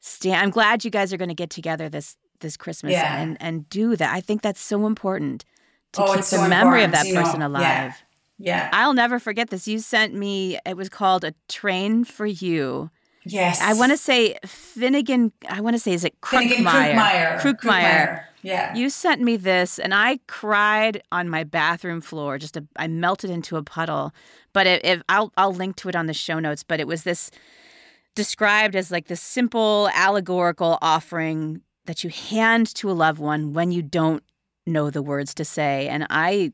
stand. 0.00 0.40
I'm 0.40 0.50
glad 0.50 0.84
you 0.84 0.90
guys 0.90 1.12
are 1.12 1.18
going 1.18 1.28
to 1.28 1.34
get 1.34 1.50
together 1.50 1.88
this 1.88 2.16
this 2.42 2.56
Christmas 2.56 2.92
Yeah. 2.92 3.20
and 3.20 3.36
and 3.40 3.68
do 3.70 3.96
that. 3.96 4.14
I 4.14 4.20
think 4.20 4.42
that's 4.42 4.60
so 4.60 4.86
important 4.86 5.44
to 5.92 6.02
Oh, 6.02 6.06
keep 6.08 6.16
the 6.16 6.22
so 6.22 6.48
memory 6.48 6.84
of 6.84 6.92
that 6.92 7.06
you 7.06 7.14
know, 7.14 7.22
person 7.22 7.40
yeah. 7.40 7.46
alive. 7.48 7.94
Yeah. 8.38 8.68
I'll 8.72 8.94
never 8.94 9.18
forget 9.18 9.50
this. 9.50 9.66
You 9.68 9.78
sent 9.78 10.14
me. 10.14 10.58
It 10.66 10.76
was 10.76 10.88
called 10.88 11.24
a 11.24 11.32
train 11.48 12.04
for 12.04 12.26
you. 12.26 12.90
Yes. 13.24 13.60
I 13.60 13.74
want 13.74 13.92
to 13.92 13.96
say 13.96 14.36
Finnegan. 14.44 15.32
I 15.48 15.60
want 15.60 15.74
to 15.74 15.78
say 15.78 15.92
is 15.92 16.04
it 16.04 16.20
Krugmeyer? 16.20 17.38
Krugmeyer. 17.40 18.24
Yeah. 18.42 18.74
You 18.74 18.90
sent 18.90 19.20
me 19.20 19.36
this, 19.36 19.78
and 19.78 19.94
I 19.94 20.18
cried 20.26 21.00
on 21.12 21.28
my 21.28 21.44
bathroom 21.44 22.00
floor. 22.00 22.38
Just 22.38 22.56
a, 22.56 22.66
I 22.74 22.88
melted 22.88 23.30
into 23.30 23.56
a 23.56 23.62
puddle. 23.62 24.10
But 24.52 24.66
it, 24.66 24.84
if 24.84 25.02
I'll 25.08 25.32
I'll 25.36 25.54
link 25.54 25.76
to 25.76 25.88
it 25.88 25.94
on 25.94 26.06
the 26.06 26.14
show 26.14 26.40
notes. 26.40 26.64
But 26.64 26.80
it 26.80 26.88
was 26.88 27.04
this 27.04 27.30
described 28.14 28.74
as 28.76 28.90
like 28.90 29.06
this 29.06 29.22
simple 29.22 29.88
allegorical 29.94 30.78
offering 30.82 31.60
that 31.86 32.04
you 32.04 32.10
hand 32.10 32.72
to 32.76 32.90
a 32.90 32.92
loved 32.92 33.18
one 33.18 33.52
when 33.52 33.72
you 33.72 33.82
don't 33.82 34.22
know 34.66 34.90
the 34.90 35.02
words 35.02 35.34
to 35.34 35.44
say. 35.44 35.88
And 35.88 36.06
I, 36.10 36.52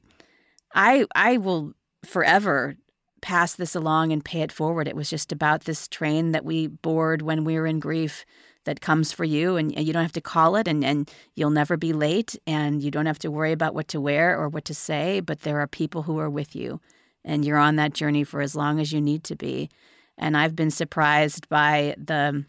I, 0.74 1.06
I 1.14 1.36
will 1.36 1.74
forever 2.04 2.76
pass 3.20 3.54
this 3.54 3.74
along 3.74 4.12
and 4.12 4.24
pay 4.24 4.40
it 4.42 4.52
forward. 4.52 4.88
It 4.88 4.96
was 4.96 5.10
just 5.10 5.32
about 5.32 5.64
this 5.64 5.88
train 5.88 6.32
that 6.32 6.44
we 6.44 6.68
board 6.68 7.22
when 7.22 7.44
we 7.44 7.54
were 7.54 7.66
in 7.66 7.80
grief 7.80 8.24
that 8.64 8.80
comes 8.80 9.12
for 9.12 9.24
you 9.24 9.56
and 9.56 9.74
you 9.78 9.92
don't 9.92 10.02
have 10.02 10.12
to 10.12 10.20
call 10.20 10.56
it 10.56 10.68
and, 10.68 10.84
and 10.84 11.10
you'll 11.34 11.50
never 11.50 11.76
be 11.76 11.92
late 11.92 12.36
and 12.46 12.82
you 12.82 12.90
don't 12.90 13.06
have 13.06 13.18
to 13.20 13.30
worry 13.30 13.52
about 13.52 13.74
what 13.74 13.88
to 13.88 14.00
wear 14.00 14.38
or 14.38 14.48
what 14.48 14.64
to 14.66 14.74
say, 14.74 15.20
but 15.20 15.40
there 15.40 15.60
are 15.60 15.66
people 15.66 16.02
who 16.02 16.18
are 16.18 16.30
with 16.30 16.54
you 16.54 16.80
and 17.24 17.44
you're 17.44 17.58
on 17.58 17.76
that 17.76 17.94
journey 17.94 18.24
for 18.24 18.40
as 18.40 18.54
long 18.54 18.78
as 18.78 18.92
you 18.92 19.00
need 19.00 19.24
to 19.24 19.36
be. 19.36 19.68
And 20.16 20.36
I've 20.36 20.56
been 20.56 20.70
surprised 20.70 21.48
by 21.48 21.94
the 21.98 22.44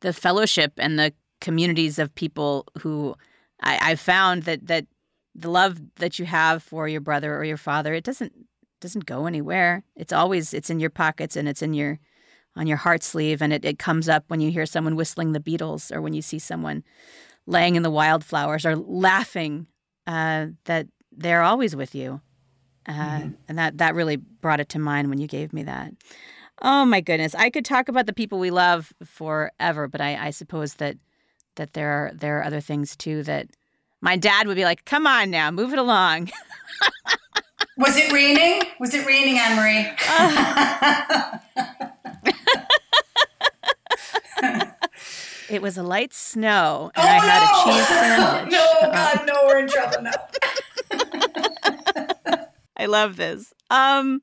the 0.00 0.12
fellowship 0.12 0.72
and 0.78 0.98
the 0.98 1.12
communities 1.42 1.98
of 1.98 2.14
people 2.14 2.64
who 2.80 3.14
I, 3.60 3.92
I 3.92 3.94
found 3.96 4.44
that 4.44 4.66
that 4.68 4.86
the 5.34 5.50
love 5.50 5.80
that 5.96 6.18
you 6.18 6.24
have 6.26 6.62
for 6.62 6.88
your 6.88 7.00
brother 7.00 7.36
or 7.36 7.44
your 7.44 7.58
father, 7.58 7.92
it 7.92 8.04
doesn't 8.04 8.32
doesn't 8.80 9.06
go 9.06 9.26
anywhere. 9.26 9.84
It's 9.94 10.12
always 10.12 10.54
it's 10.54 10.70
in 10.70 10.80
your 10.80 10.90
pockets 10.90 11.36
and 11.36 11.48
it's 11.48 11.62
in 11.62 11.74
your 11.74 11.98
on 12.56 12.66
your 12.66 12.78
heart 12.78 13.02
sleeve 13.02 13.42
and 13.42 13.52
it, 13.52 13.64
it 13.64 13.78
comes 13.78 14.08
up 14.08 14.24
when 14.28 14.40
you 14.40 14.50
hear 14.50 14.66
someone 14.66 14.96
whistling 14.96 15.32
the 15.32 15.40
Beatles 15.40 15.90
or 15.94 16.00
when 16.00 16.12
you 16.12 16.22
see 16.22 16.38
someone 16.38 16.84
laying 17.46 17.76
in 17.76 17.82
the 17.82 17.90
wildflowers 17.90 18.64
or 18.66 18.76
laughing 18.76 19.66
uh, 20.06 20.46
that 20.64 20.86
they're 21.10 21.42
always 21.42 21.74
with 21.74 21.94
you. 21.94 22.20
Uh, 22.88 22.92
And 23.48 23.58
that, 23.58 23.78
that 23.78 23.94
really 23.94 24.16
brought 24.16 24.60
it 24.60 24.68
to 24.70 24.78
mind 24.78 25.08
when 25.08 25.18
you 25.18 25.26
gave 25.28 25.52
me 25.52 25.62
that. 25.64 25.92
Oh 26.60 26.84
my 26.84 27.00
goodness. 27.00 27.34
I 27.34 27.48
could 27.50 27.64
talk 27.64 27.88
about 27.88 28.06
the 28.06 28.12
people 28.12 28.38
we 28.38 28.50
love 28.50 28.92
forever, 29.04 29.88
but 29.88 30.00
I, 30.00 30.26
I 30.26 30.30
suppose 30.30 30.74
that 30.74 30.96
that 31.56 31.72
there 31.74 31.90
are 31.90 32.10
there 32.14 32.38
are 32.38 32.44
other 32.44 32.60
things 32.60 32.96
too 32.96 33.22
that 33.24 33.46
my 34.00 34.16
dad 34.16 34.46
would 34.46 34.56
be 34.56 34.64
like, 34.64 34.84
come 34.84 35.06
on 35.06 35.30
now, 35.30 35.50
move 35.50 35.72
it 35.72 35.78
along. 35.78 36.30
Was 37.78 37.96
it 37.96 38.12
raining? 38.12 38.62
Was 38.80 38.92
it 38.94 39.06
raining, 39.06 39.38
Anne 39.38 39.56
Marie? 39.56 39.88
It 45.48 45.60
was 45.60 45.76
a 45.76 45.82
light 45.82 46.14
snow 46.14 46.90
and 46.94 47.06
oh, 47.06 47.10
I 47.10 47.18
had 47.18 47.40
no! 47.42 47.72
a 47.72 47.76
cheese 47.76 47.88
sandwich. 47.88 48.52
no, 48.52 48.66
Uh, 48.88 48.92
God, 49.16 49.26
no, 49.26 49.34
we're 49.46 49.58
in 49.58 49.68
trouble 49.68 50.00
now. 50.00 50.12
I 52.78 52.86
love 52.86 53.16
this. 53.16 53.52
Um 53.68 54.22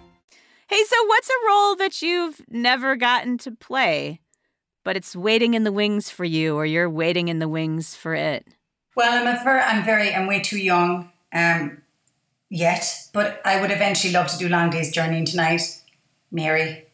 Hey, 0.71 0.85
so 0.85 0.95
what's 1.05 1.29
a 1.29 1.47
role 1.47 1.75
that 1.75 2.01
you've 2.01 2.41
never 2.47 2.95
gotten 2.95 3.37
to 3.39 3.51
play, 3.51 4.21
but 4.85 4.95
it's 4.95 5.13
waiting 5.13 5.53
in 5.53 5.65
the 5.65 5.71
wings 5.71 6.09
for 6.09 6.23
you, 6.23 6.55
or 6.55 6.65
you're 6.65 6.89
waiting 6.89 7.27
in 7.27 7.39
the 7.39 7.49
wings 7.49 7.93
for 7.93 8.15
it? 8.15 8.47
Well, 8.95 9.11
I'm 9.11 9.27
a 9.27 9.49
I'm 9.49 9.83
very, 9.83 10.15
I'm 10.15 10.27
way 10.27 10.39
too 10.39 10.57
young 10.57 11.11
um, 11.33 11.81
yet, 12.49 13.09
but 13.11 13.41
I 13.43 13.59
would 13.59 13.69
eventually 13.69 14.13
love 14.13 14.27
to 14.27 14.37
do 14.37 14.47
Long 14.47 14.69
Day's 14.69 14.93
Journey 14.93 15.17
into 15.17 15.35
Night. 15.35 15.61
Mary, 16.31 16.85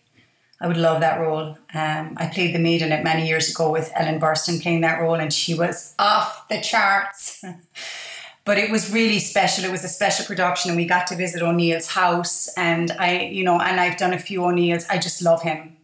I 0.60 0.66
would 0.66 0.78
love 0.78 1.02
that 1.02 1.20
role. 1.20 1.56
Um, 1.72 2.16
I 2.18 2.32
played 2.34 2.56
the 2.56 2.60
maid 2.60 2.82
in 2.82 2.92
it 2.92 3.04
many 3.04 3.28
years 3.28 3.52
ago 3.52 3.72
with 3.72 3.92
Ellen 3.94 4.20
Burstyn 4.20 4.60
playing 4.60 4.82
that 4.82 5.00
role, 5.00 5.20
and 5.20 5.32
she 5.32 5.54
was 5.54 5.94
off 6.00 6.48
the 6.48 6.62
charts. 6.62 7.46
but 8.48 8.58
it 8.58 8.72
was 8.72 8.92
really 8.92 9.20
special. 9.20 9.66
It 9.66 9.72
was 9.72 9.84
a 9.84 9.90
special 9.90 10.26
production, 10.26 10.72
and 10.72 10.78
we 10.78 10.86
got 10.86 11.06
to 11.08 11.16
visit 11.16 11.44
O'Neill's 11.44 11.88
house, 11.88 12.48
and 12.56 12.92
I, 12.98 13.26
you 13.26 13.44
know, 13.44 13.60
and 13.60 13.80
I've 13.80 13.98
done 13.98 14.14
a 14.14 14.20
few 14.20 14.44
O'Neills. 14.46 14.86
I 14.90 14.98
just 14.98 15.22
love 15.22 15.44
him. 15.44 15.76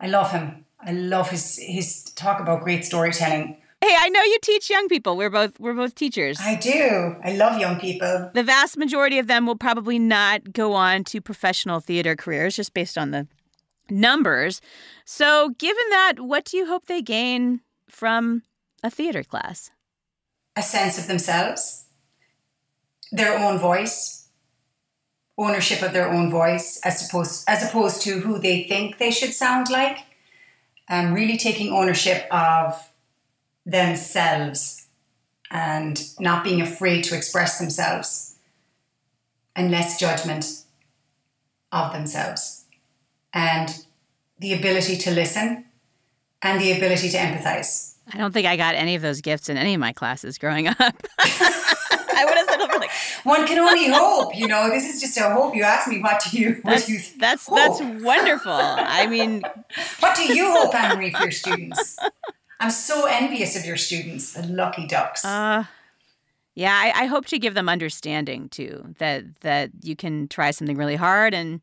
I 0.00 0.08
love 0.08 0.32
him. 0.32 0.66
I 0.80 0.92
love 0.92 1.30
his 1.30 1.56
his 1.56 2.04
talk 2.16 2.40
about 2.40 2.62
great 2.62 2.84
storytelling. 2.84 3.56
Hey, 3.80 3.94
I 3.98 4.08
know 4.10 4.22
you 4.22 4.38
teach 4.42 4.68
young 4.68 4.88
people. 4.88 5.16
We're 5.16 5.30
both 5.30 5.58
we're 5.60 5.74
both 5.74 5.94
teachers. 5.94 6.38
I 6.40 6.56
do. 6.56 7.16
I 7.24 7.32
love 7.32 7.58
young 7.58 7.78
people. 7.78 8.30
the 8.34 8.42
vast 8.42 8.76
majority 8.76 9.18
of 9.18 9.26
them 9.26 9.46
will 9.46 9.56
probably 9.56 9.98
not 9.98 10.52
go 10.52 10.74
on 10.74 11.04
to 11.04 11.20
professional 11.20 11.80
theater 11.80 12.16
careers 12.16 12.56
just 12.56 12.74
based 12.74 12.98
on 12.98 13.12
the 13.12 13.28
numbers. 13.88 14.60
So, 15.04 15.50
given 15.58 15.84
that, 15.90 16.14
what 16.18 16.44
do 16.44 16.56
you 16.56 16.66
hope 16.66 16.86
they 16.86 17.02
gain 17.02 17.60
from 17.88 18.42
a 18.82 18.90
theater 18.90 19.22
class? 19.22 19.70
A 20.56 20.62
sense 20.62 20.98
of 20.98 21.06
themselves, 21.06 21.86
their 23.12 23.38
own 23.38 23.58
voice, 23.58 24.28
ownership 25.36 25.82
of 25.82 25.92
their 25.92 26.08
own 26.10 26.30
voice, 26.30 26.80
as 26.84 27.06
opposed 27.06 27.44
as 27.48 27.68
opposed 27.68 28.02
to 28.02 28.20
who 28.20 28.38
they 28.38 28.64
think 28.64 28.98
they 28.98 29.10
should 29.10 29.32
sound 29.32 29.70
like. 29.70 29.98
Um, 30.88 31.14
really 31.14 31.36
taking 31.36 31.72
ownership 31.72 32.26
of 32.32 32.90
themselves 33.64 34.88
and 35.50 36.02
not 36.18 36.42
being 36.42 36.60
afraid 36.60 37.04
to 37.04 37.16
express 37.16 37.58
themselves 37.58 38.36
and 39.54 39.70
less 39.70 39.98
judgment 39.98 40.64
of 41.70 41.92
themselves 41.92 42.64
and 43.32 43.84
the 44.38 44.52
ability 44.52 44.96
to 44.96 45.10
listen 45.10 45.64
and 46.42 46.60
the 46.60 46.72
ability 46.72 47.08
to 47.10 47.18
empathize. 47.18 47.94
I 48.12 48.18
don't 48.18 48.32
think 48.32 48.46
I 48.46 48.56
got 48.56 48.74
any 48.74 48.94
of 48.94 49.02
those 49.02 49.20
gifts 49.20 49.48
in 49.48 49.56
any 49.56 49.74
of 49.74 49.80
my 49.80 49.92
classes 49.92 50.38
growing 50.38 50.66
up. 50.66 50.78
I 52.20 52.24
would 52.26 52.34
have 52.34 52.48
said 52.48 52.78
like, 52.78 52.90
One 53.24 53.46
can 53.46 53.58
only 53.58 53.88
hope, 53.92 54.36
you 54.36 54.46
know. 54.46 54.68
This 54.70 54.86
is 54.92 55.00
just 55.00 55.16
a 55.18 55.30
hope. 55.30 55.54
You 55.54 55.62
ask 55.62 55.88
me, 55.88 56.00
what 56.00 56.22
do 56.30 56.38
you, 56.38 56.60
what 56.62 56.72
"That's 56.72 56.86
do 56.86 56.92
you, 56.92 57.00
that's 57.18 57.46
hope? 57.46 57.56
that's 57.56 57.80
wonderful." 58.02 58.52
I 58.52 59.06
mean, 59.06 59.42
what 60.00 60.16
do 60.16 60.22
you 60.32 60.52
hope, 60.52 60.74
Anne 60.74 60.96
Marie, 60.96 61.10
for 61.12 61.22
your 61.22 61.32
students? 61.32 61.96
I'm 62.60 62.70
so 62.70 63.06
envious 63.06 63.56
of 63.58 63.64
your 63.64 63.76
students, 63.76 64.34
the 64.34 64.42
lucky 64.46 64.86
ducks. 64.86 65.24
uh, 65.24 65.64
yeah, 66.54 66.74
I, 66.74 67.04
I 67.04 67.06
hope 67.06 67.26
to 67.26 67.38
give 67.38 67.54
them 67.54 67.68
understanding 67.68 68.48
too 68.50 68.94
that 68.98 69.24
that 69.40 69.70
you 69.82 69.96
can 69.96 70.28
try 70.28 70.50
something 70.50 70.76
really 70.76 70.96
hard 70.96 71.32
and 71.32 71.60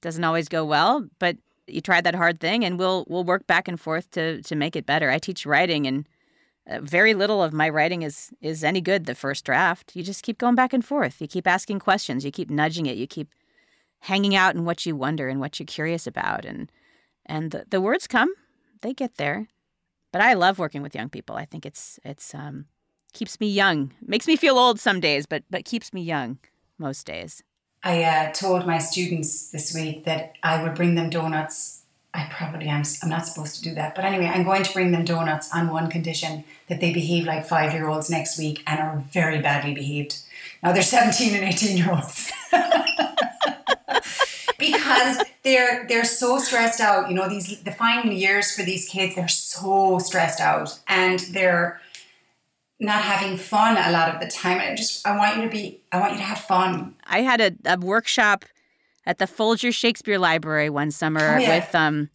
doesn't 0.00 0.24
always 0.24 0.48
go 0.48 0.64
well, 0.64 1.06
but 1.18 1.36
you 1.66 1.80
tried 1.82 2.04
that 2.04 2.14
hard 2.14 2.40
thing, 2.40 2.64
and 2.64 2.78
we'll 2.78 3.04
we'll 3.08 3.24
work 3.24 3.46
back 3.46 3.68
and 3.68 3.78
forth 3.78 4.10
to 4.12 4.40
to 4.42 4.54
make 4.56 4.76
it 4.76 4.86
better. 4.86 5.10
I 5.10 5.18
teach 5.18 5.44
writing, 5.44 5.86
and 5.86 6.08
very 6.80 7.14
little 7.14 7.42
of 7.42 7.52
my 7.52 7.68
writing 7.68 8.02
is 8.02 8.30
is 8.40 8.62
any 8.62 8.80
good 8.80 9.06
the 9.06 9.14
first 9.14 9.44
draft. 9.44 9.96
You 9.96 10.02
just 10.02 10.22
keep 10.22 10.38
going 10.38 10.54
back 10.54 10.72
and 10.72 10.84
forth. 10.84 11.20
You 11.20 11.26
keep 11.26 11.46
asking 11.46 11.80
questions. 11.80 12.24
You 12.24 12.30
keep 12.30 12.50
nudging 12.50 12.86
it. 12.86 12.96
You 12.96 13.06
keep 13.06 13.34
hanging 14.00 14.34
out 14.34 14.54
in 14.54 14.64
what 14.64 14.86
you 14.86 14.96
wonder 14.96 15.28
and 15.28 15.40
what 15.40 15.58
you're 15.58 15.66
curious 15.66 16.06
about, 16.06 16.44
and 16.44 16.70
and 17.26 17.50
the, 17.50 17.64
the 17.70 17.80
words 17.80 18.06
come. 18.06 18.32
They 18.82 18.92
get 18.92 19.16
there. 19.16 19.48
But 20.12 20.22
I 20.22 20.34
love 20.34 20.58
working 20.58 20.82
with 20.82 20.94
young 20.94 21.08
people. 21.08 21.36
I 21.36 21.44
think 21.44 21.66
it's 21.66 21.98
it's 22.04 22.34
um, 22.34 22.66
keeps 23.12 23.40
me 23.40 23.48
young. 23.48 23.92
Makes 24.00 24.26
me 24.26 24.36
feel 24.36 24.58
old 24.58 24.78
some 24.78 25.00
days, 25.00 25.26
but 25.26 25.44
but 25.50 25.64
keeps 25.64 25.92
me 25.92 26.02
young 26.02 26.38
most 26.78 27.06
days. 27.06 27.42
I 27.82 28.02
uh, 28.04 28.32
told 28.32 28.66
my 28.66 28.78
students 28.78 29.50
this 29.50 29.74
week 29.74 30.04
that 30.04 30.34
I 30.42 30.62
would 30.62 30.74
bring 30.74 30.96
them 30.96 31.08
donuts 31.08 31.79
I 32.12 32.28
probably 32.30 32.66
am. 32.66 32.82
I'm 33.02 33.08
not 33.08 33.26
supposed 33.26 33.54
to 33.56 33.62
do 33.62 33.74
that. 33.74 33.94
But 33.94 34.04
anyway, 34.04 34.26
I'm 34.26 34.42
going 34.42 34.64
to 34.64 34.72
bring 34.72 34.90
them 34.90 35.04
donuts 35.04 35.52
on 35.54 35.70
one 35.70 35.88
condition 35.88 36.44
that 36.68 36.80
they 36.80 36.92
behave 36.92 37.24
like 37.24 37.46
five 37.46 37.72
year 37.72 37.88
olds 37.88 38.10
next 38.10 38.38
week 38.38 38.62
and 38.66 38.80
are 38.80 39.04
very 39.12 39.40
badly 39.40 39.74
behaved. 39.74 40.18
Now 40.62 40.72
they're 40.72 40.82
17 40.82 41.34
and 41.34 41.44
18 41.44 41.76
year 41.76 41.90
olds. 41.90 42.32
because 44.58 45.22
they're 45.42 45.86
they're 45.88 46.04
so 46.04 46.38
stressed 46.38 46.80
out. 46.80 47.08
You 47.08 47.14
know, 47.14 47.28
these 47.28 47.62
the 47.62 47.72
final 47.72 48.12
years 48.12 48.54
for 48.54 48.62
these 48.62 48.88
kids, 48.88 49.14
they're 49.14 49.28
so 49.28 49.98
stressed 49.98 50.40
out 50.40 50.78
and 50.88 51.20
they're 51.30 51.80
not 52.80 53.02
having 53.02 53.36
fun 53.36 53.76
a 53.76 53.92
lot 53.92 54.14
of 54.14 54.20
the 54.20 54.26
time. 54.26 54.58
I 54.58 54.74
just 54.74 55.06
I 55.06 55.16
want 55.16 55.36
you 55.36 55.42
to 55.42 55.48
be 55.48 55.80
I 55.92 56.00
want 56.00 56.12
you 56.12 56.18
to 56.18 56.24
have 56.24 56.38
fun. 56.38 56.96
I 57.06 57.22
had 57.22 57.40
a, 57.40 57.52
a 57.64 57.78
workshop 57.78 58.44
at 59.06 59.18
the 59.18 59.26
Folger 59.26 59.72
Shakespeare 59.72 60.18
Library 60.18 60.70
one 60.70 60.90
summer 60.90 61.36
oh, 61.36 61.38
yeah. 61.38 61.56
with 61.56 61.74
um 61.74 62.10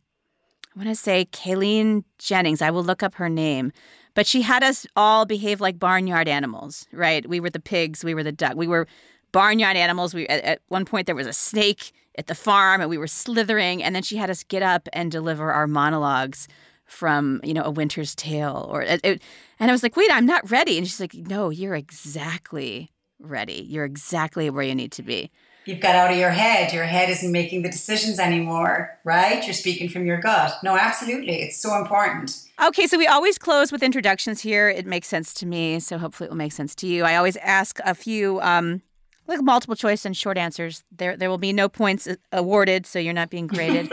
I 0.76 0.80
want 0.80 0.90
to 0.90 0.96
say 0.96 1.26
Caleen 1.32 2.04
Jennings. 2.18 2.62
I 2.62 2.70
will 2.70 2.84
look 2.84 3.02
up 3.02 3.16
her 3.16 3.30
name. 3.30 3.72
But 4.14 4.28
she 4.28 4.42
had 4.42 4.64
us 4.64 4.86
all 4.96 5.26
behave 5.26 5.62
like 5.62 5.78
barnyard 5.80 6.28
animals, 6.28 6.88
right? 6.92 7.28
We 7.28 7.40
were 7.40 7.50
the 7.50 7.60
pigs, 7.60 8.04
we 8.04 8.14
were 8.14 8.24
the 8.24 8.32
duck. 8.32 8.56
We 8.56 8.68
were 8.68 8.88
barnyard 9.32 9.78
animals. 9.78 10.14
We 10.14 10.28
at, 10.28 10.44
at 10.44 10.62
one 10.70 10.86
point 10.86 11.06
there 11.06 11.16
was 11.16 11.28
a 11.28 11.34
snake 11.34 11.92
at 12.18 12.28
the 12.28 12.36
farm 12.36 12.82
and 12.82 12.90
we 12.90 12.98
were 12.98 13.08
slithering 13.08 13.84
and 13.84 13.94
then 13.94 14.04
she 14.04 14.16
had 14.18 14.30
us 14.30 14.44
get 14.44 14.64
up 14.64 14.88
and 14.94 15.12
deliver 15.12 15.52
our 15.52 15.68
monologues 15.68 16.48
from, 16.86 17.42
you 17.44 17.54
know, 17.54 17.64
A 17.64 17.72
Winter's 17.72 18.16
Tale 18.16 18.70
or 18.70 18.82
it, 18.82 19.02
it, 19.04 19.22
and 19.60 19.72
I 19.72 19.74
was 19.74 19.84
like, 19.84 19.98
"Wait, 19.98 20.10
I'm 20.14 20.26
not 20.26 20.50
ready." 20.52 20.78
And 20.78 20.88
she's 20.88 21.00
like, 21.00 21.16
"No, 21.16 21.50
you're 21.50 21.76
exactly 21.76 22.92
ready. 23.20 23.66
You're 23.68 23.86
exactly 23.86 24.50
where 24.50 24.64
you 24.64 24.76
need 24.76 24.92
to 24.94 25.04
be." 25.04 25.32
You've 25.66 25.80
got 25.80 25.96
out 25.96 26.12
of 26.12 26.18
your 26.18 26.30
head. 26.30 26.74
Your 26.74 26.86
head 26.86 27.10
isn't 27.10 27.32
making 27.32 27.64
the 27.64 27.70
decisions 27.70 28.20
anymore, 28.20 28.98
right? 29.04 29.44
You're 29.46 29.54
speaking 29.54 29.90
from 29.90 30.06
your 30.06 30.20
gut. 30.20 30.54
No, 30.64 30.78
absolutely. 30.78 31.42
It's 31.42 31.58
so 31.58 31.76
important. 31.76 32.44
Okay, 32.64 32.88
so 32.88 32.98
we 32.98 33.08
always 33.08 33.38
close 33.38 33.72
with 33.72 33.84
introductions 33.84 34.42
here. 34.42 34.70
It 34.70 34.86
makes 34.86 35.08
sense 35.08 35.34
to 35.36 35.46
me, 35.46 35.80
so 35.80 35.98
hopefully 35.98 36.28
it 36.28 36.30
will 36.30 36.38
make 36.38 36.54
sense 36.54 36.74
to 36.76 36.88
you. 36.88 37.04
I 37.04 37.16
always 37.16 37.36
ask 37.38 37.80
a 37.84 37.94
few 37.94 38.40
um, 38.42 38.82
like 39.28 39.42
multiple 39.42 39.76
choice 39.76 40.06
and 40.06 40.16
short 40.16 40.38
answers. 40.38 40.84
There 40.92 41.18
there 41.18 41.30
will 41.30 41.38
be 41.38 41.52
no 41.52 41.68
points 41.68 42.08
awarded, 42.32 42.86
so 42.86 43.00
you're 43.00 43.14
not 43.14 43.30
being 43.30 43.48
graded. 43.48 43.92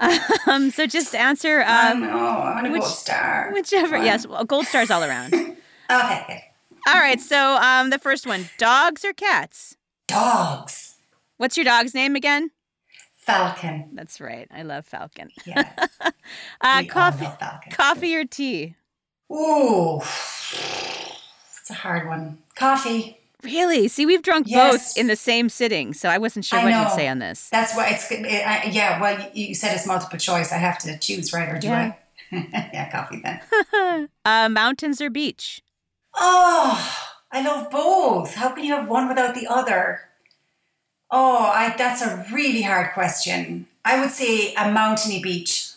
um, 0.46 0.70
so 0.70 0.86
just 0.86 1.14
answer. 1.14 1.62
Um, 1.62 2.02
oh, 2.02 2.06
no, 2.06 2.16
I'm 2.16 2.56
gonna 2.56 2.72
which, 2.72 2.82
gold 2.82 2.92
star. 2.94 3.50
Whichever. 3.52 3.98
Yes, 3.98 4.26
well, 4.26 4.44
gold 4.44 4.66
stars 4.66 4.90
all 4.90 5.04
around. 5.04 5.34
okay. 5.90 6.44
All 6.86 6.94
right. 6.94 7.20
So 7.20 7.56
um, 7.56 7.90
the 7.90 7.98
first 7.98 8.26
one: 8.26 8.48
dogs 8.56 9.04
or 9.04 9.12
cats? 9.12 9.76
Dogs. 10.12 10.96
What's 11.38 11.56
your 11.56 11.64
dog's 11.64 11.94
name 11.94 12.16
again? 12.16 12.50
Falcon. 13.14 13.90
That's 13.94 14.20
right. 14.20 14.48
I 14.50 14.62
love 14.62 14.84
Falcon. 14.84 15.30
Yes. 15.46 15.88
uh, 16.60 16.82
coffee, 16.88 17.28
coffee 17.70 18.14
or 18.16 18.24
tea? 18.24 18.74
Ooh, 19.32 19.98
it's 20.00 21.70
a 21.70 21.74
hard 21.74 22.08
one. 22.08 22.38
Coffee. 22.54 23.18
Really? 23.42 23.88
See, 23.88 24.06
we've 24.06 24.22
drunk 24.22 24.46
yes. 24.48 24.72
both 24.72 25.00
in 25.00 25.06
the 25.06 25.16
same 25.16 25.48
sitting, 25.48 25.94
so 25.94 26.08
I 26.08 26.18
wasn't 26.18 26.44
sure 26.44 26.58
I 26.58 26.64
what 26.64 26.70
know. 26.70 26.82
you'd 26.82 26.92
say 26.92 27.08
on 27.08 27.18
this. 27.18 27.48
That's 27.48 27.74
why 27.74 27.88
it's. 27.88 28.10
It, 28.10 28.24
I, 28.24 28.64
yeah, 28.64 29.00
well, 29.00 29.30
you 29.32 29.54
said 29.54 29.74
it's 29.74 29.86
multiple 29.86 30.18
choice. 30.18 30.52
I 30.52 30.56
have 30.58 30.78
to 30.80 30.98
choose, 30.98 31.32
right? 31.32 31.48
Or 31.48 31.58
do 31.58 31.68
yeah. 31.68 31.94
I? 32.32 32.38
yeah, 32.72 32.90
coffee 32.90 33.22
then. 33.22 34.08
uh, 34.24 34.48
mountains 34.48 35.00
or 35.00 35.10
beach? 35.10 35.62
Oh, 36.14 37.11
I 37.32 37.42
love 37.42 37.70
both. 37.70 38.34
How 38.34 38.50
can 38.50 38.64
you 38.64 38.74
have 38.74 38.88
one 38.88 39.08
without 39.08 39.34
the 39.34 39.46
other? 39.46 40.00
Oh, 41.10 41.50
I, 41.54 41.74
that's 41.76 42.02
a 42.02 42.26
really 42.32 42.62
hard 42.62 42.92
question. 42.92 43.66
I 43.84 44.00
would 44.00 44.10
say 44.10 44.54
a 44.54 44.70
mountainy 44.70 45.22
beach. 45.22 45.70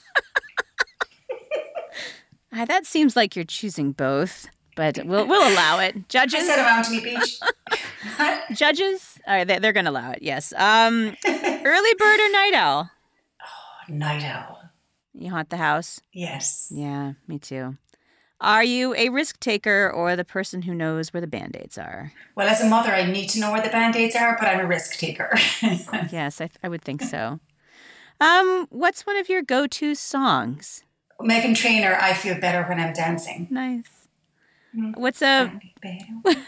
uh, 2.54 2.66
that 2.66 2.86
seems 2.86 3.16
like 3.16 3.36
you're 3.36 3.46
choosing 3.46 3.92
both, 3.94 4.48
but 4.76 5.00
we'll 5.06 5.28
we'll 5.28 5.54
allow 5.54 5.80
it. 5.80 6.08
Judges. 6.10 6.44
I 6.44 6.56
said 6.56 6.60
a 6.60 6.64
mountainy 6.64 7.02
beach. 7.02 7.40
Judges, 8.58 9.18
all 9.28 9.36
right, 9.36 9.48
they, 9.48 9.60
they're 9.60 9.74
going 9.74 9.86
to 9.86 9.92
allow 9.92 10.12
it. 10.12 10.22
Yes. 10.22 10.54
Um, 10.54 11.16
early 11.26 11.94
bird 11.96 12.20
or 12.20 12.32
night 12.32 12.54
owl? 12.54 12.90
Oh, 13.42 13.94
night 13.94 14.24
owl. 14.24 14.62
You 15.14 15.32
haunt 15.32 15.50
the 15.50 15.58
house? 15.58 16.02
Yes. 16.14 16.70
Yeah, 16.74 17.14
me 17.28 17.40
too. 17.40 17.78
Are 18.42 18.64
you 18.64 18.94
a 18.96 19.10
risk 19.10 19.40
taker 19.40 19.90
or 19.90 20.16
the 20.16 20.26
person 20.26 20.64
who 20.64 20.76
knows 20.76 21.14
where 21.14 21.22
the 21.22 21.28
band 21.28 21.56
aids 21.56 21.78
are? 21.78 22.12
Well, 22.36 22.48
as 22.48 22.62
a 22.62 22.68
mother, 22.68 22.92
I 22.92 23.10
need 23.10 23.30
to 23.30 23.40
know 23.40 23.52
where 23.52 23.62
the 23.62 23.70
band 23.70 23.96
aids 23.96 24.16
are, 24.16 24.36
but 24.38 24.48
I'm 24.48 24.60
a 24.60 24.68
risk 24.68 25.00
taker. 25.00 25.38
yes, 26.12 26.42
I, 26.42 26.50
I, 26.62 26.68
would 26.68 26.82
think 26.82 27.02
so. 27.02 27.40
Um, 28.20 28.68
what's 28.70 29.06
one 29.06 29.16
of 29.18 29.30
your 29.30 29.42
go 29.42 29.68
to 29.68 29.96
songs? 29.96 30.84
Meghan 31.22 31.56
Trainor, 31.56 31.98
I 32.00 32.14
Feel 32.14 32.38
Better 32.40 32.68
When 32.68 32.78
I'm 32.78 32.94
Dancing. 32.94 33.48
Nice. 33.50 34.08
Mm. 34.76 34.98
What's 34.98 35.22
a 35.22 35.58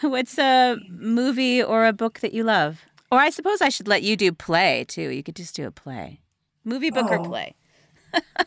what's 0.02 0.38
a 0.38 0.76
movie 0.90 1.62
or 1.62 1.86
a 1.86 1.94
book 1.94 2.20
that 2.20 2.34
you 2.34 2.44
love? 2.44 2.84
Or 3.10 3.18
I 3.18 3.30
suppose 3.30 3.62
I 3.62 3.70
should 3.70 3.88
let 3.88 4.02
you 4.02 4.16
do 4.16 4.32
play 4.32 4.84
too. 4.86 5.08
You 5.08 5.22
could 5.22 5.36
just 5.36 5.56
do 5.56 5.66
a 5.66 5.70
play. 5.70 6.20
Movie, 6.64 6.90
book, 6.90 7.06
oh. 7.08 7.14
or 7.14 7.24
play 7.24 7.54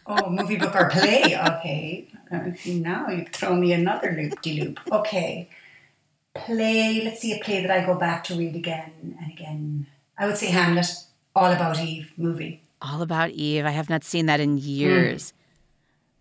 oh, 0.06 0.30
movie, 0.30 0.58
book, 0.58 0.76
or 0.76 0.90
play. 0.90 1.38
Okay. 1.38 2.08
See, 2.58 2.80
now 2.80 3.10
you've 3.10 3.30
thrown 3.30 3.60
me 3.62 3.74
another 3.74 4.12
loop 4.18 4.42
de 4.42 4.62
loop. 4.62 4.80
Okay. 4.92 5.50
Play. 6.34 7.02
Let's 7.04 7.20
see 7.22 7.34
a 7.34 7.44
play 7.44 7.62
that 7.62 7.72
I 7.72 7.86
go 7.86 7.96
back 7.96 8.24
to 8.26 8.36
read 8.36 8.56
again 8.56 9.16
and 9.20 9.32
again. 9.32 9.88
I 10.18 10.26
would 10.28 10.38
say 10.38 10.48
Hamlet. 10.48 10.88
All 11.36 11.52
About 11.52 11.80
Eve 11.80 12.12
movie. 12.18 12.62
All 12.82 13.02
About 13.02 13.30
Eve. 13.32 13.66
I 13.66 13.70
have 13.72 13.90
not 13.90 14.04
seen 14.04 14.26
that 14.26 14.40
in 14.40 14.58
years. 14.58 15.32
Mm. 15.32 15.34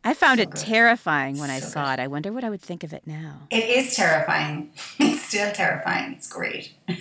I 0.02 0.14
found 0.14 0.38
so 0.38 0.42
it 0.44 0.50
good. 0.50 0.60
terrifying 0.60 1.38
when 1.38 1.48
so 1.48 1.54
I 1.54 1.60
saw 1.60 1.84
good. 1.90 2.00
it. 2.00 2.02
I 2.04 2.06
wonder 2.06 2.32
what 2.32 2.42
I 2.44 2.50
would 2.50 2.62
think 2.62 2.84
of 2.84 2.92
it 2.92 3.06
now. 3.06 3.42
It 3.50 3.64
is 3.64 3.94
terrifying. 3.96 4.70
It's 4.98 5.22
still 5.22 5.52
terrifying. 5.52 6.14
It's 6.14 6.28
great. 6.28 6.72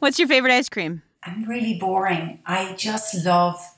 What's 0.00 0.18
your 0.18 0.28
favorite 0.28 0.52
ice 0.52 0.68
cream? 0.68 1.02
I'm 1.22 1.44
really 1.44 1.78
boring. 1.78 2.40
I 2.46 2.74
just 2.74 3.24
love. 3.24 3.74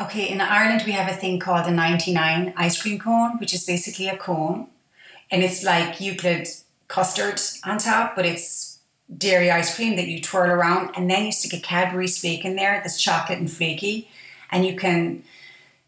Okay, 0.00 0.28
in 0.28 0.40
Ireland 0.40 0.82
we 0.86 0.92
have 0.92 1.10
a 1.10 1.16
thing 1.16 1.38
called 1.38 1.66
a 1.66 1.70
99 1.70 2.54
ice 2.56 2.80
cream 2.80 2.98
cone, 2.98 3.38
which 3.38 3.54
is 3.54 3.64
basically 3.64 4.08
a 4.08 4.16
cone, 4.16 4.68
and 5.30 5.42
it's 5.42 5.62
like 5.62 6.00
Euclid 6.00 6.48
custard 6.88 7.40
on 7.64 7.78
top, 7.78 8.16
but 8.16 8.26
it's 8.26 8.78
dairy 9.16 9.50
ice 9.50 9.74
cream 9.74 9.96
that 9.96 10.08
you 10.08 10.20
twirl 10.20 10.50
around, 10.50 10.90
and 10.96 11.10
then 11.10 11.26
you 11.26 11.32
stick 11.32 11.52
a 11.52 11.62
Cadbury's 11.62 12.18
flake 12.20 12.44
in 12.44 12.56
there 12.56 12.80
that's 12.82 13.00
chocolate 13.00 13.38
and 13.38 13.50
flaky, 13.50 14.08
and 14.50 14.64
you 14.64 14.74
can 14.76 15.22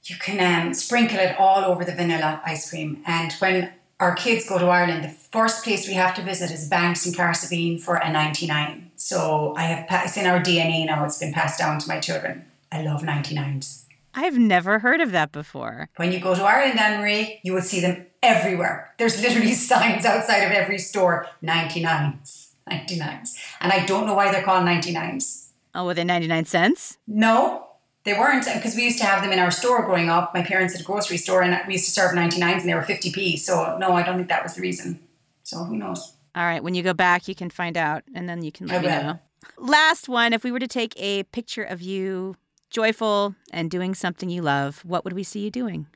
you 0.04 0.16
can 0.16 0.40
um, 0.40 0.74
sprinkle 0.74 1.18
it 1.18 1.36
all 1.38 1.64
over 1.64 1.84
the 1.84 1.94
vanilla 1.94 2.40
ice 2.44 2.68
cream. 2.68 3.02
And 3.06 3.32
when 3.34 3.72
our 4.02 4.16
kids 4.16 4.48
go 4.48 4.58
to 4.58 4.66
Ireland, 4.66 5.04
the 5.04 5.08
first 5.08 5.62
place 5.62 5.86
we 5.86 5.94
have 5.94 6.12
to 6.16 6.22
visit 6.22 6.50
is 6.50 6.68
Banks 6.68 7.06
and 7.06 7.14
Cahersiveen 7.14 7.80
for 7.80 7.94
a 7.94 8.10
99. 8.10 8.90
So 8.96 9.54
I 9.56 9.62
have, 9.62 10.04
it's 10.04 10.16
in 10.16 10.26
our 10.26 10.40
DNA 10.40 10.84
now, 10.84 11.04
it's 11.04 11.18
been 11.18 11.32
passed 11.32 11.60
down 11.60 11.78
to 11.78 11.88
my 11.88 12.00
children. 12.00 12.44
I 12.72 12.82
love 12.82 13.02
99s. 13.02 13.84
I've 14.12 14.36
never 14.36 14.80
heard 14.80 15.00
of 15.00 15.12
that 15.12 15.30
before. 15.30 15.88
When 15.96 16.10
you 16.10 16.18
go 16.18 16.34
to 16.34 16.42
Ireland, 16.42 16.80
Anne 16.80 17.00
Marie, 17.00 17.38
you 17.44 17.52
will 17.52 17.62
see 17.62 17.80
them 17.80 18.06
everywhere. 18.22 18.92
There's 18.98 19.22
literally 19.22 19.52
signs 19.70 20.04
outside 20.04 20.40
of 20.40 20.50
every 20.50 20.78
store 20.78 21.28
99s, 21.42 22.48
99s. 22.68 23.38
And 23.60 23.72
I 23.72 23.86
don't 23.86 24.06
know 24.06 24.14
why 24.14 24.32
they're 24.32 24.42
called 24.42 24.66
99s. 24.66 25.50
Oh, 25.76 25.86
were 25.86 25.94
they 25.94 26.04
99 26.04 26.44
cents? 26.46 26.98
No, 27.06 27.68
they 28.04 28.14
weren't 28.14 28.44
because 28.52 28.74
we 28.74 28.84
used 28.84 28.98
to 28.98 29.04
have 29.04 29.22
them 29.22 29.32
in 29.32 29.38
our 29.38 29.50
store 29.50 29.84
growing 29.84 30.08
up. 30.08 30.34
My 30.34 30.42
parents 30.42 30.74
had 30.74 30.82
a 30.82 30.84
grocery 30.84 31.16
store 31.16 31.42
and 31.42 31.58
we 31.66 31.74
used 31.74 31.84
to 31.86 31.90
serve 31.90 32.12
99s 32.12 32.60
and 32.60 32.68
they 32.68 32.74
were 32.74 32.82
50p. 32.82 33.38
So, 33.38 33.76
no, 33.78 33.92
I 33.92 34.02
don't 34.02 34.16
think 34.16 34.28
that 34.28 34.42
was 34.42 34.54
the 34.54 34.62
reason. 34.62 35.00
So, 35.44 35.64
who 35.64 35.76
knows? 35.76 36.14
All 36.34 36.44
right. 36.44 36.62
When 36.62 36.74
you 36.74 36.82
go 36.82 36.94
back, 36.94 37.28
you 37.28 37.34
can 37.34 37.50
find 37.50 37.76
out 37.76 38.02
and 38.14 38.28
then 38.28 38.42
you 38.42 38.50
can 38.50 38.66
let 38.66 38.78
I 38.78 38.80
me 38.82 38.88
will. 38.88 39.02
know. 39.04 39.18
Last 39.58 40.08
one 40.08 40.32
if 40.32 40.42
we 40.44 40.50
were 40.52 40.58
to 40.58 40.68
take 40.68 40.94
a 40.96 41.22
picture 41.24 41.62
of 41.64 41.80
you 41.82 42.36
joyful 42.70 43.34
and 43.52 43.70
doing 43.70 43.94
something 43.94 44.30
you 44.30 44.42
love, 44.42 44.82
what 44.84 45.04
would 45.04 45.12
we 45.12 45.22
see 45.22 45.40
you 45.40 45.50
doing? 45.50 45.86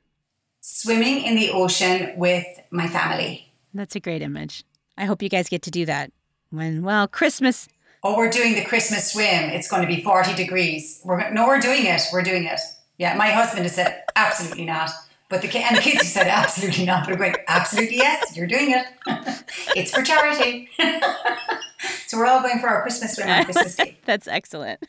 Swimming 0.60 1.22
in 1.22 1.36
the 1.36 1.50
ocean 1.50 2.12
with 2.16 2.46
my 2.70 2.86
family. 2.88 3.52
That's 3.72 3.94
a 3.96 4.00
great 4.00 4.22
image. 4.22 4.64
I 4.98 5.04
hope 5.04 5.22
you 5.22 5.28
guys 5.28 5.48
get 5.48 5.62
to 5.62 5.70
do 5.70 5.86
that 5.86 6.10
when, 6.50 6.82
well, 6.82 7.06
Christmas 7.08 7.68
oh, 8.06 8.16
we're 8.16 8.30
doing 8.30 8.54
the 8.54 8.64
Christmas 8.64 9.12
swim. 9.12 9.50
It's 9.50 9.68
going 9.68 9.82
to 9.82 9.88
be 9.88 10.00
40 10.00 10.34
degrees. 10.34 11.00
We're, 11.04 11.28
no, 11.30 11.46
we're 11.46 11.60
doing 11.60 11.86
it. 11.86 12.02
We're 12.12 12.22
doing 12.22 12.44
it. 12.44 12.60
Yeah, 12.98 13.16
my 13.16 13.28
husband 13.28 13.64
has 13.64 13.74
said, 13.74 14.04
absolutely 14.14 14.64
not. 14.64 14.90
But 15.28 15.42
the 15.42 15.58
and 15.58 15.76
the 15.76 15.80
kids 15.80 15.98
have 15.98 16.06
said 16.06 16.26
absolutely 16.28 16.84
not. 16.84 17.04
But 17.04 17.14
I'm 17.14 17.18
going 17.18 17.34
absolutely 17.48 17.96
yes, 17.96 18.36
you're 18.36 18.46
doing 18.46 18.70
it. 18.70 18.86
it's 19.74 19.92
for 19.92 20.02
charity. 20.02 20.68
so 22.06 22.16
we're 22.16 22.26
all 22.26 22.42
going 22.42 22.60
for 22.60 22.68
our 22.68 22.82
Christmas 22.82 23.16
dinner, 23.16 23.42
Christmas 23.42 23.74
cake. 23.74 24.02
That's 24.04 24.28
excellent. 24.28 24.86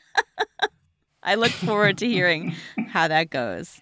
I 1.24 1.34
look 1.34 1.50
forward 1.50 1.98
to 1.98 2.08
hearing 2.08 2.56
how 2.90 3.08
that 3.08 3.32
goes. 3.32 3.82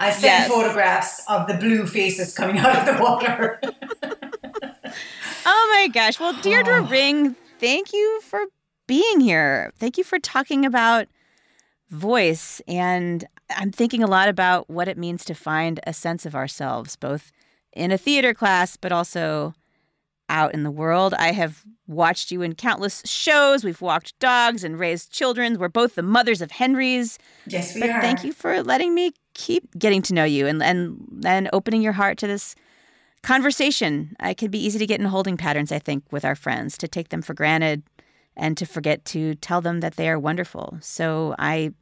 I 0.00 0.12
sent 0.12 0.24
yes. 0.24 0.48
photographs 0.48 1.22
of 1.28 1.46
the 1.46 1.54
blue 1.54 1.86
faces 1.86 2.34
coming 2.34 2.56
out 2.56 2.74
of 2.74 2.96
the 2.96 3.02
water. 3.02 3.60
oh 5.44 5.68
my 5.76 5.88
gosh. 5.92 6.18
Well, 6.18 6.32
Deirdre 6.40 6.78
oh. 6.78 6.88
Ring, 6.88 7.36
thank 7.60 7.92
you 7.92 8.22
for 8.22 8.46
being 8.92 9.20
here. 9.20 9.72
Thank 9.78 9.96
you 9.96 10.04
for 10.04 10.18
talking 10.18 10.66
about 10.66 11.06
voice. 11.88 12.60
And 12.68 13.24
I'm 13.48 13.72
thinking 13.72 14.02
a 14.02 14.06
lot 14.06 14.28
about 14.28 14.68
what 14.68 14.86
it 14.86 14.98
means 14.98 15.24
to 15.24 15.34
find 15.34 15.80
a 15.86 15.94
sense 15.94 16.26
of 16.26 16.34
ourselves, 16.34 16.94
both 16.96 17.32
in 17.72 17.90
a 17.90 17.96
theater 17.96 18.34
class, 18.34 18.76
but 18.76 18.92
also 18.92 19.54
out 20.28 20.52
in 20.52 20.62
the 20.62 20.70
world. 20.70 21.14
I 21.14 21.32
have 21.32 21.62
watched 21.86 22.30
you 22.30 22.42
in 22.42 22.54
countless 22.54 23.02
shows. 23.06 23.64
We've 23.64 23.80
walked 23.80 24.18
dogs 24.18 24.62
and 24.62 24.78
raised 24.78 25.10
children. 25.10 25.58
We're 25.58 25.70
both 25.70 25.94
the 25.94 26.02
mothers 26.02 26.42
of 26.42 26.50
Henrys. 26.50 27.18
Yes, 27.46 27.74
we 27.74 27.80
but 27.80 27.88
are. 27.88 28.00
Thank 28.02 28.24
you 28.24 28.34
for 28.34 28.62
letting 28.62 28.94
me 28.94 29.12
keep 29.32 29.70
getting 29.78 30.02
to 30.02 30.12
know 30.12 30.24
you 30.24 30.46
and 30.46 30.62
and 30.62 31.22
and 31.24 31.48
opening 31.54 31.80
your 31.80 31.94
heart 31.94 32.18
to 32.18 32.26
this 32.26 32.54
conversation. 33.22 34.14
It 34.20 34.36
can 34.36 34.50
be 34.50 34.62
easy 34.62 34.78
to 34.78 34.86
get 34.86 35.00
in 35.00 35.06
holding 35.06 35.38
patterns, 35.38 35.72
I 35.72 35.78
think, 35.78 36.04
with 36.10 36.26
our 36.26 36.34
friends, 36.34 36.76
to 36.76 36.88
take 36.88 37.08
them 37.08 37.22
for 37.22 37.32
granted 37.32 37.82
and 38.36 38.56
to 38.58 38.66
forget 38.66 39.04
to 39.06 39.34
tell 39.36 39.60
them 39.60 39.80
that 39.80 39.96
they 39.96 40.08
are 40.08 40.18
wonderful. 40.18 40.78
So 40.80 41.34
I 41.38 41.72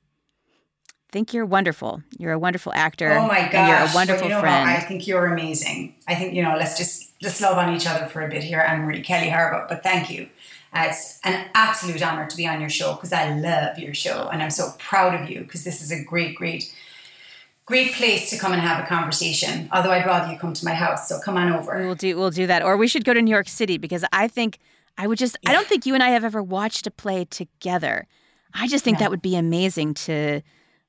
think 1.10 1.34
you're 1.34 1.46
wonderful. 1.46 2.02
You're 2.18 2.32
a 2.32 2.38
wonderful 2.38 2.72
actor. 2.74 3.12
Oh 3.12 3.26
my 3.26 3.48
gosh. 3.48 3.68
You're 3.68 3.90
a 3.90 3.94
wonderful 3.94 4.28
well, 4.28 4.28
you 4.28 4.34
know 4.34 4.40
friend. 4.40 4.68
What? 4.68 4.76
I 4.76 4.80
think 4.80 5.06
you're 5.06 5.26
amazing. 5.26 5.94
I 6.06 6.14
think, 6.14 6.34
you 6.34 6.42
know, 6.42 6.56
let's 6.56 6.78
just 6.78 7.12
let's 7.22 7.40
love 7.40 7.58
on 7.58 7.74
each 7.74 7.86
other 7.86 8.06
for 8.06 8.22
a 8.22 8.28
bit 8.28 8.42
here. 8.42 8.60
Anne 8.60 8.82
Marie 8.82 9.02
Kelly 9.02 9.28
Harbaugh, 9.28 9.68
but 9.68 9.82
thank 9.82 10.10
you. 10.10 10.28
Uh, 10.72 10.86
it's 10.88 11.18
an 11.24 11.48
absolute 11.54 12.00
honor 12.02 12.26
to 12.28 12.36
be 12.36 12.46
on 12.46 12.60
your 12.60 12.70
show 12.70 12.94
because 12.94 13.12
I 13.12 13.34
love 13.34 13.78
your 13.78 13.94
show 13.94 14.28
and 14.28 14.40
I'm 14.40 14.50
so 14.50 14.72
proud 14.78 15.20
of 15.20 15.28
you 15.28 15.40
because 15.40 15.64
this 15.64 15.82
is 15.82 15.90
a 15.90 16.02
great, 16.04 16.36
great, 16.36 16.72
great 17.66 17.92
place 17.92 18.30
to 18.30 18.38
come 18.38 18.52
and 18.52 18.62
have 18.62 18.82
a 18.82 18.86
conversation. 18.86 19.68
Although 19.72 19.90
I'd 19.90 20.06
rather 20.06 20.32
you 20.32 20.38
come 20.38 20.52
to 20.52 20.64
my 20.64 20.74
house, 20.74 21.08
so 21.08 21.18
come 21.18 21.36
on 21.36 21.52
over. 21.52 21.84
We'll 21.84 21.96
do 21.96 22.16
we'll 22.16 22.30
do 22.30 22.46
that, 22.46 22.62
or 22.62 22.76
we 22.76 22.86
should 22.86 23.04
go 23.04 23.14
to 23.14 23.20
New 23.20 23.32
York 23.32 23.48
City 23.48 23.78
because 23.78 24.04
I 24.12 24.28
think 24.28 24.58
I 24.98 25.06
would 25.06 25.18
just. 25.18 25.36
Yeah. 25.42 25.50
I 25.50 25.52
don't 25.54 25.66
think 25.66 25.86
you 25.86 25.94
and 25.94 26.02
I 26.02 26.10
have 26.10 26.24
ever 26.24 26.42
watched 26.42 26.86
a 26.86 26.90
play 26.90 27.24
together. 27.24 28.06
I 28.54 28.66
just 28.66 28.84
think 28.84 28.98
that 28.98 29.10
would 29.10 29.22
be 29.22 29.36
amazing 29.36 29.94
to 29.94 30.42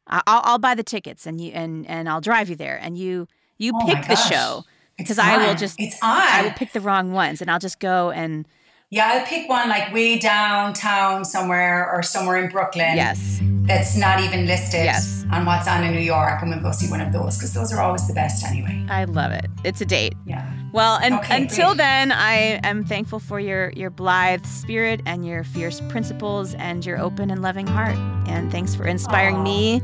I'll, 0.08 0.24
I'll 0.43 0.60
buy 0.60 0.76
the 0.76 0.84
tickets 0.84 1.26
and 1.26 1.39
you 1.39 1.52
and 1.52 1.88
and 1.88 2.10
I'll 2.10 2.22
drive 2.22 2.49
you 2.49 2.56
there 2.56 2.80
and 2.82 2.97
you 2.97 3.28
you 3.58 3.72
oh 3.76 3.86
pick 3.86 4.08
the 4.08 4.16
show 4.16 4.64
because 4.97 5.20
I 5.20 5.38
will 5.38 5.56
just 5.56 5.80
it's 5.80 5.95
on. 6.02 6.10
I 6.12 6.43
will 6.43 6.52
pick 6.52 6.74
the 6.74 6.82
wrong 6.82 7.12
ones 7.14 7.41
and 7.41 7.49
I'll 7.49 7.60
just 7.60 7.80
go 7.80 8.12
and 8.12 8.47
yeah 8.92 9.14
I'll 9.14 9.26
pick 9.26 9.50
one 9.50 9.70
like 9.70 9.92
way 9.94 10.20
downtown 10.20 11.26
somewhere 11.26 11.89
or 11.92 12.04
somewhere 12.04 12.38
in 12.38 12.50
Brooklyn 12.50 12.96
yes 12.96 13.39
that's 13.64 13.96
not 13.96 14.20
even 14.20 14.46
listed 14.46 14.84
yes. 14.84 15.24
on 15.32 15.46
what's 15.46 15.68
on 15.68 15.84
in 15.84 15.94
New 15.94 16.02
York 16.02 16.42
and 16.42 16.52
we'll 16.52 16.60
go 16.60 16.72
see 16.72 16.89
one 16.89 17.00
of 17.00 17.14
those 17.14 17.38
because 17.38 17.54
those 17.54 17.72
are 17.72 17.82
always 17.82 18.08
the 18.08 18.14
best 18.14 18.46
anyway 18.46 18.86
I 18.89 19.06
love 19.06 19.32
it 19.32 19.48
it's 19.64 19.82
a 19.82 19.86
date 19.86 20.14
yeah 20.26 20.52
well 20.74 21.00
and 21.02 21.16
okay, 21.16 21.42
until 21.42 21.70
great. 21.70 21.78
then 21.78 22.12
I 22.12 22.60
am 22.64 22.84
thankful 22.84 23.20
for 23.20 23.39
your 23.39 23.72
your 23.72 23.89
blithe 23.89 24.46
spirit 24.46 25.02
and 25.06 25.26
your 25.26 25.44
fierce 25.44 25.82
principles 25.89 26.54
and 26.56 26.86
your 26.86 27.00
open 27.00 27.32
and 27.32 27.42
loving 27.42 27.68
heart 27.68 27.96
and 28.28 28.52
thanks 28.52 28.76
for 28.76 28.86
inspiring 28.86 29.38
Aww. 29.38 29.44
me 29.44 29.82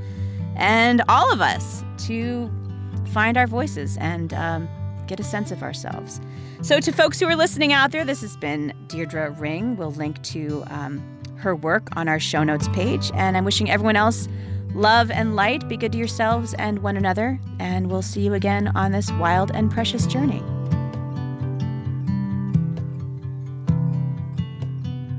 and 0.58 1.01
all 1.08 1.32
of 1.32 1.39
us 1.39 1.84
to 2.08 2.51
find 3.14 3.38
our 3.38 3.47
voices 3.47 3.95
and 3.97 4.34
um, 4.34 4.68
get 5.08 5.20
a 5.20 5.24
sense 5.24 5.51
of 5.51 5.64
ourselves. 5.64 6.22
So, 6.62 6.80
to 6.80 6.91
folks 6.91 7.20
who 7.20 7.28
are 7.28 7.36
listening 7.36 7.74
out 7.74 7.91
there, 7.91 8.05
this 8.05 8.22
has 8.22 8.38
been 8.38 8.74
Deirdre 8.88 9.32
Ring. 9.32 9.76
We'll 9.78 9.91
link 9.91 10.22
to 10.24 10.64
um, 10.68 11.01
her 11.38 11.55
work 11.55 11.95
on 11.95 12.08
our 12.08 12.20
show 12.20 12.43
notes 12.43 12.68
page. 12.70 13.12
And 13.14 13.38
I'm 13.38 13.45
wishing 13.45 13.70
everyone 13.70 13.95
else 13.95 14.28
love 14.74 15.10
and 15.10 15.36
light. 15.36 15.68
Be 15.68 15.78
good 15.78 15.91
to 15.93 15.97
yourselves 15.97 16.53
and 16.55 16.80
one 16.80 16.97
another. 16.97 17.39
And 17.60 17.89
we'll 17.89 18.01
see 18.01 18.22
you 18.22 18.34
again 18.34 18.68
on 18.76 18.91
this 18.91 19.12
wild 19.14 19.51
and 19.53 19.72
precious 19.72 20.05
journey. 20.05 20.43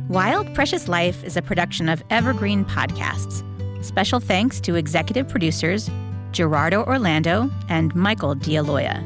Wild 0.08 0.54
Precious 0.54 0.88
Life 0.88 1.22
is 1.22 1.36
a 1.36 1.42
production 1.42 1.88
of 1.88 2.02
Evergreen 2.08 2.64
Podcasts. 2.64 3.44
Special 3.84 4.20
thanks 4.20 4.58
to 4.60 4.74
executive 4.74 5.28
producers 5.28 5.90
Gerardo 6.32 6.84
Orlando 6.84 7.50
and 7.68 7.94
Michael 7.94 8.34
D'Aloia, 8.34 9.04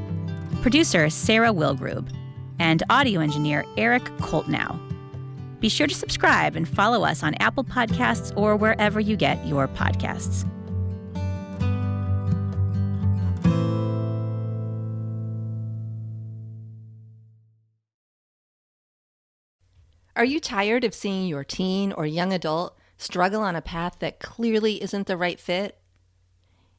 producer 0.62 1.10
Sarah 1.10 1.52
Wilgrube, 1.52 2.08
and 2.60 2.84
audio 2.88 3.20
engineer 3.20 3.64
Eric 3.76 4.04
Koltnow. 4.18 4.78
Be 5.58 5.68
sure 5.68 5.88
to 5.88 5.94
subscribe 5.94 6.54
and 6.54 6.68
follow 6.68 7.04
us 7.04 7.24
on 7.24 7.34
Apple 7.40 7.64
Podcasts 7.64 8.34
or 8.36 8.56
wherever 8.56 9.00
you 9.00 9.16
get 9.16 9.44
your 9.44 9.66
podcasts. 9.66 10.48
Are 20.14 20.24
you 20.24 20.38
tired 20.38 20.84
of 20.84 20.94
seeing 20.94 21.26
your 21.26 21.42
teen 21.42 21.90
or 21.90 22.06
young 22.06 22.32
adult 22.32 22.78
struggle 22.98 23.42
on 23.42 23.56
a 23.56 23.62
path 23.62 23.96
that 23.98 24.20
clearly 24.20 24.80
isn't 24.80 25.08
the 25.08 25.16
right 25.16 25.40
fit? 25.40 25.81